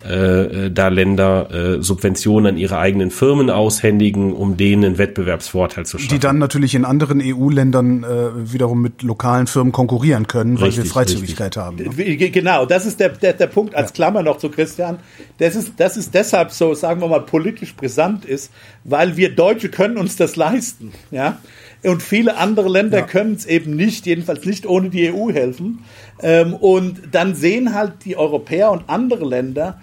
[0.04, 5.98] äh, da Länder äh, Subventionen an ihre eigenen Firmen aushändigen, um denen einen Wettbewerbsvorteil zu
[5.98, 6.12] schaffen.
[6.12, 10.84] Die dann natürlich in anderen EU-Ländern äh, wiederum mit lokalen Firmen konkurrieren können, weil richtig,
[10.84, 11.62] wir Freizügigkeit richtig.
[11.62, 11.76] haben.
[11.76, 12.30] Ne?
[12.30, 14.98] Genau, das ist der, der, der Punkt als Klammer noch zu Christian.
[15.38, 18.52] Das ist, das ist deshalb so, sagen wir mal, politisch brisant ist,
[18.84, 20.92] weil wir Deutsche können uns das leisten.
[21.10, 21.38] Ja,
[21.84, 23.06] und viele andere Länder ja.
[23.06, 25.84] können es eben nicht, jedenfalls nicht ohne die EU helfen.
[26.20, 29.80] Ähm, und dann sehen halt die Europäer und andere Länder,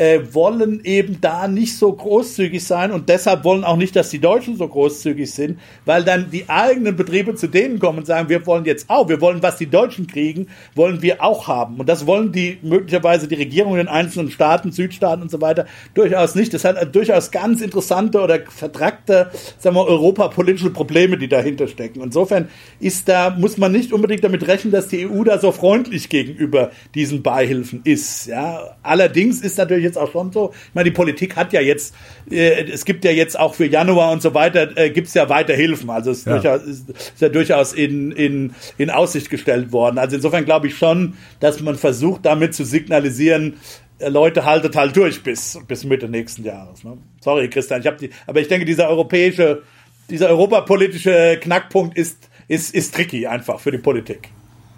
[0.00, 4.18] äh, wollen eben da nicht so großzügig sein und deshalb wollen auch nicht, dass die
[4.18, 8.46] Deutschen so großzügig sind, weil dann die eigenen Betriebe zu denen kommen und sagen, wir
[8.46, 11.78] wollen jetzt auch, wir wollen, was die Deutschen kriegen, wollen wir auch haben.
[11.78, 16.34] Und das wollen die möglicherweise die Regierungen in einzelnen Staaten, Südstaaten und so weiter durchaus
[16.34, 16.54] nicht.
[16.54, 22.00] Das hat durchaus ganz interessante oder vertrackte, sagen wir, europapolitische Probleme, die dahinter stecken.
[22.00, 22.48] Insofern
[22.78, 26.70] ist da, muss man nicht unbedingt damit rechnen, dass die EU da so freundlich gegenüber
[26.94, 28.28] diesen Beihilfen ist.
[28.28, 30.52] Ja, allerdings ist natürlich jetzt auch schon so.
[30.68, 31.94] Ich meine, die Politik hat ja jetzt,
[32.30, 35.28] äh, es gibt ja jetzt auch für Januar und so weiter, äh, gibt es ja
[35.28, 35.90] weiter Hilfen.
[35.90, 36.34] Also es ja.
[36.34, 39.98] Durchaus, ist, ist ja durchaus in, in, in Aussicht gestellt worden.
[39.98, 43.54] Also insofern glaube ich schon, dass man versucht, damit zu signalisieren,
[43.98, 46.84] äh, Leute, haltet halt durch bis, bis Mitte nächsten Jahres.
[46.84, 46.98] Ne?
[47.20, 49.62] Sorry, Christian, ich habe die, aber ich denke, dieser europäische,
[50.08, 54.30] dieser europapolitische Knackpunkt ist, ist, ist tricky einfach für die Politik.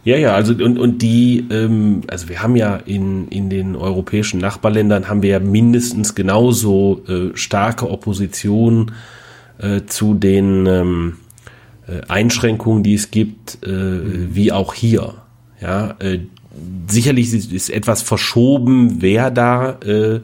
[0.05, 4.41] Ja, ja, also und, und die, ähm, also wir haben ja in, in den europäischen
[4.41, 8.93] Nachbarländern haben wir ja mindestens genauso äh, starke Opposition
[9.59, 11.17] äh, zu den ähm,
[11.87, 15.15] äh, Einschränkungen, die es gibt, äh, wie auch hier.
[15.61, 16.19] Ja, äh,
[16.89, 20.21] sicherlich ist, ist etwas verschoben, wer da äh,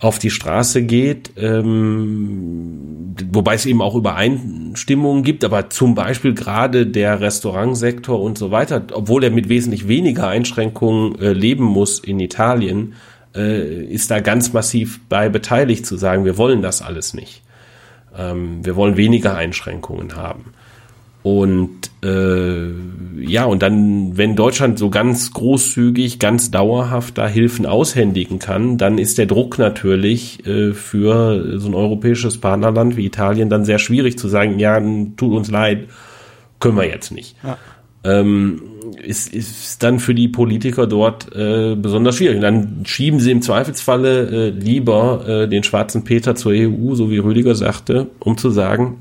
[0.00, 6.86] auf die Straße geht, ähm, wobei es eben auch Übereinstimmungen gibt, aber zum Beispiel gerade
[6.86, 12.18] der Restaurantsektor und so weiter, obwohl er mit wesentlich weniger Einschränkungen äh, leben muss in
[12.18, 12.94] Italien,
[13.36, 17.42] äh, ist da ganz massiv bei beteiligt zu sagen, wir wollen das alles nicht.
[18.16, 20.54] Ähm, wir wollen weniger Einschränkungen haben.
[21.22, 22.70] Und äh,
[23.20, 28.96] ja, und dann, wenn Deutschland so ganz großzügig, ganz dauerhaft da Hilfen aushändigen kann, dann
[28.96, 34.18] ist der Druck natürlich äh, für so ein europäisches Partnerland wie Italien dann sehr schwierig
[34.18, 35.88] zu sagen, ja, tut uns leid,
[36.58, 37.36] können wir jetzt nicht.
[37.42, 37.58] Ja.
[38.02, 38.62] Ähm,
[39.02, 42.36] ist, ist dann für die Politiker dort äh, besonders schwierig.
[42.36, 47.10] Und dann schieben sie im Zweifelsfalle äh, lieber äh, den schwarzen Peter zur EU, so
[47.10, 48.96] wie Rüdiger sagte, um zu sagen,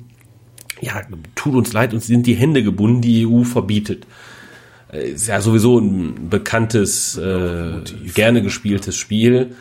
[0.81, 1.01] ja,
[1.35, 4.05] tut uns leid, uns sind die Hände gebunden, die EU verbietet.
[4.91, 7.81] Äh, ist ja sowieso ein bekanntes, äh,
[8.13, 9.55] gerne gespieltes Spiel,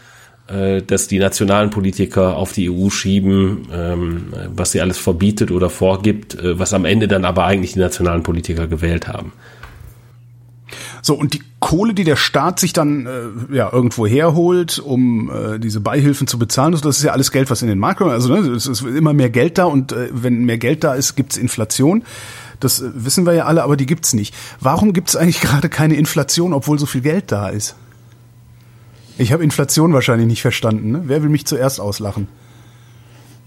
[0.48, 5.70] äh, dass die nationalen Politiker auf die EU schieben, ähm, was sie alles verbietet oder
[5.70, 9.32] vorgibt, äh, was am Ende dann aber eigentlich die nationalen Politiker gewählt haben.
[11.02, 15.58] So, und die Kohle, die der Staat sich dann äh, ja irgendwo herholt, um äh,
[15.58, 18.12] diese Beihilfen zu bezahlen, das ist ja alles Geld, was in den Markt kommt.
[18.12, 21.16] Also ne, es ist immer mehr Geld da und äh, wenn mehr Geld da ist,
[21.16, 22.04] gibt's Inflation.
[22.60, 24.34] Das äh, wissen wir ja alle, aber die gibt's nicht.
[24.60, 27.74] Warum gibt's eigentlich gerade keine Inflation, obwohl so viel Geld da ist?
[29.16, 30.92] Ich habe Inflation wahrscheinlich nicht verstanden.
[30.92, 31.02] Ne?
[31.06, 32.28] Wer will mich zuerst auslachen?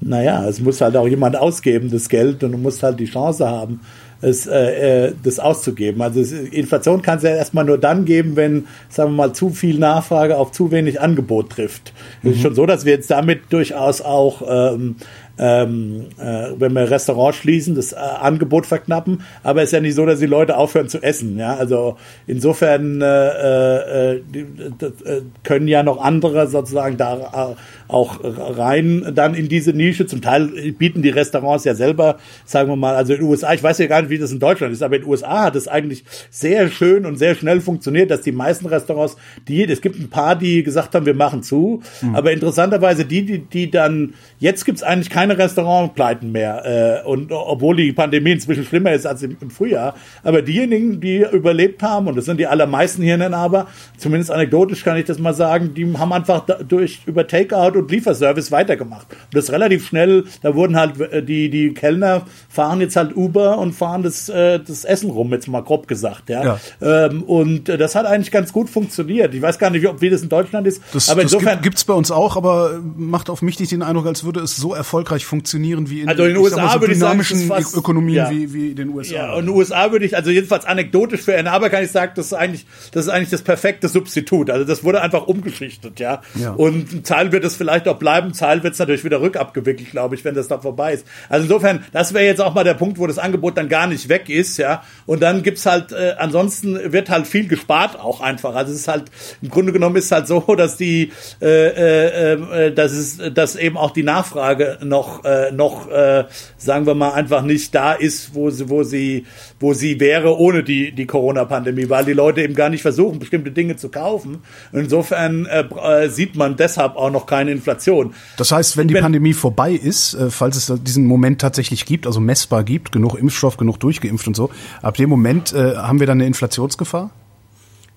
[0.01, 3.47] Naja, es muss halt auch jemand ausgeben, das Geld, und du musst halt die Chance
[3.47, 3.81] haben,
[4.21, 6.01] es, äh, äh, das auszugeben.
[6.01, 9.49] Also es, Inflation kann es ja erstmal nur dann geben, wenn, sagen wir mal, zu
[9.51, 11.93] viel Nachfrage auf zu wenig Angebot trifft.
[12.19, 12.31] Es mhm.
[12.31, 14.95] ist schon so, dass wir jetzt damit durchaus auch ähm,
[15.41, 19.23] ähm, äh, wenn wir Restaurants schließen, das äh, Angebot verknappen.
[19.41, 21.38] Aber es ist ja nicht so, dass die Leute aufhören zu essen.
[21.38, 21.97] Ja, also
[22.27, 29.49] insofern äh, äh, äh können ja noch andere sozusagen da äh, auch rein dann in
[29.49, 30.05] diese Nische.
[30.05, 30.47] Zum Teil
[30.77, 33.88] bieten die Restaurants ja selber, sagen wir mal, also in den USA, ich weiß ja
[33.88, 36.69] gar nicht, wie das in Deutschland ist, aber in den USA hat es eigentlich sehr
[36.69, 40.61] schön und sehr schnell funktioniert, dass die meisten Restaurants, die, es gibt ein paar, die
[40.61, 42.15] gesagt haben, wir machen zu, mhm.
[42.15, 47.01] aber interessanterweise die, die, die dann, jetzt gibt es eigentlich keine keine Restaurantpleiten mehr.
[47.03, 49.95] Äh, und obwohl die Pandemie inzwischen schlimmer ist als im, im, Frühjahr.
[50.23, 53.67] Aber diejenigen, die überlebt haben, und das sind die allermeisten Hirnenhaber,
[53.97, 58.51] zumindest anekdotisch kann ich das mal sagen, die haben einfach durch über Takeout und Lieferservice
[58.51, 59.07] weitergemacht.
[59.09, 63.57] Und das relativ schnell, da wurden halt äh, die, die Kellner fahren jetzt halt Uber
[63.57, 66.29] und fahren das, äh, das Essen rum, jetzt mal grob gesagt.
[66.29, 66.43] Ja.
[66.43, 66.59] ja.
[66.81, 69.33] Ähm, und das hat eigentlich ganz gut funktioniert.
[69.33, 70.81] Ich weiß gar nicht, ob wie das in Deutschland ist.
[70.93, 74.07] Das, aber insofern gibt es bei uns auch, aber macht auf mich nicht den Eindruck,
[74.07, 76.93] als würde es so erfolgreich erfolgreich funktionieren wie in, also in den USA so würde
[76.93, 78.29] ich sagen, fast, Ökonomien ja.
[78.29, 79.13] wie, wie in den USA.
[79.13, 82.11] Ja, und in den USA würde ich, also jedenfalls anekdotisch für aber kann ich sagen,
[82.15, 84.49] das ist eigentlich, das ist eigentlich das perfekte Substitut.
[84.49, 86.21] Also das wurde einfach umgeschichtet, ja.
[86.35, 86.51] ja.
[86.51, 89.91] Und ein Teil wird es vielleicht auch bleiben, ein Teil wird es natürlich wieder rückabgewickelt,
[89.91, 91.05] glaube ich, wenn das da vorbei ist.
[91.29, 94.07] Also insofern, das wäre jetzt auch mal der Punkt, wo das Angebot dann gar nicht
[94.07, 94.83] weg ist, ja.
[95.05, 98.55] Und dann gibt's halt, äh, ansonsten wird halt viel gespart auch einfach.
[98.55, 99.05] Also es ist halt,
[99.41, 101.11] im Grunde genommen ist es halt so, dass die,
[101.41, 106.25] äh, äh, äh dass es, dass eben auch die Nachfrage noch noch, äh, noch äh,
[106.57, 109.25] sagen wir mal, einfach nicht da ist, wo sie, wo sie,
[109.59, 113.51] wo sie wäre ohne die, die Corona-Pandemie, weil die Leute eben gar nicht versuchen, bestimmte
[113.51, 114.39] Dinge zu kaufen.
[114.71, 118.13] Insofern äh, äh, sieht man deshalb auch noch keine Inflation.
[118.37, 122.05] Das heißt, wenn die wenn, Pandemie vorbei ist, äh, falls es diesen Moment tatsächlich gibt,
[122.05, 124.49] also messbar gibt, genug Impfstoff, genug durchgeimpft und so,
[124.81, 127.11] ab dem Moment äh, haben wir dann eine Inflationsgefahr?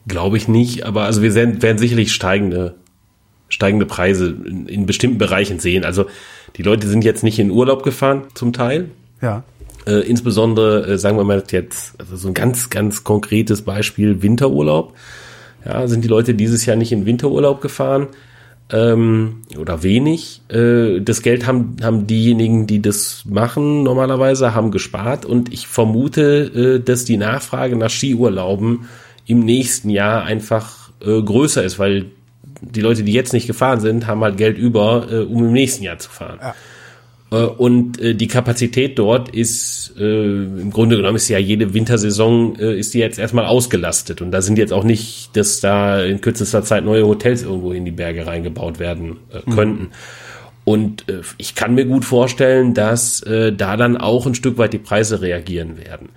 [0.06, 2.74] Glaube ich nicht, aber also wir werden, werden sicherlich steigende
[3.48, 5.84] steigende Preise in, in, bestimmten Bereichen sehen.
[5.84, 6.06] Also
[6.56, 8.90] die Leute sind jetzt nicht in Urlaub gefahren, zum Teil.
[9.20, 9.42] Ja.
[9.86, 14.94] Äh, insbesondere, äh, sagen wir mal jetzt, also so ein ganz, ganz konkretes Beispiel, Winterurlaub.
[15.64, 18.08] Ja, sind die Leute dieses Jahr nicht in Winterurlaub gefahren
[18.70, 20.42] ähm, oder wenig.
[20.48, 26.78] Äh, das Geld haben, haben diejenigen, die das machen, normalerweise, haben gespart und ich vermute,
[26.78, 28.86] äh, dass die Nachfrage nach Skiurlauben
[29.26, 32.06] im nächsten Jahr einfach äh, größer ist, weil
[32.70, 35.84] die Leute, die jetzt nicht gefahren sind, haben halt Geld über, äh, um im nächsten
[35.84, 36.38] Jahr zu fahren.
[36.40, 36.54] Ja.
[37.30, 42.58] Äh, und äh, die Kapazität dort ist, äh, im Grunde genommen ist ja jede Wintersaison,
[42.58, 44.20] äh, ist die jetzt erstmal ausgelastet.
[44.20, 47.84] Und da sind jetzt auch nicht, dass da in kürzester Zeit neue Hotels irgendwo in
[47.84, 49.54] die Berge reingebaut werden äh, mhm.
[49.54, 49.82] könnten.
[49.82, 49.90] Mhm.
[50.64, 54.72] Und äh, ich kann mir gut vorstellen, dass äh, da dann auch ein Stück weit
[54.72, 56.08] die Preise reagieren werden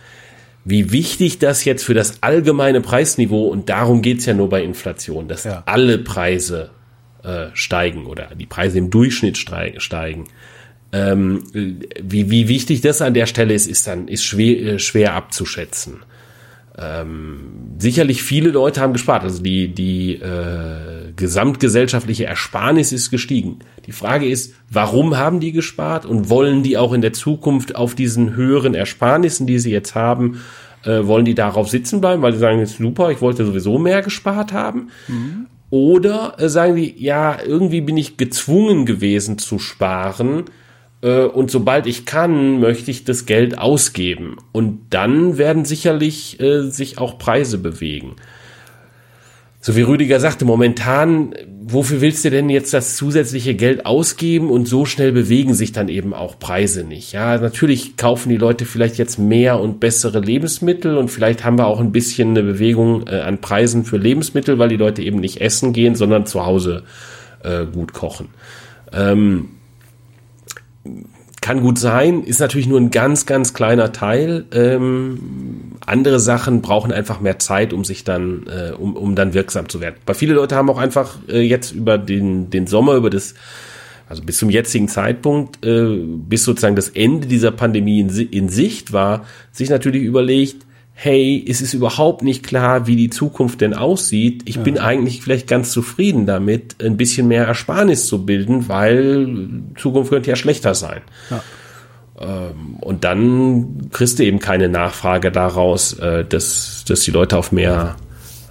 [0.70, 5.30] wie wichtig das jetzt für das allgemeine Preisniveau, und darum geht's ja nur bei Inflation,
[5.30, 5.64] dass ja.
[5.66, 6.72] alle Preise
[7.24, 10.26] äh, steigen oder die Preise im Durchschnitt steigen.
[10.92, 15.14] Ähm, wie, wie wichtig das an der Stelle ist, ist dann ist schwer, äh, schwer
[15.14, 16.04] abzuschätzen.
[16.78, 17.40] Ähm,
[17.78, 23.60] sicherlich viele Leute haben gespart, also die, die äh, gesamtgesellschaftliche Ersparnis ist gestiegen.
[23.86, 27.96] Die Frage ist, warum haben die gespart und wollen die auch in der Zukunft auf
[27.96, 30.42] diesen höheren Ersparnissen, die sie jetzt haben,
[30.84, 34.02] äh, wollen die darauf sitzen bleiben, weil sie sagen, ist super, ich wollte sowieso mehr
[34.02, 34.90] gespart haben?
[35.08, 35.48] Mhm.
[35.70, 40.46] Oder äh, sagen die, ja, irgendwie bin ich gezwungen gewesen zu sparen,
[41.02, 44.38] äh, und sobald ich kann, möchte ich das Geld ausgeben.
[44.52, 48.16] Und dann werden sicherlich äh, sich auch Preise bewegen.
[49.68, 54.66] So wie Rüdiger sagte, momentan, wofür willst du denn jetzt das zusätzliche Geld ausgeben und
[54.66, 57.12] so schnell bewegen sich dann eben auch Preise nicht.
[57.12, 61.68] Ja, natürlich kaufen die Leute vielleicht jetzt mehr und bessere Lebensmittel und vielleicht haben wir
[61.68, 65.42] auch ein bisschen eine Bewegung äh, an Preisen für Lebensmittel, weil die Leute eben nicht
[65.42, 66.84] essen gehen, sondern zu Hause
[67.44, 68.30] äh, gut kochen.
[68.94, 69.50] Ähm,
[71.42, 74.46] kann gut sein, ist natürlich nur ein ganz, ganz kleiner Teil.
[74.52, 79.70] Ähm, andere Sachen brauchen einfach mehr Zeit, um sich dann, äh, um, um dann wirksam
[79.70, 79.96] zu werden.
[80.06, 83.36] Weil viele Leute haben auch einfach äh, jetzt über den, den Sommer, über das,
[84.10, 88.92] also bis zum jetzigen Zeitpunkt, äh, bis sozusagen das Ende dieser Pandemie in, in Sicht
[88.92, 90.67] war, sich natürlich überlegt,
[91.00, 94.42] hey, es ist überhaupt nicht klar, wie die Zukunft denn aussieht.
[94.46, 94.64] Ich ja.
[94.64, 100.32] bin eigentlich vielleicht ganz zufrieden damit, ein bisschen mehr Ersparnis zu bilden, weil Zukunft könnte
[100.32, 101.02] ja schlechter sein.
[101.30, 101.44] Ja.
[102.20, 107.52] Ähm, und dann kriegst du eben keine Nachfrage daraus, äh, dass, dass die Leute auf
[107.52, 107.96] mehr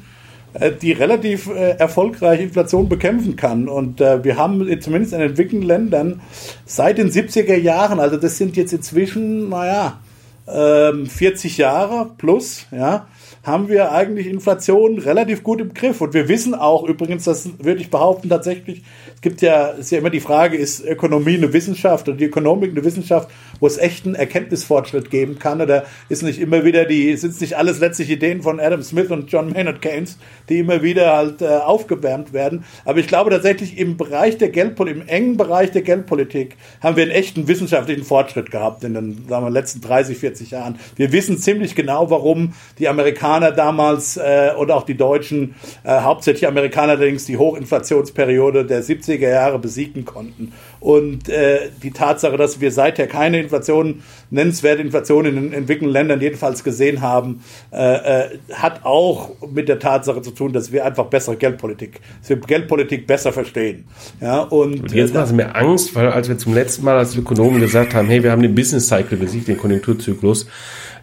[0.54, 3.68] äh, die relativ äh, erfolgreich Inflation bekämpfen kann.
[3.68, 6.22] Und äh, wir haben zumindest in entwickelten Ländern
[6.66, 10.00] seit den 70er Jahren, also das sind jetzt inzwischen, naja,
[10.48, 11.18] 40
[11.58, 13.08] ähm, Jahre plus, ja,
[13.44, 16.02] haben wir eigentlich Inflation relativ gut im Griff.
[16.02, 18.84] Und wir wissen auch übrigens, das würde ich behaupten, tatsächlich,
[19.26, 22.84] gibt ja, ist ja immer die Frage, ist Ökonomie eine Wissenschaft oder die Ökonomik eine
[22.84, 23.28] Wissenschaft,
[23.60, 25.62] wo es echten Erkenntnisfortschritt geben kann?
[25.62, 29.10] Oder ist nicht immer wieder die, sind es nicht alles letztlich Ideen von Adam Smith
[29.10, 32.66] und John Maynard Keynes, die immer wieder halt äh, aufgewärmt werden?
[32.86, 37.02] Aber ich glaube tatsächlich im Bereich der Geldpolitik, im engen Bereich der Geldpolitik haben wir
[37.02, 40.78] einen echten wissenschaftlichen Fortschritt gehabt in den sagen wir, letzten 30, 40 Jahren.
[40.98, 46.48] Wir wissen ziemlich genau, warum die Amerikaner damals äh, und auch die Deutschen, äh, hauptsächlich
[46.48, 50.54] Amerikaner allerdings, die Hochinflationsperiode der 70er Jahre besiegen konnten.
[50.80, 56.22] Und äh, die Tatsache, dass wir seither keine Inflation, nennenswerte Inflation in den entwickelten Ländern
[56.22, 61.06] jedenfalls gesehen haben, äh, äh, hat auch mit der Tatsache zu tun, dass wir einfach
[61.06, 63.86] bessere Geldpolitik, dass wir Geldpolitik besser verstehen.
[64.22, 66.98] Ja, und, und jetzt äh, machen Sie mir Angst, weil als wir zum letzten Mal
[66.98, 70.48] als Ökonomen gesagt haben, hey, wir haben den Business Cycle besiegt, den Konjunkturzyklus,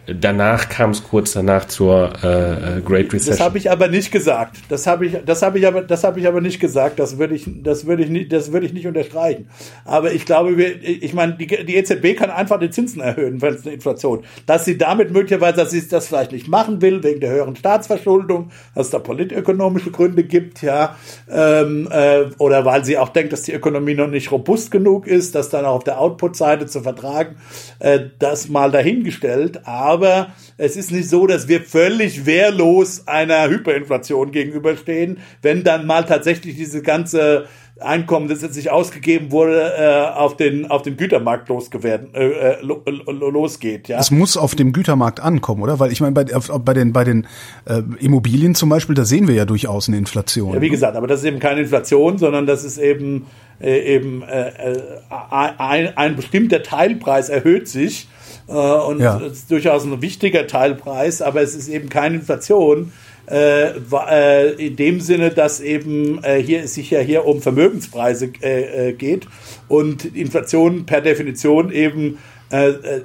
[0.05, 3.37] Danach kam es kurz danach zur äh, äh, Great Recession.
[3.37, 4.57] Das habe ich aber nicht gesagt.
[4.67, 6.99] Das habe ich, das habe ich aber, das habe ich aber nicht gesagt.
[6.99, 9.47] Das würde ich, das würde ich nicht, das würde ich nicht unterstreichen.
[9.85, 13.53] Aber ich glaube, wir, ich meine, die, die EZB kann einfach die Zinsen erhöhen, wenn
[13.53, 14.25] es eine Inflation.
[14.45, 18.51] Dass sie damit möglicherweise, dass sie das vielleicht nicht machen will wegen der höheren Staatsverschuldung,
[18.75, 20.97] dass es da politökonomische Gründe gibt, ja,
[21.31, 25.33] ähm, äh, oder weil sie auch denkt, dass die Ökonomie noch nicht robust genug ist,
[25.33, 27.37] das dann auch auf der Output-Seite zu vertragen,
[27.79, 29.61] äh, das mal dahingestellt.
[29.65, 35.85] Aber aber es ist nicht so, dass wir völlig wehrlos einer Hyperinflation gegenüberstehen, wenn dann
[35.85, 37.45] mal tatsächlich diese ganze
[37.79, 42.61] Einkommen, das jetzt nicht ausgegeben wurde, äh, auf den auf den Gütermarkt losgewerden, äh, äh,
[42.61, 43.87] losgeht.
[43.87, 43.99] Ja.
[43.99, 45.79] Es muss auf dem Gütermarkt ankommen, oder?
[45.79, 47.27] Weil ich meine, bei, bei den bei den
[47.65, 50.53] äh, Immobilien zum Beispiel, da sehen wir ja durchaus eine Inflation.
[50.53, 53.25] Ja, wie gesagt, aber das ist eben keine Inflation, sondern das ist eben
[53.59, 58.07] eben ein, ein bestimmter Teilpreis erhöht sich
[58.47, 59.17] äh, und ja.
[59.17, 62.91] ist durchaus ein wichtiger Teilpreis, aber es ist eben keine Inflation.
[63.25, 68.27] Äh, äh, in dem Sinne, dass eben äh, hier es sich ja hier um Vermögenspreise
[68.27, 69.27] geht
[69.69, 72.17] und Inflation per Definition eben
[72.53, 73.01] äh, äh,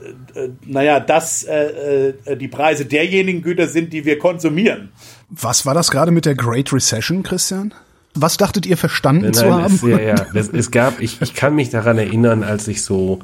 [0.67, 4.91] naja, dass äh, die Preise derjenigen Güter sind, die wir konsumieren.
[5.31, 7.73] Was war das gerade mit der Great Recession, Christian?
[8.15, 9.75] Was dachtet ihr verstanden nein, zu haben?
[9.75, 10.27] Es, ja, ja.
[10.35, 13.21] Es, es gab, ich, ich kann mich daran erinnern, als ich so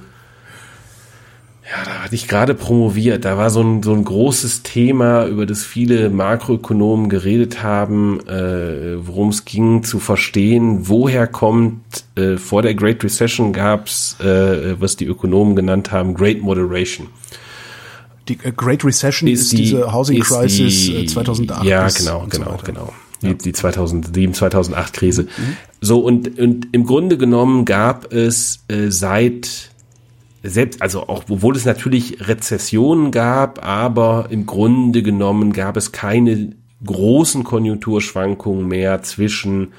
[1.74, 3.24] ja, da hatte ich gerade promoviert.
[3.24, 9.04] Da war so ein, so ein großes Thema, über das viele Makroökonomen geredet haben, äh,
[9.04, 11.82] worum es ging, zu verstehen, woher kommt,
[12.14, 17.08] äh, vor der Great Recession gab's, äh, was die Ökonomen genannt haben, Great Moderation.
[18.28, 21.64] Die äh, Great Recession ist, ist die, diese Housing Crisis die, 2008.
[21.64, 22.92] Äh, ja, genau, genau, so genau.
[23.20, 25.22] Die, die 2007, 2008 Krise.
[25.24, 25.56] Mhm.
[25.80, 29.73] So, und, und im Grunde genommen gab es äh, seit
[30.44, 36.52] selbst, also auch, obwohl es natürlich Rezessionen gab, aber im Grunde genommen gab es keine
[36.84, 39.72] großen Konjunkturschwankungen mehr zwischen,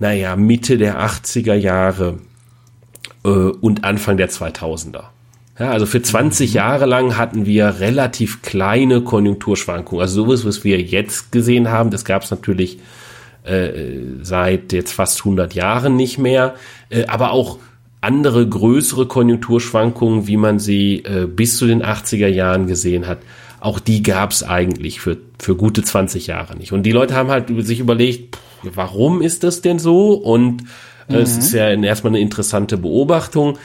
[0.00, 2.18] naja, Mitte der 80er Jahre
[3.24, 5.04] äh, und Anfang der 2000er.
[5.60, 10.00] Ja, also für 20 Jahre lang hatten wir relativ kleine Konjunkturschwankungen.
[10.00, 12.80] Also sowas, was wir jetzt gesehen haben, das gab es natürlich
[13.44, 13.70] äh,
[14.22, 16.54] seit jetzt fast 100 Jahren nicht mehr.
[16.90, 17.58] Äh, aber auch
[18.00, 23.18] andere größere Konjunkturschwankungen, wie man sie äh, bis zu den 80er Jahren gesehen hat,
[23.60, 26.72] auch die gab es eigentlich für, für gute 20 Jahre nicht.
[26.72, 28.42] Und die Leute haben halt sich überlegt, pff,
[28.74, 30.12] warum ist das denn so?
[30.14, 30.62] Und
[31.08, 31.18] äh, mhm.
[31.18, 33.58] es ist ja erstmal eine interessante Beobachtung.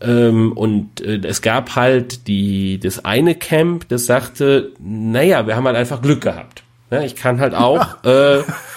[0.00, 5.66] Ähm, und äh, es gab halt die, das eine Camp, das sagte, naja, wir haben
[5.66, 6.62] halt einfach Glück gehabt.
[6.90, 8.42] Ja, ich kann halt auch äh,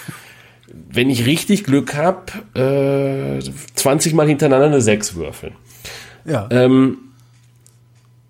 [0.67, 5.53] wenn ich richtig Glück habe, äh, 20 Mal hintereinander eine 6 würfeln.
[6.25, 6.47] Ja.
[6.51, 6.97] Ähm,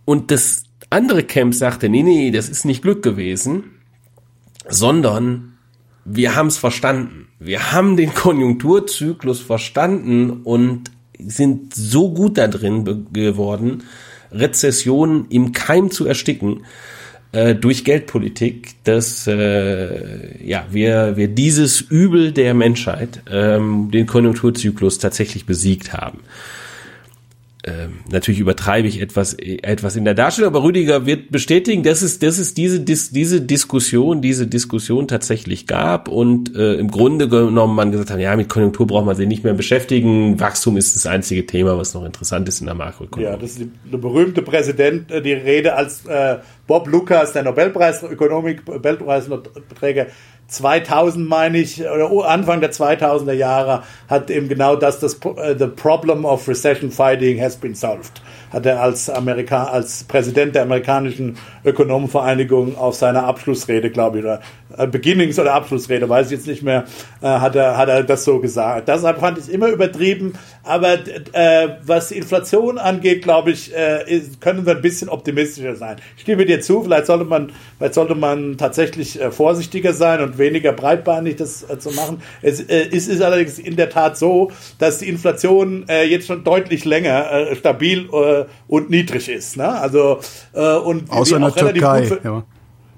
[0.04, 3.72] und das andere Camp sagte, nee, nee, das ist nicht Glück gewesen,
[4.68, 5.58] sondern
[6.04, 7.28] wir haben es verstanden.
[7.40, 13.84] Wir haben den Konjunkturzyklus verstanden und sind so gut da drin geworden,
[14.32, 16.66] Rezessionen im Keim zu ersticken,
[17.32, 25.00] äh, durch Geldpolitik, dass äh, ja wir wir dieses Übel der Menschheit, ähm, den Konjunkturzyklus
[25.00, 26.20] tatsächlich besiegt haben
[27.68, 32.20] ähm, natürlich übertreibe ich etwas, etwas in der Darstellung, aber Rüdiger wird bestätigen, dass es,
[32.20, 37.92] dass es diese, diese Diskussion, diese Diskussion tatsächlich gab und äh, im Grunde genommen man
[37.92, 40.40] gesagt hat, ja, mit Konjunktur braucht man sich nicht mehr beschäftigen.
[40.40, 43.32] Wachstum ist das einzige Thema, was noch interessant ist in der Makroökonomie.
[43.32, 46.38] Ja, das ist die, die berühmte Präsident, äh, die Rede als äh,
[46.68, 50.08] Bob Lucas, der Nobelpreis Ökonomik, Nobelpreisträger,
[50.48, 55.68] 2000 meine ich, oder Anfang der 2000er Jahre hat eben genau das, das uh, the
[55.68, 58.22] problem of recession fighting has been solved
[58.56, 64.40] hat er als, Amerika als Präsident der amerikanischen Ökonomenvereinigung auf seiner Abschlussrede, glaube ich, oder
[64.65, 66.86] äh, Beginnings- oder Abschlussrede, weiß ich jetzt nicht mehr,
[67.22, 68.88] äh, hat, er, hat er das so gesagt.
[68.88, 70.34] Deshalb fand ich es immer übertrieben,
[70.64, 70.94] aber
[71.34, 75.98] äh, was die Inflation angeht, glaube ich, äh, können wir ein bisschen optimistischer sein.
[76.16, 80.38] Ich stimme dir zu, vielleicht sollte man, vielleicht sollte man tatsächlich äh, vorsichtiger sein und
[80.38, 82.22] weniger breitbeinig das äh, zu machen.
[82.42, 86.86] Es äh, ist, allerdings in der Tat so, dass die Inflation äh, jetzt schon deutlich
[86.86, 89.58] länger äh, stabil äh, und niedrig ist.
[89.58, 89.68] Ne?
[89.68, 90.20] Also
[90.54, 92.04] äh, und außer in der Türkei.
[92.06, 92.44] Für, ja.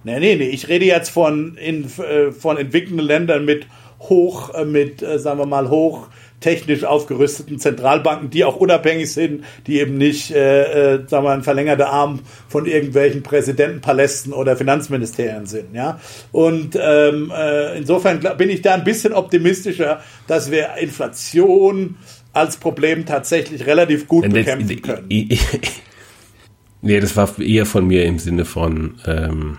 [0.07, 0.49] Nee, nee, nee.
[0.49, 3.67] Ich rede jetzt von in, äh, von entwickelnden Ländern mit
[3.99, 6.07] hoch, äh, mit äh, sagen wir mal hoch
[6.39, 11.33] technisch aufgerüsteten Zentralbanken, die auch unabhängig sind, die eben nicht, äh, äh, sagen wir mal,
[11.33, 15.73] ein verlängerter Arm von irgendwelchen Präsidentenpalästen oder Finanzministerien sind.
[15.73, 15.99] Ja,
[16.31, 21.97] und ähm, äh, insofern bin ich da ein bisschen optimistischer, dass wir Inflation
[22.31, 25.07] als Problem tatsächlich relativ gut bekämpfen können.
[26.81, 29.57] nee, das war eher von mir im Sinne von, ähm,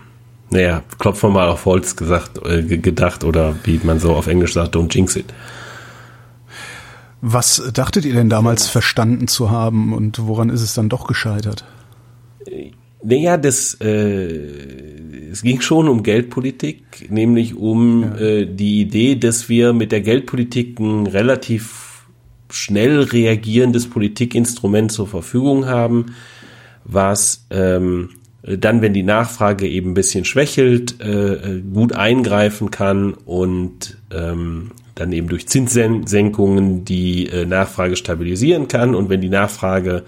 [0.51, 4.53] naja, klopfen wir mal auf Holz gesagt, äh, gedacht oder wie man so auf Englisch
[4.53, 5.33] sagt, don't jinx it.
[7.21, 11.65] Was dachtet ihr denn damals verstanden zu haben und woran ist es dann doch gescheitert?
[13.03, 18.15] Naja, das, äh, es ging schon um Geldpolitik, nämlich um ja.
[18.17, 22.07] äh, die Idee, dass wir mit der Geldpolitik ein relativ
[22.49, 26.15] schnell reagierendes Politikinstrument zur Verfügung haben,
[26.83, 28.09] was ähm,
[28.41, 35.11] dann, wenn die Nachfrage eben ein bisschen schwächelt, äh, gut eingreifen kann und ähm, dann
[35.11, 40.03] eben durch Zinssenkungen die äh, Nachfrage stabilisieren kann und wenn die Nachfrage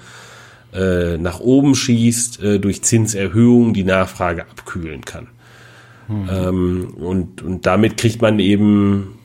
[0.74, 5.28] äh, nach oben schießt, äh, durch Zinserhöhungen die Nachfrage abkühlen kann.
[6.08, 6.30] Mhm.
[6.32, 9.18] Ähm, und, und damit kriegt man eben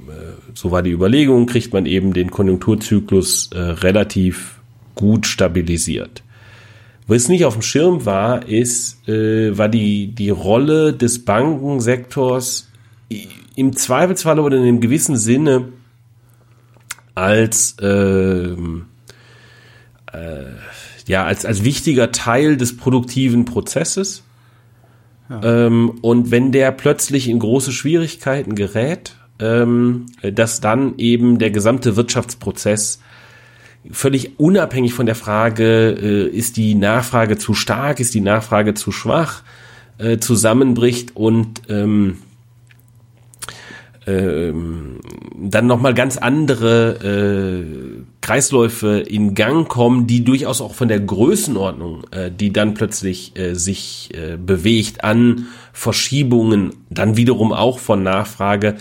[0.56, 4.60] so war die Überlegung, kriegt man eben den Konjunkturzyklus äh, relativ
[4.94, 6.22] gut stabilisiert.
[7.06, 12.68] Was nicht auf dem Schirm war, ist, äh, war die, die Rolle des Bankensektors
[13.54, 15.68] im Zweifelsfall oder in einem gewissen Sinne
[17.14, 18.56] als, äh, äh,
[21.06, 24.24] ja, als, als wichtiger Teil des produktiven Prozesses.
[25.30, 25.66] Ja.
[25.66, 31.96] Ähm, und wenn der plötzlich in große Schwierigkeiten gerät, ähm, dass dann eben der gesamte
[31.96, 33.00] Wirtschaftsprozess
[33.92, 38.92] völlig unabhängig von der Frage, äh, ist die Nachfrage zu stark, ist die Nachfrage zu
[38.92, 39.42] schwach,
[39.98, 42.18] äh, zusammenbricht und ähm,
[44.06, 45.00] ähm,
[45.36, 52.04] dann nochmal ganz andere äh, Kreisläufe in Gang kommen, die durchaus auch von der Größenordnung,
[52.12, 58.76] äh, die dann plötzlich äh, sich äh, bewegt, an Verschiebungen, dann wiederum auch von Nachfrage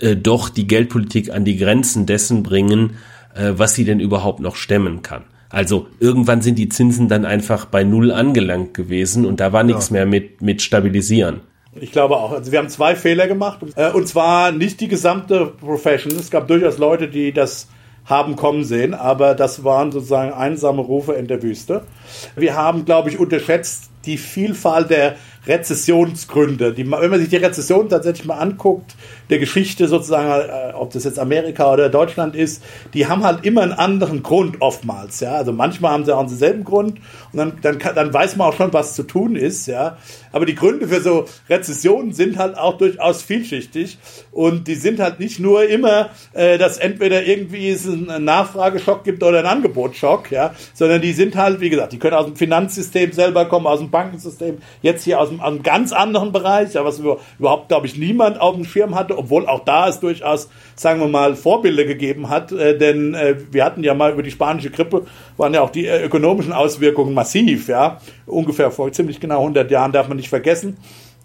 [0.00, 2.96] äh, doch die Geldpolitik an die Grenzen dessen bringen,
[3.38, 5.24] äh, was sie denn überhaupt noch stemmen kann.
[5.50, 9.88] Also irgendwann sind die Zinsen dann einfach bei Null angelangt gewesen und da war nichts
[9.88, 9.94] ja.
[9.94, 11.40] mehr mit, mit Stabilisieren.
[11.80, 12.32] Ich glaube auch.
[12.32, 13.60] Also wir haben zwei Fehler gemacht.
[13.76, 16.12] Äh, und zwar nicht die gesamte Profession.
[16.18, 17.68] Es gab durchaus Leute, die das
[18.04, 21.82] haben kommen sehen, aber das waren sozusagen einsame Rufe in der Wüste.
[22.36, 25.16] Wir haben, glaube ich, unterschätzt die Vielfalt der
[25.46, 26.72] Rezessionsgründe.
[26.72, 28.94] Die, wenn man sich die Rezession tatsächlich mal anguckt,
[29.30, 32.62] der Geschichte sozusagen, äh, ob das jetzt Amerika oder Deutschland ist,
[32.94, 35.32] die haben halt immer einen anderen Grund oftmals, ja.
[35.32, 36.98] Also manchmal haben sie auch denselben Grund
[37.32, 39.96] und dann, dann, kann, dann weiß man auch schon, was zu tun ist, ja.
[40.32, 43.98] Aber die Gründe für so Rezessionen sind halt auch durchaus vielschichtig
[44.32, 49.22] und die sind halt nicht nur immer, äh, dass entweder irgendwie es einen Nachfrageschock gibt
[49.22, 53.12] oder einen Angebotsschock, ja, sondern die sind halt, wie gesagt, die können aus dem Finanzsystem
[53.12, 57.68] selber kommen, aus dem Bankensystem, jetzt hier aus aus einem ganz anderen Bereich, was überhaupt,
[57.68, 61.36] glaube ich, niemand auf dem Schirm hatte, obwohl auch da es durchaus, sagen wir mal,
[61.36, 65.06] Vorbilder gegeben hat, äh, denn äh, wir hatten ja mal über die spanische Grippe,
[65.36, 69.92] waren ja auch die äh, ökonomischen Auswirkungen massiv, ja, ungefähr vor ziemlich genau 100 Jahren
[69.92, 70.76] darf man nicht vergessen.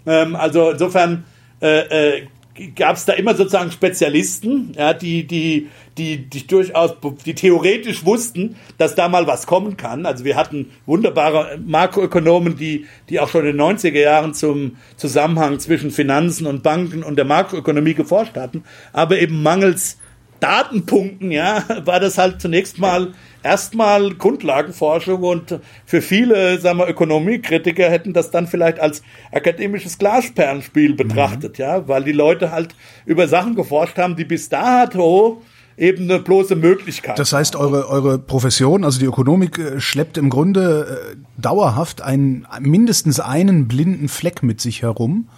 [0.06, 1.26] Ähm, also insofern
[1.62, 2.28] äh, äh,
[2.76, 6.96] gab es da immer sozusagen Spezialisten, ja, die, die, die, die durchaus,
[7.26, 10.06] die theoretisch wussten, dass da mal was kommen kann.
[10.06, 15.60] Also wir hatten wunderbare Makroökonomen, die, die auch schon in den 90er Jahren zum Zusammenhang
[15.60, 18.64] zwischen Finanzen und Banken und der Makroökonomie geforscht hatten.
[18.92, 19.98] Aber eben mangels
[20.40, 23.14] Datenpunkten, ja, war das halt zunächst mal
[23.44, 30.96] erstmal Grundlagenforschung und für viele, sagen wir, Ökonomiekritiker hätten das dann vielleicht als akademisches Glasperlenspiel
[30.96, 31.64] betrachtet, mhm.
[31.64, 32.76] ja, weil die Leute halt
[33.06, 35.42] über Sachen geforscht haben, die bis dato
[35.78, 37.18] eben eine bloße Möglichkeit.
[37.18, 42.48] Das heißt, eure, eure Profession, also die Ökonomik, äh, schleppt im Grunde äh, dauerhaft einen,
[42.60, 45.30] mindestens einen blinden Fleck mit sich herum,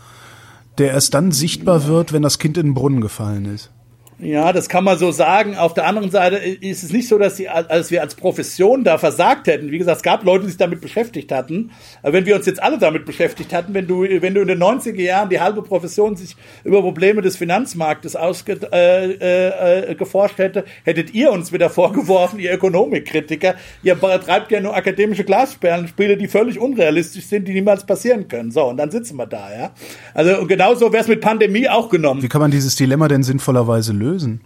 [0.77, 3.71] der erst dann sichtbar wird, wenn das Kind in den Brunnen gefallen ist.
[4.17, 5.57] Ja, das kann man so sagen.
[5.57, 8.97] Auf der anderen Seite ist es nicht so, dass, die, als wir als Profession da
[8.97, 9.71] versagt hätten.
[9.71, 11.71] Wie gesagt, es gab Leute, die sich damit beschäftigt hatten.
[12.01, 15.01] Wenn wir uns jetzt alle damit beschäftigt hatten, wenn du, wenn du in den 90er
[15.01, 21.13] Jahren die halbe Profession sich über Probleme des Finanzmarktes ausgeforscht äh, äh, äh, hätte, hättet
[21.13, 27.25] ihr uns wieder vorgeworfen, ihr Ökonomikkritiker, ihr treibt ja nur akademische Glasperlenspiele, die völlig unrealistisch
[27.25, 28.51] sind, die niemals passieren können.
[28.51, 29.71] So, und dann sitzen wir da, ja.
[30.13, 32.23] Also genauso wäre es mit Pandemie auch genommen.
[32.23, 34.04] Wie kann man dieses Dilemma denn sinnvollerweise lösen?
[34.05, 34.41] Lösen?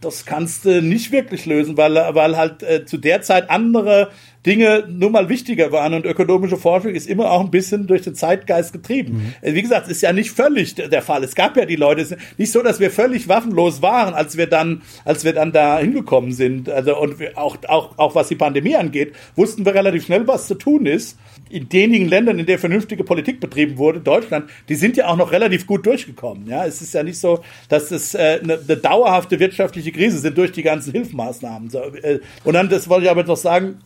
[0.00, 4.10] Das kannst du nicht wirklich lösen, weil, weil halt äh, zu der Zeit andere
[4.46, 8.14] Dinge nun mal wichtiger waren und ökonomische Forschung ist immer auch ein bisschen durch den
[8.14, 9.34] Zeitgeist getrieben.
[9.42, 9.54] Mhm.
[9.54, 11.22] Wie gesagt, ist ja nicht völlig der Fall.
[11.24, 14.36] Es gab ja die Leute, es ist nicht so, dass wir völlig waffenlos waren, als
[14.36, 16.70] wir dann, als wir dann da hingekommen sind.
[16.70, 20.54] Also und auch, auch, auch was die Pandemie angeht, wussten wir relativ schnell, was zu
[20.54, 21.18] tun ist
[21.50, 25.32] in denigen Ländern, in der vernünftige Politik betrieben wurde, Deutschland, die sind ja auch noch
[25.32, 26.46] relativ gut durchgekommen.
[26.46, 30.38] Ja, es ist ja nicht so, dass es äh, eine, eine dauerhafte wirtschaftliche Krise sind
[30.38, 31.68] durch die ganzen Hilfsmaßnahmen.
[31.68, 33.80] So, äh, und dann, das wollte ich aber noch sagen,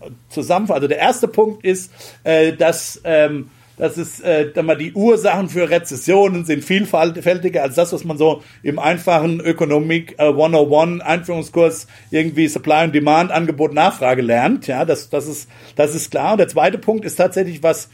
[0.44, 0.70] zusammen.
[0.70, 1.92] Also der erste Punkt ist,
[2.22, 8.04] äh, dass ähm, das ist, äh, die Ursachen für Rezessionen sind vielfältiger als das, was
[8.04, 14.68] man so im einfachen Ökonomik äh, 101 Einführungskurs irgendwie Supply und Demand, Angebot, Nachfrage lernt.
[14.68, 16.32] Ja, das, das ist, das ist klar.
[16.32, 17.88] Und der zweite Punkt ist tatsächlich was,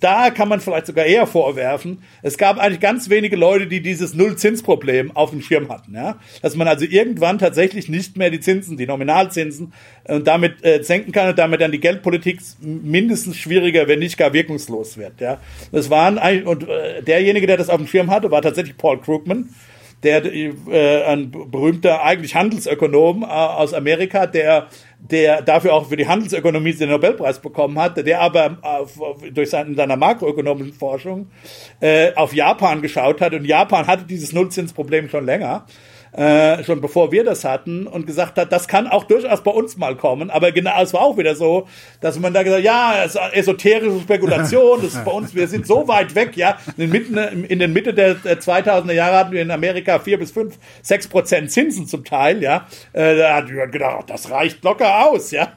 [0.00, 4.14] da kann man vielleicht sogar eher vorwerfen, es gab eigentlich ganz wenige Leute, die dieses
[4.14, 5.94] Nullzinsproblem auf dem Schirm hatten.
[5.94, 6.18] Ja?
[6.40, 9.72] Dass man also irgendwann tatsächlich nicht mehr die Zinsen, die Nominalzinsen
[10.04, 14.16] und äh, damit äh, senken kann und damit dann die Geldpolitik mindestens schwieriger, wenn nicht
[14.16, 15.20] gar wirkungslos wird.
[15.20, 15.38] Ja?
[15.72, 19.00] Das waren eigentlich, und äh, derjenige, der das auf dem Schirm hatte, war tatsächlich Paul
[19.00, 19.48] Krugman
[20.02, 24.68] der äh, ein berühmter eigentlich Handelsökonom äh, aus Amerika, der
[24.98, 29.70] der dafür auch für die Handelsökonomie den Nobelpreis bekommen hat, der aber äh, durch seine,
[29.70, 31.30] in seiner makroökonomischen Forschung
[31.80, 33.34] äh, auf Japan geschaut hat.
[33.34, 35.66] Und Japan hatte dieses Nullzinsproblem schon länger
[36.16, 39.76] äh, schon bevor wir das hatten und gesagt hat, das kann auch durchaus bei uns
[39.76, 40.30] mal kommen.
[40.30, 41.68] Aber genau, es war auch wieder so,
[42.00, 45.66] dass man da gesagt, ja, es ist esoterische Spekulation, das ist bei uns, wir sind
[45.66, 46.56] so weit weg, ja.
[46.78, 50.58] In, mitten, in den Mitte der 2000er Jahre hatten wir in Amerika vier bis fünf,
[50.82, 52.66] sechs Prozent Zinsen zum Teil, ja.
[52.94, 55.52] Äh, da hat man gedacht, das reicht locker aus, ja.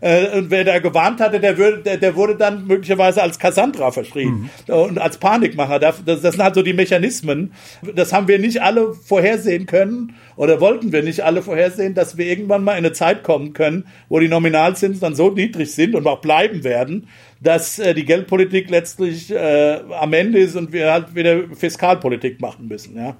[0.00, 3.92] Äh, und wer da gewarnt hatte, der, würde, der, der wurde dann möglicherweise als Cassandra
[3.92, 4.74] verschrieben mhm.
[4.74, 5.78] und als Panikmacher.
[5.78, 7.52] Das, das sind halt so die Mechanismen.
[7.94, 12.16] Das haben wir nicht alle vorhersehen können können oder wollten wir nicht alle vorhersehen, dass
[12.16, 15.94] wir irgendwann mal in eine Zeit kommen können, wo die Nominalzinsen dann so niedrig sind
[15.94, 17.08] und auch bleiben werden,
[17.40, 22.68] dass äh, die Geldpolitik letztlich äh, am Ende ist und wir halt wieder Fiskalpolitik machen
[22.68, 22.96] müssen.
[22.96, 23.16] Ja?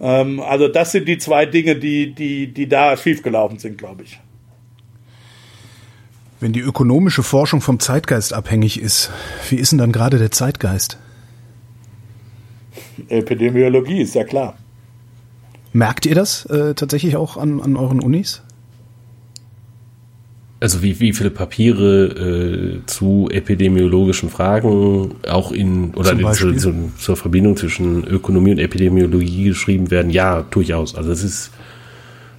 [0.00, 4.18] Ähm, also das sind die zwei Dinge, die, die, die da schiefgelaufen sind, glaube ich.
[6.40, 9.10] Wenn die ökonomische Forschung vom Zeitgeist abhängig ist,
[9.48, 10.98] wie ist denn dann gerade der Zeitgeist?
[13.08, 14.56] Epidemiologie ist ja klar.
[15.76, 18.42] Merkt ihr das äh, tatsächlich auch an, an euren Unis?
[20.58, 26.92] also wie, wie viele Papiere äh, zu epidemiologischen Fragen auch in oder in, zu, zu,
[26.98, 30.94] zur Verbindung zwischen Ökonomie und Epidemiologie geschrieben werden, ja, durchaus.
[30.94, 31.50] Also es ist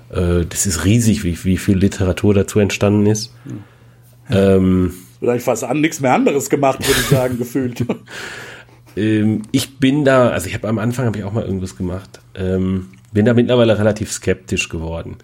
[0.10, 3.34] äh, das ist riesig, wie, wie viel Literatur dazu entstanden ist.
[4.30, 4.56] Ja.
[4.56, 7.86] Ähm, Vielleicht fast an nichts mehr anderes gemacht, würde ich sagen, gefühlt.
[8.96, 12.20] Ähm, ich bin da, also ich habe am Anfang habe ich auch mal irgendwas gemacht.
[12.34, 15.18] Ähm, bin da mittlerweile relativ skeptisch geworden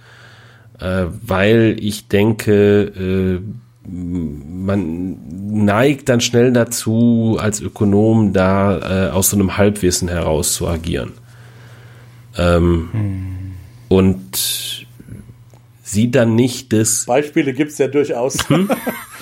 [0.80, 3.41] äh, weil ich denke, äh,
[3.85, 5.18] man
[5.65, 11.11] neigt dann schnell dazu, als Ökonom da äh, aus so einem Halbwissen heraus zu agieren.
[12.38, 13.51] Ähm, hm.
[13.89, 14.88] Und
[15.84, 17.05] sieht dann nicht das.
[17.05, 18.49] Beispiele gibt es ja durchaus.
[18.49, 18.69] Hm?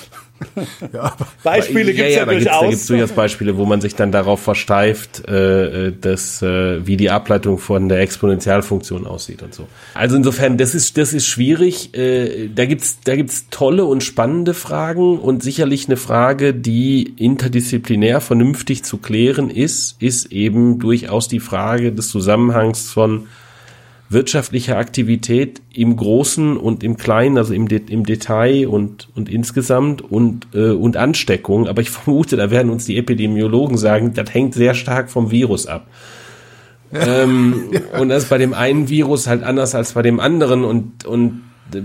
[0.93, 2.59] ja, Beispiele gibt es ja, ja, ja durchaus.
[2.59, 6.85] Da gibt es durchaus Beispiele, wo man sich dann darauf versteift, äh, äh, dass, äh,
[6.85, 9.67] wie die Ableitung von der Exponentialfunktion aussieht und so.
[9.93, 11.95] Also insofern, das ist, das ist schwierig.
[11.95, 18.21] Äh, da gibt's da gibt's tolle und spannende Fragen und sicherlich eine Frage, die interdisziplinär
[18.21, 23.27] vernünftig zu klären ist, ist eben durchaus die Frage des Zusammenhangs von
[24.11, 30.01] wirtschaftlicher Aktivität im Großen und im Kleinen, also im, De im Detail und, und insgesamt
[30.01, 31.67] und, äh, und Ansteckung.
[31.67, 35.67] Aber ich vermute, da werden uns die Epidemiologen sagen, das hängt sehr stark vom Virus
[35.67, 35.87] ab.
[35.87, 35.91] Ja.
[36.93, 38.01] Ähm, ja.
[38.01, 41.41] Und das ist bei dem einen Virus halt anders als bei dem anderen und, und
[41.73, 41.83] äh,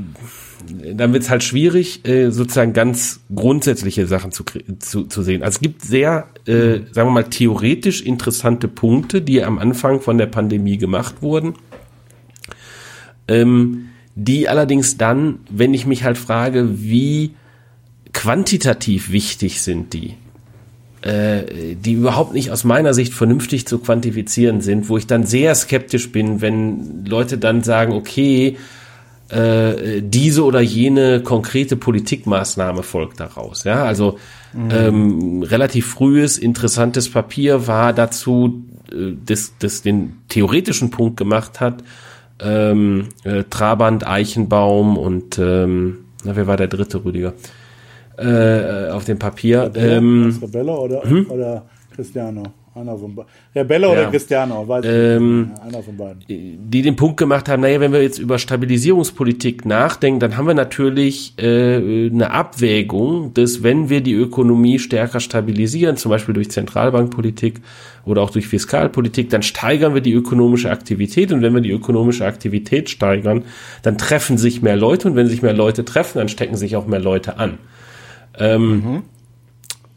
[0.95, 4.43] dann wird es halt schwierig, äh, sozusagen ganz grundsätzliche Sachen zu,
[4.81, 5.45] zu, zu sehen.
[5.45, 10.19] Also es gibt sehr, äh, sagen wir mal, theoretisch interessante Punkte, die am Anfang von
[10.19, 11.55] der Pandemie gemacht wurden
[13.29, 17.35] ähm, die allerdings dann, wenn ich mich halt frage, wie
[18.13, 20.15] quantitativ wichtig sind die,
[21.03, 25.55] äh, die überhaupt nicht aus meiner Sicht vernünftig zu quantifizieren sind, wo ich dann sehr
[25.55, 28.57] skeptisch bin, wenn Leute dann sagen, okay,
[29.29, 33.65] äh, diese oder jene konkrete Politikmaßnahme folgt daraus.
[33.65, 34.19] Ja, also
[34.53, 34.71] mhm.
[34.71, 41.83] ähm, relativ frühes, interessantes Papier war dazu, äh, das, das den theoretischen Punkt gemacht hat,
[42.41, 47.35] ähm, äh, Trabant, Eichenbaum und ähm, na, wer war der dritte, Rüdiger?
[48.19, 49.65] Äh, auf dem Papier.
[49.65, 51.31] Rebelle, ähm, Rebelle oder, hm?
[51.31, 52.43] oder Cristiano?
[52.77, 53.31] Einer von beiden.
[53.55, 53.93] Rebelle ja.
[53.93, 54.69] oder Cristiano?
[54.69, 56.23] Weiß ähm, Einer von beiden.
[56.29, 60.53] Die den Punkt gemacht haben, naja, wenn wir jetzt über Stabilisierungspolitik nachdenken, dann haben wir
[60.53, 67.63] natürlich äh, eine Abwägung, dass wenn wir die Ökonomie stärker stabilisieren, zum Beispiel durch Zentralbankpolitik
[68.05, 72.27] oder auch durch Fiskalpolitik, dann steigern wir die ökonomische Aktivität und wenn wir die ökonomische
[72.27, 73.45] Aktivität steigern,
[73.83, 76.87] dann treffen sich mehr Leute und wenn sich mehr Leute treffen, dann stecken sich auch
[76.87, 77.57] mehr Leute an.
[78.39, 79.03] Ähm, mhm.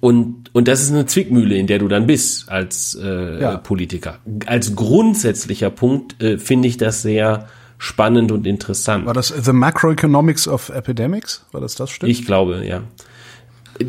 [0.02, 3.58] Und, und das ist eine Zwickmühle, in der du dann bist als äh, ja.
[3.58, 4.20] Politiker.
[4.46, 7.48] Als grundsätzlicher Punkt äh, finde ich das sehr
[7.78, 9.06] spannend und interessant.
[9.06, 11.46] War das The Macroeconomics of Epidemics?
[11.52, 12.10] War das das Stück?
[12.10, 12.82] Ich glaube, ja.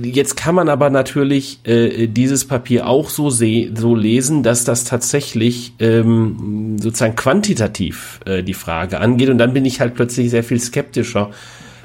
[0.03, 5.75] Jetzt kann man aber natürlich äh, dieses Papier auch so, so lesen, dass das tatsächlich
[5.81, 9.31] ähm, sozusagen quantitativ äh, die Frage angeht.
[9.31, 11.31] Und dann bin ich halt plötzlich sehr viel skeptischer,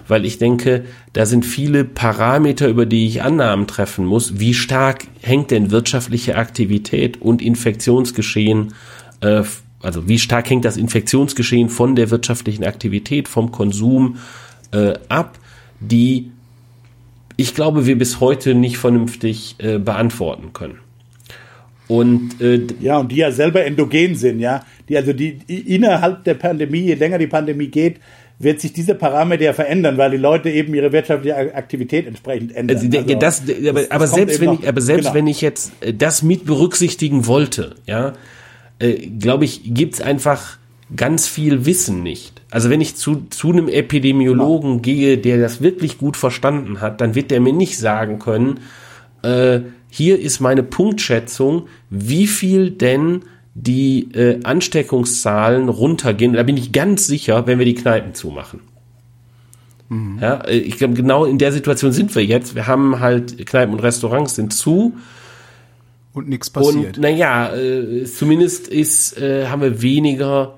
[0.08, 4.40] weil ich denke, da sind viele Parameter, über die ich Annahmen treffen muss.
[4.40, 8.74] Wie stark hängt denn wirtschaftliche Aktivität und Infektionsgeschehen,
[9.22, 9.44] äh,
[9.82, 14.18] also wie stark hängt das Infektionsgeschehen von der wirtschaftlichen Aktivität, vom Konsum
[14.72, 15.38] äh, ab,
[15.80, 16.32] die
[17.38, 20.80] ich glaube, wir bis heute nicht vernünftig äh, beantworten können.
[21.88, 24.66] Und äh, ja, und die ja selber endogen sind, ja.
[24.90, 28.00] Die also die, die innerhalb der Pandemie, je länger die Pandemie geht,
[28.38, 32.78] wird sich diese Parameter ja verändern, weil die Leute eben ihre wirtschaftliche Aktivität entsprechend ändern.
[32.78, 35.16] Also, also das, aber, das, aber selbst wenn ich, aber selbst genau.
[35.16, 38.14] wenn ich jetzt äh, das mit berücksichtigen wollte, ja,
[38.80, 40.58] äh, glaube ich, gibt's einfach
[40.96, 42.42] ganz viel Wissen nicht.
[42.52, 44.82] Also wenn ich zu, zu einem Epidemiologen genau.
[44.82, 48.60] gehe, der das wirklich gut verstanden hat, dann wird der mir nicht sagen können,
[49.24, 53.22] äh, hier ist meine Punktschätzung, wie viel denn
[53.56, 56.34] die äh, Ansteckungszahlen runtergehen.
[56.34, 58.60] Da bin ich ganz sicher, wenn wir die Kneipen zumachen.
[59.88, 60.20] Mhm.
[60.22, 62.54] Ja, äh, ich glaube, genau in der Situation sind wir jetzt.
[62.54, 64.96] Wir haben halt Kneipen und Restaurants sind zu.
[66.14, 66.98] Und nichts passiert.
[66.98, 70.58] Und naja, äh, zumindest ist, äh, haben wir weniger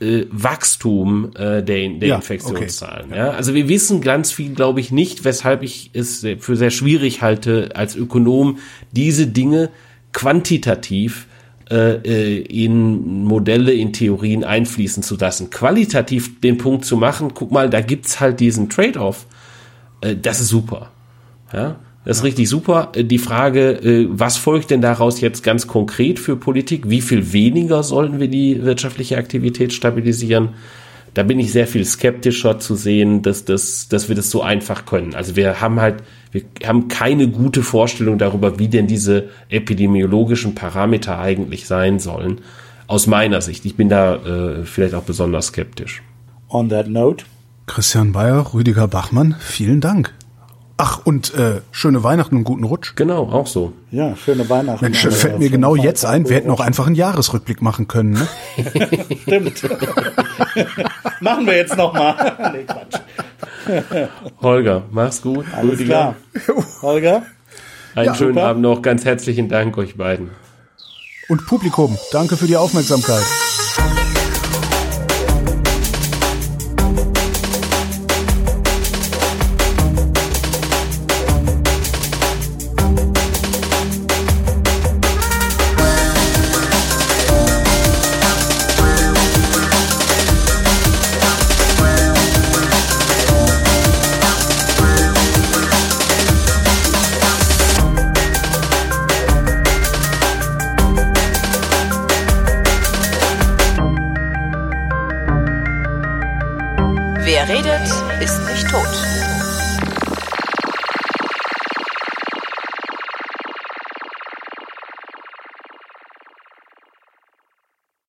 [0.00, 3.06] äh, Wachstum äh, der, der ja, Infektionszahlen.
[3.06, 3.18] Okay.
[3.18, 3.30] Ja?
[3.30, 7.70] Also wir wissen ganz viel, glaube ich, nicht, weshalb ich es für sehr schwierig halte,
[7.74, 8.58] als Ökonom
[8.92, 9.70] diese Dinge
[10.12, 11.26] quantitativ
[11.70, 15.50] äh, äh, in Modelle, in Theorien einfließen zu lassen.
[15.50, 19.26] Qualitativ den Punkt zu machen, guck mal, da gibt's halt diesen Trade-off.
[20.00, 20.90] Äh, das ist super.
[21.52, 21.76] Ja?
[22.04, 22.92] Das ist richtig super.
[22.94, 26.88] Äh, die Frage, äh, was folgt denn daraus jetzt ganz konkret für Politik?
[26.88, 30.50] Wie viel weniger sollten wir die wirtschaftliche Aktivität stabilisieren?
[31.14, 34.86] da bin ich sehr viel skeptischer zu sehen, dass, dass, dass wir das so einfach
[34.86, 35.14] können.
[35.14, 41.18] Also wir haben halt, wir haben keine gute Vorstellung darüber, wie denn diese epidemiologischen Parameter
[41.18, 42.40] eigentlich sein sollen.
[42.86, 43.64] Aus meiner Sicht.
[43.66, 46.02] Ich bin da äh, vielleicht auch besonders skeptisch.
[46.48, 47.24] On that note.
[47.66, 50.14] Christian Bayer, Rüdiger Bachmann, vielen Dank.
[50.80, 52.94] Ach, und äh, schöne Weihnachten und guten Rutsch.
[52.94, 53.72] Genau, auch so.
[53.90, 54.84] Ja, schöne Weihnachten.
[54.84, 58.12] Mensch, fällt mir genau jetzt ein, wir hätten auch einfach einen Jahresrückblick machen können.
[58.12, 58.28] Ne?
[59.22, 59.60] Stimmt.
[61.20, 62.14] machen wir jetzt nochmal.
[62.54, 63.02] nee, Quatsch.
[64.42, 65.46] Holger, mach's gut.
[65.54, 66.14] Alles Rüdiger.
[66.44, 66.64] klar.
[66.82, 67.22] Holger?
[67.94, 68.46] Einen ja, schönen super.
[68.46, 68.82] Abend noch.
[68.82, 70.30] Ganz herzlichen Dank euch beiden.
[71.28, 73.24] Und Publikum, danke für die Aufmerksamkeit.